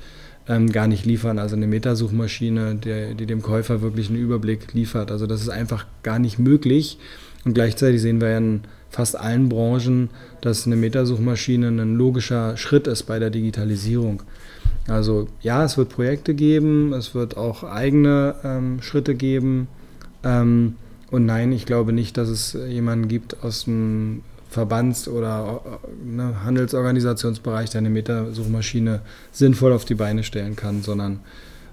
ähm, 0.49 0.71
gar 0.71 0.87
nicht 0.87 1.05
liefern. 1.05 1.39
Also 1.39 1.57
eine 1.57 1.67
Metasuchmaschine, 1.67 2.77
die, 2.77 3.15
die 3.15 3.27
dem 3.27 3.43
Käufer 3.43 3.83
wirklich 3.83 4.09
einen 4.09 4.19
Überblick 4.19 4.73
liefert. 4.75 5.11
Also 5.11 5.27
das 5.27 5.43
ist 5.43 5.49
einfach 5.49 5.87
gar 6.03 6.19
nicht 6.19 6.39
möglich. 6.39 6.99
Und 7.45 7.55
gleichzeitig 7.55 8.01
sehen 8.01 8.21
wir 8.21 8.31
ja 8.31 8.39
in 8.39 8.61
fast 8.91 9.19
allen 9.19 9.49
Branchen, 9.49 10.11
dass 10.41 10.67
eine 10.67 10.77
Metasuchmaschine 10.77 11.69
ein 11.69 11.97
logischer 11.97 12.57
Schritt 12.57 12.87
ist 12.87 13.05
bei 13.05 13.19
der 13.19 13.31
Digitalisierung. 13.31 14.23
Also 14.89 15.29
ja, 15.43 15.65
es 15.65 15.77
wird 15.77 15.89
Projekte 15.89 16.35
geben, 16.35 16.93
es 16.93 17.15
wird 17.15 17.37
auch 17.37 17.65
eigene 17.65 18.37
ähm, 18.45 18.81
Schritte 18.83 19.15
geben. 19.15 19.69
Ähm, 20.23 20.77
und 21.11 21.27
nein, 21.27 21.53
ich 21.53 21.67
glaube 21.67 21.93
nicht, 21.93 22.17
dass 22.17 22.29
es 22.29 22.57
jemanden 22.69 23.09
gibt 23.09 23.43
aus 23.43 23.65
dem 23.65 24.23
Verbands- 24.57 25.09
oder 25.09 25.61
ne, 26.05 26.45
Handelsorganisationsbereich, 26.45 27.71
der 27.71 27.81
eine 27.81 27.91
Metasuchmaschine 27.91 29.01
sinnvoll 29.33 29.73
auf 29.73 29.85
die 29.85 29.95
Beine 29.95 30.25
stellen 30.25 30.57
kann, 30.57 30.83
sondern 30.83 31.21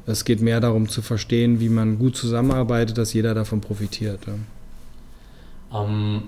es 0.06 0.26
geht 0.26 0.42
mehr 0.42 0.60
darum 0.60 0.90
zu 0.90 1.02
verstehen, 1.02 1.60
wie 1.60 1.70
man 1.70 1.98
gut 1.98 2.18
zusammenarbeitet, 2.18 2.98
dass 2.98 3.14
jeder 3.14 3.34
davon 3.34 3.62
profitiert. 3.62 4.20
Ja. 4.28 5.82
Ähm, 5.82 6.24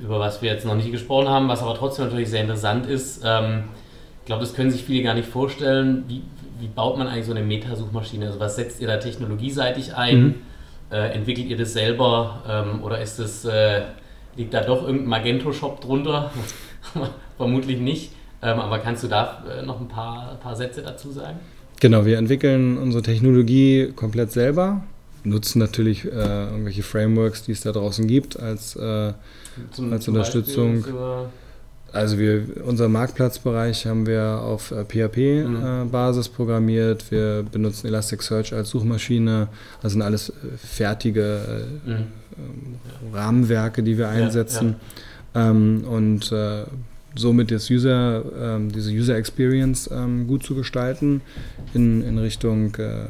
über 0.00 0.20
was 0.20 0.42
wir 0.42 0.52
jetzt 0.52 0.64
noch 0.64 0.76
nicht 0.76 0.92
gesprochen 0.92 1.28
haben, 1.28 1.48
was 1.48 1.60
aber 1.60 1.74
trotzdem 1.74 2.04
natürlich 2.06 2.30
sehr 2.30 2.42
interessant 2.42 2.86
ist, 2.86 3.22
ähm, 3.24 3.64
ich 4.20 4.26
glaube, 4.26 4.40
das 4.40 4.54
können 4.54 4.70
sich 4.70 4.84
viele 4.84 5.02
gar 5.02 5.14
nicht 5.14 5.28
vorstellen. 5.28 6.04
Wie, 6.08 6.22
wie 6.60 6.68
baut 6.68 6.98
man 6.98 7.08
eigentlich 7.08 7.26
so 7.26 7.32
eine 7.32 7.42
Metasuchmaschine? 7.42 8.26
Also 8.26 8.40
was 8.40 8.56
setzt 8.56 8.80
ihr 8.80 8.86
da 8.86 8.96
technologieseitig 8.96 9.94
ein? 9.94 10.20
Mhm. 10.22 10.34
Äh, 10.90 11.14
entwickelt 11.14 11.46
ihr 11.48 11.56
das 11.56 11.72
selber 11.72 12.42
ähm, 12.48 12.82
oder 12.84 13.00
ist 13.00 13.18
das 13.18 13.44
äh, 13.44 13.82
Liegt 14.36 14.54
da 14.54 14.62
doch 14.62 14.82
irgendein 14.82 15.08
Magento-Shop 15.08 15.80
drunter? 15.80 16.30
Vermutlich 17.36 17.80
nicht. 17.80 18.12
Ähm, 18.42 18.60
aber 18.60 18.78
kannst 18.78 19.02
du 19.02 19.08
da 19.08 19.42
äh, 19.50 19.64
noch 19.64 19.80
ein 19.80 19.88
paar, 19.88 20.36
paar 20.36 20.56
Sätze 20.56 20.82
dazu 20.82 21.10
sagen? 21.10 21.38
Genau, 21.80 22.04
wir 22.04 22.18
entwickeln 22.18 22.78
unsere 22.78 23.02
Technologie 23.02 23.92
komplett 23.94 24.32
selber, 24.32 24.82
nutzen 25.24 25.58
natürlich 25.58 26.04
äh, 26.04 26.08
irgendwelche 26.08 26.82
Frameworks, 26.82 27.44
die 27.44 27.52
es 27.52 27.60
da 27.62 27.72
draußen 27.72 28.06
gibt, 28.06 28.38
als, 28.38 28.76
äh, 28.76 29.12
zum, 29.72 29.92
als 29.92 30.04
zum 30.04 30.14
Unterstützung. 30.14 30.84
Also 31.92 32.18
wir, 32.18 32.44
unser 32.64 32.88
Marktplatzbereich 32.88 33.86
haben 33.86 34.06
wir 34.06 34.40
auf 34.42 34.68
PHP-Basis 34.68 36.28
mhm. 36.28 36.32
äh, 36.32 36.36
programmiert. 36.36 37.10
Wir 37.10 37.44
benutzen 37.50 37.86
Elasticsearch 37.86 38.52
als 38.52 38.70
Suchmaschine. 38.70 39.48
Das 39.82 39.92
sind 39.92 40.02
alles 40.02 40.30
äh, 40.30 40.32
fertige 40.58 41.66
äh, 41.86 41.90
mhm. 41.90 42.06
Rahmenwerke, 43.12 43.82
die 43.82 43.98
wir 43.98 44.08
einsetzen. 44.08 44.76
Ja, 45.34 45.42
ja. 45.42 45.50
Ähm, 45.50 45.84
und 45.84 46.32
äh, 46.32 46.64
somit 47.14 47.50
das 47.50 47.70
User, 47.70 48.24
ähm, 48.38 48.72
diese 48.72 48.90
User 48.90 49.16
Experience 49.16 49.90
ähm, 49.92 50.26
gut 50.26 50.42
zu 50.44 50.54
gestalten 50.54 51.22
in, 51.74 52.02
in 52.02 52.18
Richtung 52.18 52.74
äh, 52.76 53.06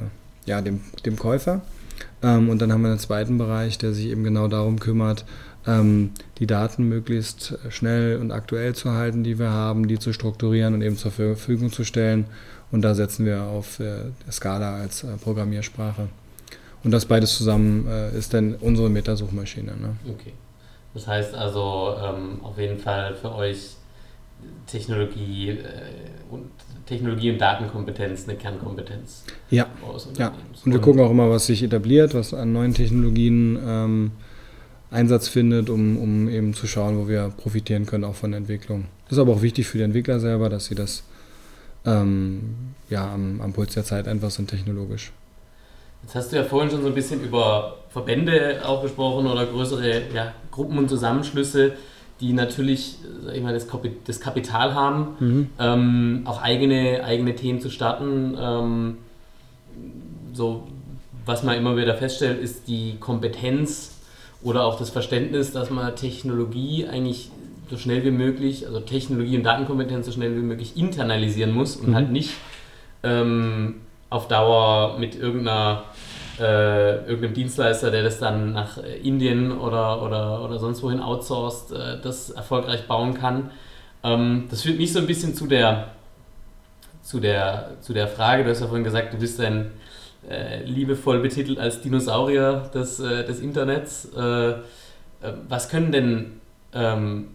ja, 0.46 0.60
dem, 0.60 0.80
dem 1.04 1.16
Käufer. 1.16 1.62
Ähm, 2.22 2.48
und 2.48 2.62
dann 2.62 2.72
haben 2.72 2.82
wir 2.82 2.90
einen 2.90 2.98
zweiten 2.98 3.38
Bereich, 3.38 3.78
der 3.78 3.92
sich 3.92 4.06
eben 4.06 4.24
genau 4.24 4.48
darum 4.48 4.78
kümmert, 4.78 5.24
ähm, 5.66 6.10
die 6.38 6.46
Daten 6.46 6.88
möglichst 6.88 7.58
schnell 7.70 8.18
und 8.18 8.30
aktuell 8.30 8.74
zu 8.74 8.92
halten, 8.92 9.24
die 9.24 9.38
wir 9.38 9.50
haben, 9.50 9.88
die 9.88 9.98
zu 9.98 10.12
strukturieren 10.12 10.74
und 10.74 10.82
eben 10.82 10.96
zur 10.96 11.10
Verfügung 11.10 11.72
zu 11.72 11.84
stellen. 11.84 12.26
Und 12.72 12.82
da 12.82 12.94
setzen 12.94 13.26
wir 13.26 13.42
auf 13.42 13.80
äh, 13.80 14.10
Scala 14.30 14.76
als 14.76 15.04
Programmiersprache. 15.22 16.08
Und 16.86 16.92
das 16.92 17.04
beides 17.04 17.36
zusammen 17.36 17.84
äh, 17.88 18.16
ist 18.16 18.32
dann 18.32 18.54
unsere 18.60 18.88
Metasuchmaschine. 18.88 19.72
Ne? 19.72 19.96
Okay. 20.08 20.32
Das 20.94 21.08
heißt 21.08 21.34
also 21.34 21.96
ähm, 22.00 22.38
auf 22.44 22.56
jeden 22.58 22.78
Fall 22.78 23.16
für 23.16 23.34
euch 23.34 23.74
Technologie 24.68 25.48
äh, 25.48 25.64
und 26.30 26.44
Technologie 26.86 27.32
und 27.32 27.40
Datenkompetenz 27.40 28.28
eine 28.28 28.38
Kernkompetenz. 28.38 29.24
Ja. 29.50 29.66
ja. 30.16 30.32
Und 30.64 30.72
wir 30.72 30.78
gucken 30.78 31.00
auch 31.00 31.10
immer, 31.10 31.28
was 31.28 31.46
sich 31.46 31.64
etabliert, 31.64 32.14
was 32.14 32.32
an 32.32 32.52
neuen 32.52 32.72
Technologien 32.72 33.58
ähm, 33.66 34.12
Einsatz 34.92 35.26
findet, 35.26 35.68
um, 35.68 35.96
um 35.96 36.28
eben 36.28 36.54
zu 36.54 36.68
schauen, 36.68 36.96
wo 36.98 37.08
wir 37.08 37.32
profitieren 37.36 37.86
können, 37.86 38.04
auch 38.04 38.14
von 38.14 38.30
der 38.30 38.38
Entwicklung. 38.38 38.84
Das 39.06 39.14
ist 39.14 39.18
aber 39.18 39.32
auch 39.32 39.42
wichtig 39.42 39.66
für 39.66 39.78
die 39.78 39.84
Entwickler 39.84 40.20
selber, 40.20 40.48
dass 40.50 40.66
sie 40.66 40.76
das 40.76 41.02
ähm, 41.84 42.54
ja, 42.88 43.12
am, 43.12 43.40
am 43.40 43.52
Puls 43.52 43.74
der 43.74 43.82
Zeit 43.82 44.06
einfach 44.06 44.30
sind 44.30 44.50
technologisch. 44.50 45.10
Jetzt 46.06 46.14
hast 46.14 46.30
du 46.30 46.36
ja 46.36 46.44
vorhin 46.44 46.70
schon 46.70 46.82
so 46.82 46.86
ein 46.86 46.94
bisschen 46.94 47.20
über 47.20 47.78
Verbände 47.88 48.60
auch 48.64 48.80
gesprochen 48.80 49.26
oder 49.26 49.44
größere 49.44 50.02
ja, 50.14 50.32
Gruppen 50.52 50.78
und 50.78 50.88
Zusammenschlüsse, 50.88 51.72
die 52.20 52.32
natürlich 52.32 52.98
sag 53.24 53.34
ich 53.34 53.42
mal, 53.42 53.52
das, 53.52 53.66
das 54.04 54.20
Kapital 54.20 54.72
haben, 54.72 55.16
mhm. 55.18 55.50
ähm, 55.58 56.22
auch 56.24 56.40
eigene, 56.40 57.02
eigene 57.02 57.34
Themen 57.34 57.60
zu 57.60 57.70
starten. 57.70 58.38
Ähm, 58.40 58.98
so, 60.32 60.68
was 61.24 61.42
man 61.42 61.58
immer 61.58 61.76
wieder 61.76 61.96
feststellt, 61.96 62.40
ist 62.40 62.68
die 62.68 62.98
Kompetenz 63.00 63.96
oder 64.44 64.64
auch 64.64 64.78
das 64.78 64.90
Verständnis, 64.90 65.50
dass 65.50 65.70
man 65.70 65.96
Technologie 65.96 66.86
eigentlich 66.86 67.32
so 67.68 67.76
schnell 67.76 68.04
wie 68.04 68.12
möglich, 68.12 68.64
also 68.64 68.78
Technologie 68.78 69.38
und 69.38 69.42
Datenkompetenz 69.42 70.06
so 70.06 70.12
schnell 70.12 70.36
wie 70.36 70.42
möglich 70.42 70.76
internalisieren 70.76 71.52
muss 71.52 71.74
und 71.74 71.88
mhm. 71.88 71.94
halt 71.96 72.12
nicht 72.12 72.30
ähm, 73.02 73.80
auf 74.10 74.28
Dauer 74.28 74.98
mit 74.98 75.14
irgendeiner 75.14 75.84
äh, 76.38 76.96
irgendeinem 77.06 77.34
Dienstleister, 77.34 77.90
der 77.90 78.02
das 78.02 78.18
dann 78.18 78.52
nach 78.52 78.78
Indien 79.02 79.52
oder, 79.52 80.02
oder, 80.02 80.44
oder 80.44 80.58
sonst 80.58 80.82
wohin 80.82 81.00
outsourced, 81.00 81.72
äh, 81.72 82.00
das 82.00 82.30
erfolgreich 82.30 82.86
bauen 82.86 83.14
kann. 83.14 83.50
Ähm, 84.02 84.46
das 84.50 84.62
führt 84.62 84.78
mich 84.78 84.92
so 84.92 84.98
ein 84.98 85.06
bisschen 85.06 85.34
zu 85.34 85.46
der, 85.46 85.92
zu, 87.02 87.20
der, 87.20 87.70
zu 87.80 87.92
der 87.92 88.08
Frage, 88.08 88.44
du 88.44 88.50
hast 88.50 88.60
ja 88.60 88.66
vorhin 88.66 88.84
gesagt, 88.84 89.14
du 89.14 89.18
bist 89.18 89.40
ein 89.40 89.70
äh, 90.28 90.62
liebevoll 90.64 91.20
betitelt 91.20 91.58
als 91.58 91.80
Dinosaurier 91.80 92.70
des, 92.74 93.00
äh, 93.00 93.24
des 93.24 93.40
Internets. 93.40 94.06
Äh, 94.16 94.50
äh, 94.50 94.54
was 95.48 95.68
können 95.68 95.92
denn 95.92 96.40
ähm, 96.74 97.28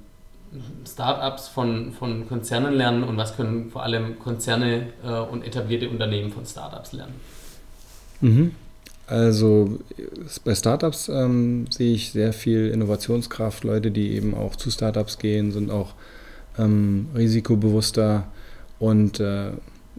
Startups 0.86 1.48
von, 1.48 1.94
von 1.94 2.28
Konzernen 2.28 2.74
lernen 2.74 3.04
und 3.04 3.18
was 3.18 3.36
können 3.36 3.70
vor 3.72 3.84
allem 3.84 4.20
Konzerne 4.20 4.88
äh, 5.04 5.20
und 5.20 5.46
etablierte 5.46 5.90
Unternehmen 5.90 6.32
von 6.32 6.46
Startups 6.46 6.92
lernen? 6.94 7.16
Mhm. 8.20 8.52
Also 9.08 9.80
bei 10.46 10.56
Startups 10.56 11.10
ähm, 11.10 11.66
sehe 11.70 11.94
ich 11.94 12.12
sehr 12.12 12.34
viel 12.34 12.70
Innovationskraft. 12.70 13.64
Leute, 13.64 13.92
die 13.92 14.14
eben 14.16 14.34
auch 14.34 14.56
zu 14.56 14.72
Startups 14.72 15.18
gehen, 15.18 15.52
sind 15.52 15.70
auch 15.70 15.96
ähm, 16.58 17.10
risikobewusster 17.16 18.28
und 18.80 19.20
äh, 19.20 19.52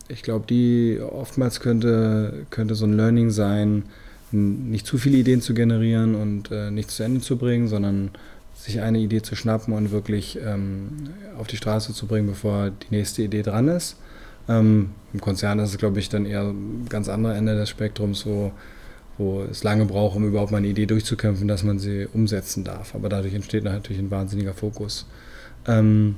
ich 0.08 0.22
glaube, 0.22 0.46
die 0.48 0.98
oftmals 1.00 1.60
könnte, 1.60 2.46
könnte 2.50 2.74
so 2.74 2.86
ein 2.86 2.94
Learning 2.94 3.30
sein, 3.30 3.84
nicht 4.30 4.86
zu 4.86 4.98
viele 4.98 5.18
Ideen 5.18 5.42
zu 5.42 5.54
generieren 5.54 6.14
und 6.14 6.50
äh, 6.50 6.70
nicht 6.70 6.90
zu 6.90 7.02
Ende 7.02 7.20
zu 7.20 7.36
bringen, 7.36 7.68
sondern 7.68 8.10
sich 8.62 8.80
eine 8.80 8.98
Idee 8.98 9.22
zu 9.22 9.34
schnappen 9.34 9.74
und 9.74 9.90
wirklich 9.90 10.38
ähm, 10.44 11.10
auf 11.38 11.48
die 11.48 11.56
Straße 11.56 11.92
zu 11.92 12.06
bringen, 12.06 12.28
bevor 12.28 12.70
die 12.70 12.94
nächste 12.94 13.22
Idee 13.22 13.42
dran 13.42 13.68
ist. 13.68 13.96
Ähm, 14.48 14.90
Im 15.12 15.20
Konzern 15.20 15.58
ist 15.58 15.70
es, 15.70 15.78
glaube 15.78 15.98
ich, 15.98 16.08
dann 16.08 16.26
eher 16.26 16.42
ein 16.42 16.86
ganz 16.88 17.08
anderes 17.08 17.36
Ende 17.36 17.56
des 17.56 17.68
Spektrums, 17.68 18.24
wo, 18.24 18.52
wo 19.18 19.42
es 19.42 19.64
lange 19.64 19.84
braucht, 19.86 20.16
um 20.16 20.26
überhaupt 20.26 20.52
mal 20.52 20.58
eine 20.58 20.68
Idee 20.68 20.86
durchzukämpfen, 20.86 21.48
dass 21.48 21.64
man 21.64 21.78
sie 21.78 22.06
umsetzen 22.12 22.62
darf. 22.62 22.94
Aber 22.94 23.08
dadurch 23.08 23.34
entsteht 23.34 23.64
natürlich 23.64 24.00
ein 24.00 24.10
wahnsinniger 24.10 24.54
Fokus. 24.54 25.06
Ähm, 25.66 26.16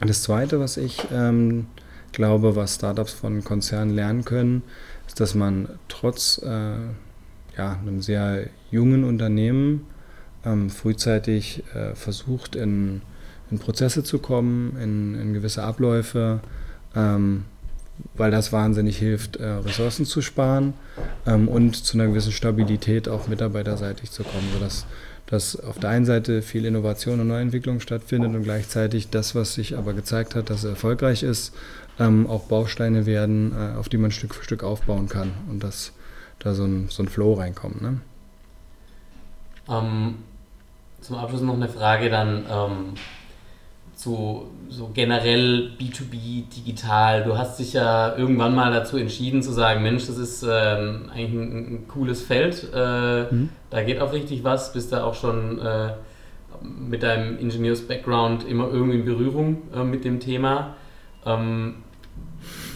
das 0.00 0.22
Zweite, 0.22 0.58
was 0.58 0.76
ich 0.76 1.06
ähm, 1.12 1.66
glaube, 2.12 2.56
was 2.56 2.74
Startups 2.74 3.12
von 3.12 3.44
Konzernen 3.44 3.94
lernen 3.94 4.24
können, 4.24 4.62
ist, 5.06 5.20
dass 5.20 5.34
man 5.34 5.68
trotz 5.88 6.40
äh, 6.44 6.76
ja, 7.56 7.78
einem 7.80 8.02
sehr 8.02 8.48
jungen 8.70 9.04
Unternehmen 9.04 9.86
ähm, 10.46 10.70
frühzeitig 10.70 11.64
äh, 11.74 11.94
versucht, 11.94 12.56
in, 12.56 13.02
in, 13.50 13.58
Prozesse 13.58 14.04
zu 14.04 14.18
kommen, 14.18 14.76
in, 14.80 15.20
in 15.20 15.34
gewisse 15.34 15.62
Abläufe, 15.62 16.40
ähm, 16.94 17.44
weil 18.14 18.30
das 18.30 18.52
wahnsinnig 18.52 18.98
hilft, 18.98 19.36
äh, 19.36 19.46
Ressourcen 19.46 20.06
zu 20.06 20.22
sparen 20.22 20.74
ähm, 21.26 21.48
und 21.48 21.76
zu 21.76 21.98
einer 21.98 22.06
gewissen 22.06 22.32
Stabilität 22.32 23.08
auch 23.08 23.26
mitarbeiterseitig 23.28 24.10
zu 24.10 24.22
kommen, 24.22 24.48
sodass 24.54 24.86
dass 25.26 25.58
auf 25.58 25.78
der 25.78 25.90
einen 25.90 26.04
Seite 26.04 26.40
viel 26.40 26.64
Innovation 26.64 27.20
und 27.20 27.28
Neuentwicklung 27.28 27.80
stattfindet 27.80 28.34
und 28.34 28.44
gleichzeitig 28.44 29.10
das, 29.10 29.34
was 29.34 29.54
sich 29.54 29.76
aber 29.76 29.92
gezeigt 29.92 30.34
hat, 30.34 30.50
dass 30.50 30.64
er 30.64 30.70
erfolgreich 30.70 31.22
ist, 31.24 31.52
ähm, 31.98 32.28
auch 32.28 32.44
Bausteine 32.44 33.06
werden, 33.06 33.52
äh, 33.52 33.76
auf 33.76 33.88
die 33.88 33.98
man 33.98 34.12
Stück 34.12 34.34
für 34.34 34.44
Stück 34.44 34.62
aufbauen 34.62 35.08
kann 35.08 35.32
und 35.50 35.64
dass 35.64 35.92
da 36.38 36.54
so 36.54 36.64
ein, 36.64 36.86
so 36.90 37.02
ein 37.02 37.08
Flow 37.08 37.34
reinkommt. 37.34 37.82
Ne? 37.82 38.00
Ähm, 39.68 40.14
zum 41.06 41.16
Abschluss 41.16 41.42
noch 41.42 41.54
eine 41.54 41.68
Frage 41.68 42.10
dann 42.10 42.44
ähm, 42.50 42.94
zu 43.94 44.50
so 44.68 44.90
generell 44.92 45.70
B2B 45.78 46.48
digital. 46.54 47.22
Du 47.22 47.38
hast 47.38 47.60
dich 47.60 47.74
ja 47.74 48.16
irgendwann 48.16 48.56
mal 48.56 48.72
dazu 48.72 48.96
entschieden 48.96 49.40
zu 49.40 49.52
sagen, 49.52 49.84
Mensch, 49.84 50.06
das 50.06 50.18
ist 50.18 50.42
ähm, 50.42 51.08
eigentlich 51.14 51.32
ein, 51.32 51.74
ein, 51.74 51.88
cooles 51.88 52.22
Feld, 52.22 52.68
äh, 52.74 53.32
mhm. 53.32 53.50
da 53.70 53.82
geht 53.84 54.00
auch 54.00 54.12
richtig 54.12 54.42
was, 54.42 54.72
bist 54.72 54.92
da 54.92 55.04
auch 55.04 55.14
schon 55.14 55.60
äh, 55.60 55.92
mit 56.62 57.04
deinem 57.04 57.38
Ingenieurs-Background 57.38 58.44
immer 58.44 58.68
irgendwie 58.68 58.98
in 58.98 59.04
Berührung 59.04 59.62
äh, 59.72 59.84
mit 59.84 60.04
dem 60.04 60.18
Thema. 60.18 60.74
Ähm, 61.24 61.76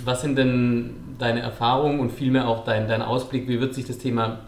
was 0.05 0.23
sind 0.23 0.39
denn 0.39 0.95
deine 1.19 1.41
Erfahrungen 1.41 1.99
und 1.99 2.13
vielmehr 2.13 2.47
auch 2.47 2.65
dein, 2.65 2.87
dein 2.87 3.03
Ausblick, 3.03 3.49
wie 3.49 3.61
wird 3.61 3.75
sich 3.75 3.87
das 3.87 3.99
Thema 3.99 4.39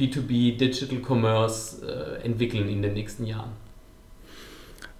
B2B 0.00 0.56
Digital 0.56 0.98
Commerce 1.06 1.84
äh, 1.86 2.24
entwickeln 2.24 2.68
in 2.68 2.82
den 2.82 2.94
nächsten 2.94 3.26
Jahren? 3.26 3.50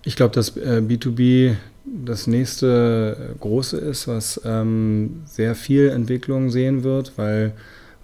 Ich 0.05 0.17
glaube, 0.17 0.35
dass 0.35 0.57
äh, 0.57 0.83
B2B 0.87 1.57
das 1.85 2.27
nächste 2.27 3.33
äh, 3.35 3.39
große 3.39 3.77
ist, 3.79 4.09
was 4.09 4.41
ähm, 4.45 5.23
sehr 5.25 5.55
viel 5.55 5.89
Entwicklung 5.89 6.51
sehen 6.51 6.85
wird, 6.85 7.13
weil, 7.17 7.53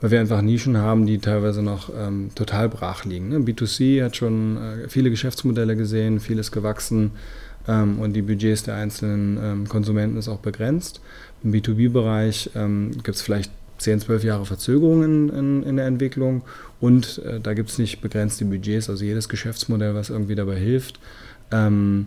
weil 0.00 0.10
wir 0.10 0.20
einfach 0.20 0.42
Nischen 0.42 0.78
haben, 0.78 1.06
die 1.06 1.18
teilweise 1.18 1.62
noch 1.62 1.90
ähm, 1.96 2.30
total 2.34 2.68
brach 2.68 3.04
liegen. 3.04 3.28
Ne? 3.28 3.38
B2C 3.38 4.04
hat 4.04 4.16
schon 4.16 4.56
äh, 4.56 4.88
viele 4.88 5.10
Geschäftsmodelle 5.10 5.76
gesehen, 5.76 6.20
vieles 6.20 6.52
gewachsen 6.52 7.12
ähm, 7.68 7.98
und 7.98 8.12
die 8.14 8.22
Budgets 8.22 8.64
der 8.64 8.76
einzelnen 8.76 9.38
ähm, 9.42 9.68
Konsumenten 9.68 10.16
ist 10.16 10.28
auch 10.28 10.40
begrenzt. 10.40 11.00
Im 11.42 11.52
B2B-Bereich 11.52 12.50
ähm, 12.54 12.92
gibt 12.92 13.16
es 13.16 13.22
vielleicht 13.22 13.50
10, 13.78 14.00
12 14.00 14.24
Jahre 14.24 14.46
Verzögerung 14.46 15.02
in, 15.02 15.28
in, 15.28 15.62
in 15.62 15.76
der 15.76 15.86
Entwicklung. 15.86 16.42
Und 16.80 17.18
äh, 17.24 17.40
da 17.40 17.54
gibt 17.54 17.70
es 17.70 17.78
nicht 17.78 18.00
begrenzte 18.00 18.44
Budgets, 18.44 18.90
also 18.90 19.04
jedes 19.04 19.28
Geschäftsmodell, 19.28 19.94
was 19.94 20.10
irgendwie 20.10 20.34
dabei 20.34 20.56
hilft, 20.56 20.98
ähm, 21.50 22.06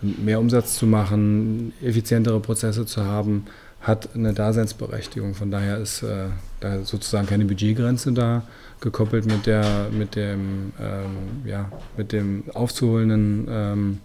mehr 0.00 0.38
Umsatz 0.38 0.78
zu 0.78 0.86
machen, 0.86 1.72
effizientere 1.82 2.40
Prozesse 2.40 2.86
zu 2.86 3.04
haben, 3.04 3.46
hat 3.80 4.14
eine 4.14 4.32
Daseinsberechtigung. 4.32 5.34
Von 5.34 5.50
daher 5.50 5.78
ist 5.78 6.02
äh, 6.02 6.26
da 6.60 6.84
sozusagen 6.84 7.26
keine 7.26 7.44
Budgetgrenze 7.44 8.12
da, 8.12 8.42
gekoppelt 8.80 9.26
mit, 9.26 9.46
der, 9.46 9.88
mit, 9.90 10.14
dem, 10.14 10.72
ähm, 10.80 11.44
ja, 11.44 11.70
mit 11.96 12.12
dem 12.12 12.44
aufzuholenden 12.54 13.46
ähm, 13.50 13.98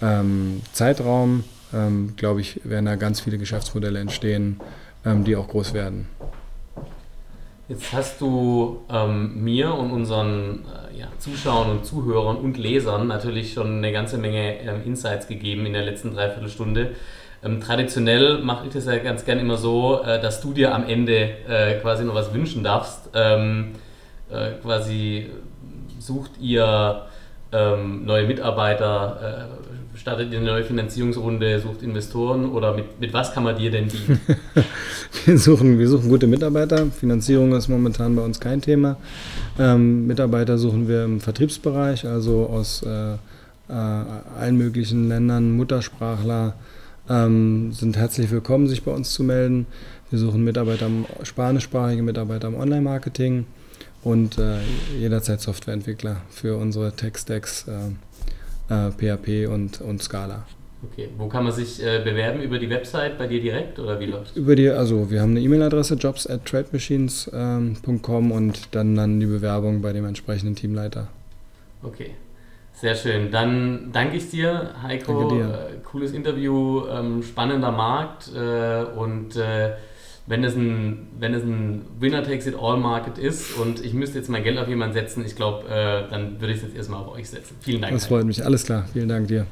ähm 0.00 0.62
Zeitraum. 0.72 1.44
Ähm, 1.72 2.14
glaube 2.16 2.40
ich, 2.40 2.60
werden 2.64 2.86
da 2.86 2.96
ganz 2.96 3.20
viele 3.20 3.38
Geschäftsmodelle 3.38 4.00
entstehen, 4.00 4.60
ähm, 5.04 5.24
die 5.24 5.36
auch 5.36 5.48
groß 5.48 5.74
werden. 5.74 6.08
Jetzt 7.68 7.92
hast 7.92 8.20
du 8.20 8.80
ähm, 8.90 9.44
mir 9.44 9.72
und 9.72 9.92
unseren 9.92 10.64
äh, 10.92 10.98
ja, 10.98 11.06
Zuschauern 11.18 11.70
und 11.70 11.86
Zuhörern 11.86 12.36
und 12.36 12.58
Lesern 12.58 13.06
natürlich 13.06 13.52
schon 13.52 13.78
eine 13.78 13.92
ganze 13.92 14.18
Menge 14.18 14.58
ähm, 14.60 14.82
Insights 14.84 15.28
gegeben 15.28 15.66
in 15.66 15.72
der 15.72 15.82
letzten 15.82 16.12
Dreiviertelstunde. 16.14 16.96
Ähm, 17.44 17.60
traditionell 17.60 18.38
mache 18.38 18.66
ich 18.66 18.72
das 18.72 18.86
ja 18.86 18.98
ganz 18.98 19.24
gern 19.24 19.38
immer 19.38 19.56
so, 19.56 20.02
äh, 20.02 20.20
dass 20.20 20.40
du 20.40 20.52
dir 20.52 20.74
am 20.74 20.84
Ende 20.84 21.30
äh, 21.48 21.78
quasi 21.80 22.04
noch 22.04 22.14
was 22.14 22.34
wünschen 22.34 22.64
darfst. 22.64 23.10
Ähm, 23.14 23.72
äh, 24.30 24.50
quasi 24.62 25.30
sucht 26.00 26.32
ihr 26.40 27.06
ähm, 27.52 28.04
neue 28.04 28.26
Mitarbeiter, 28.26 29.48
äh, 29.69 29.69
startet 30.00 30.32
ihr 30.32 30.38
eine 30.38 30.46
neue 30.46 30.64
Finanzierungsrunde, 30.64 31.60
sucht 31.60 31.82
Investoren 31.82 32.50
oder 32.50 32.74
mit, 32.74 32.98
mit 33.00 33.12
was 33.12 33.32
kann 33.32 33.44
man 33.44 33.56
dir 33.56 33.70
denn 33.70 33.88
dienen? 33.88 34.20
wir, 35.26 35.38
suchen, 35.38 35.78
wir 35.78 35.88
suchen 35.88 36.08
gute 36.08 36.26
Mitarbeiter. 36.26 36.86
Finanzierung 36.86 37.52
ist 37.52 37.68
momentan 37.68 38.16
bei 38.16 38.22
uns 38.22 38.40
kein 38.40 38.62
Thema. 38.62 38.96
Ähm, 39.58 40.06
Mitarbeiter 40.06 40.56
suchen 40.56 40.88
wir 40.88 41.04
im 41.04 41.20
Vertriebsbereich, 41.20 42.06
also 42.06 42.46
aus 42.46 42.82
äh, 42.82 43.12
äh, 43.12 43.18
allen 43.68 44.56
möglichen 44.56 45.08
Ländern, 45.08 45.52
Muttersprachler 45.52 46.54
ähm, 47.08 47.72
sind 47.72 47.98
herzlich 47.98 48.30
willkommen, 48.30 48.68
sich 48.68 48.82
bei 48.82 48.92
uns 48.92 49.12
zu 49.12 49.22
melden. 49.22 49.66
Wir 50.08 50.18
suchen 50.18 50.42
Mitarbeiter, 50.42 50.88
spanischsprachige 51.24 52.02
Mitarbeiter 52.02 52.48
im 52.48 52.54
Online-Marketing 52.54 53.44
und 54.02 54.38
äh, 54.38 54.60
jederzeit 54.98 55.42
Softwareentwickler 55.42 56.22
für 56.30 56.56
unsere 56.56 56.92
Tech-Stacks. 56.92 57.68
Äh, 57.68 57.90
äh, 58.70 58.90
PHP 58.90 59.48
und, 59.52 59.80
und 59.80 60.02
Scala. 60.02 60.46
Okay, 60.82 61.10
wo 61.18 61.28
kann 61.28 61.44
man 61.44 61.52
sich 61.52 61.84
äh, 61.84 62.00
bewerben? 62.02 62.40
Über 62.40 62.58
die 62.58 62.70
Website 62.70 63.18
bei 63.18 63.26
dir 63.26 63.40
direkt 63.40 63.78
oder 63.78 64.00
wie 64.00 64.06
läuft 64.06 64.34
Über 64.34 64.56
die, 64.56 64.70
also 64.70 65.10
wir 65.10 65.20
haben 65.20 65.32
eine 65.32 65.40
E-Mail-Adresse 65.40 65.96
jobs 65.96 66.26
at 66.26 66.46
trademachines.com 66.46 68.24
ähm, 68.24 68.32
und 68.32 68.74
dann, 68.74 68.94
dann 68.94 69.20
die 69.20 69.26
Bewerbung 69.26 69.82
bei 69.82 69.92
dem 69.92 70.06
entsprechenden 70.06 70.56
Teamleiter. 70.56 71.08
Okay, 71.82 72.12
sehr 72.72 72.94
schön. 72.94 73.30
Dann 73.30 73.90
danke 73.92 74.16
ich 74.16 74.30
dir, 74.30 74.70
Heiko. 74.82 75.20
Danke 75.20 75.34
dir. 75.34 75.44
Äh, 75.44 75.78
cooles 75.84 76.12
Interview, 76.12 76.86
ähm, 76.86 77.22
spannender 77.22 77.72
Markt 77.72 78.30
äh, 78.34 78.84
und 78.98 79.36
äh, 79.36 79.72
wenn 80.30 80.44
es 80.44 80.54
ein, 80.54 81.08
wenn 81.18 81.34
es 81.34 81.42
ein 81.42 81.82
Winner-Takes-it-all-Market 81.98 83.18
ist 83.18 83.56
und 83.56 83.84
ich 83.84 83.94
müsste 83.94 84.18
jetzt 84.18 84.28
mein 84.28 84.44
Geld 84.44 84.58
auf 84.58 84.68
jemanden 84.68 84.94
setzen, 84.94 85.24
ich 85.26 85.34
glaube, 85.34 85.68
äh, 85.68 86.08
dann 86.08 86.40
würde 86.40 86.52
ich 86.52 86.58
es 86.58 86.68
jetzt 86.68 86.76
erstmal 86.76 87.00
auf 87.00 87.12
euch 87.16 87.28
setzen. 87.28 87.56
Vielen 87.60 87.82
Dank. 87.82 87.92
Das 87.92 88.06
freut 88.06 88.24
mich. 88.24 88.44
Alles 88.44 88.64
klar. 88.64 88.86
Vielen 88.92 89.08
Dank 89.08 89.26
dir. 89.26 89.46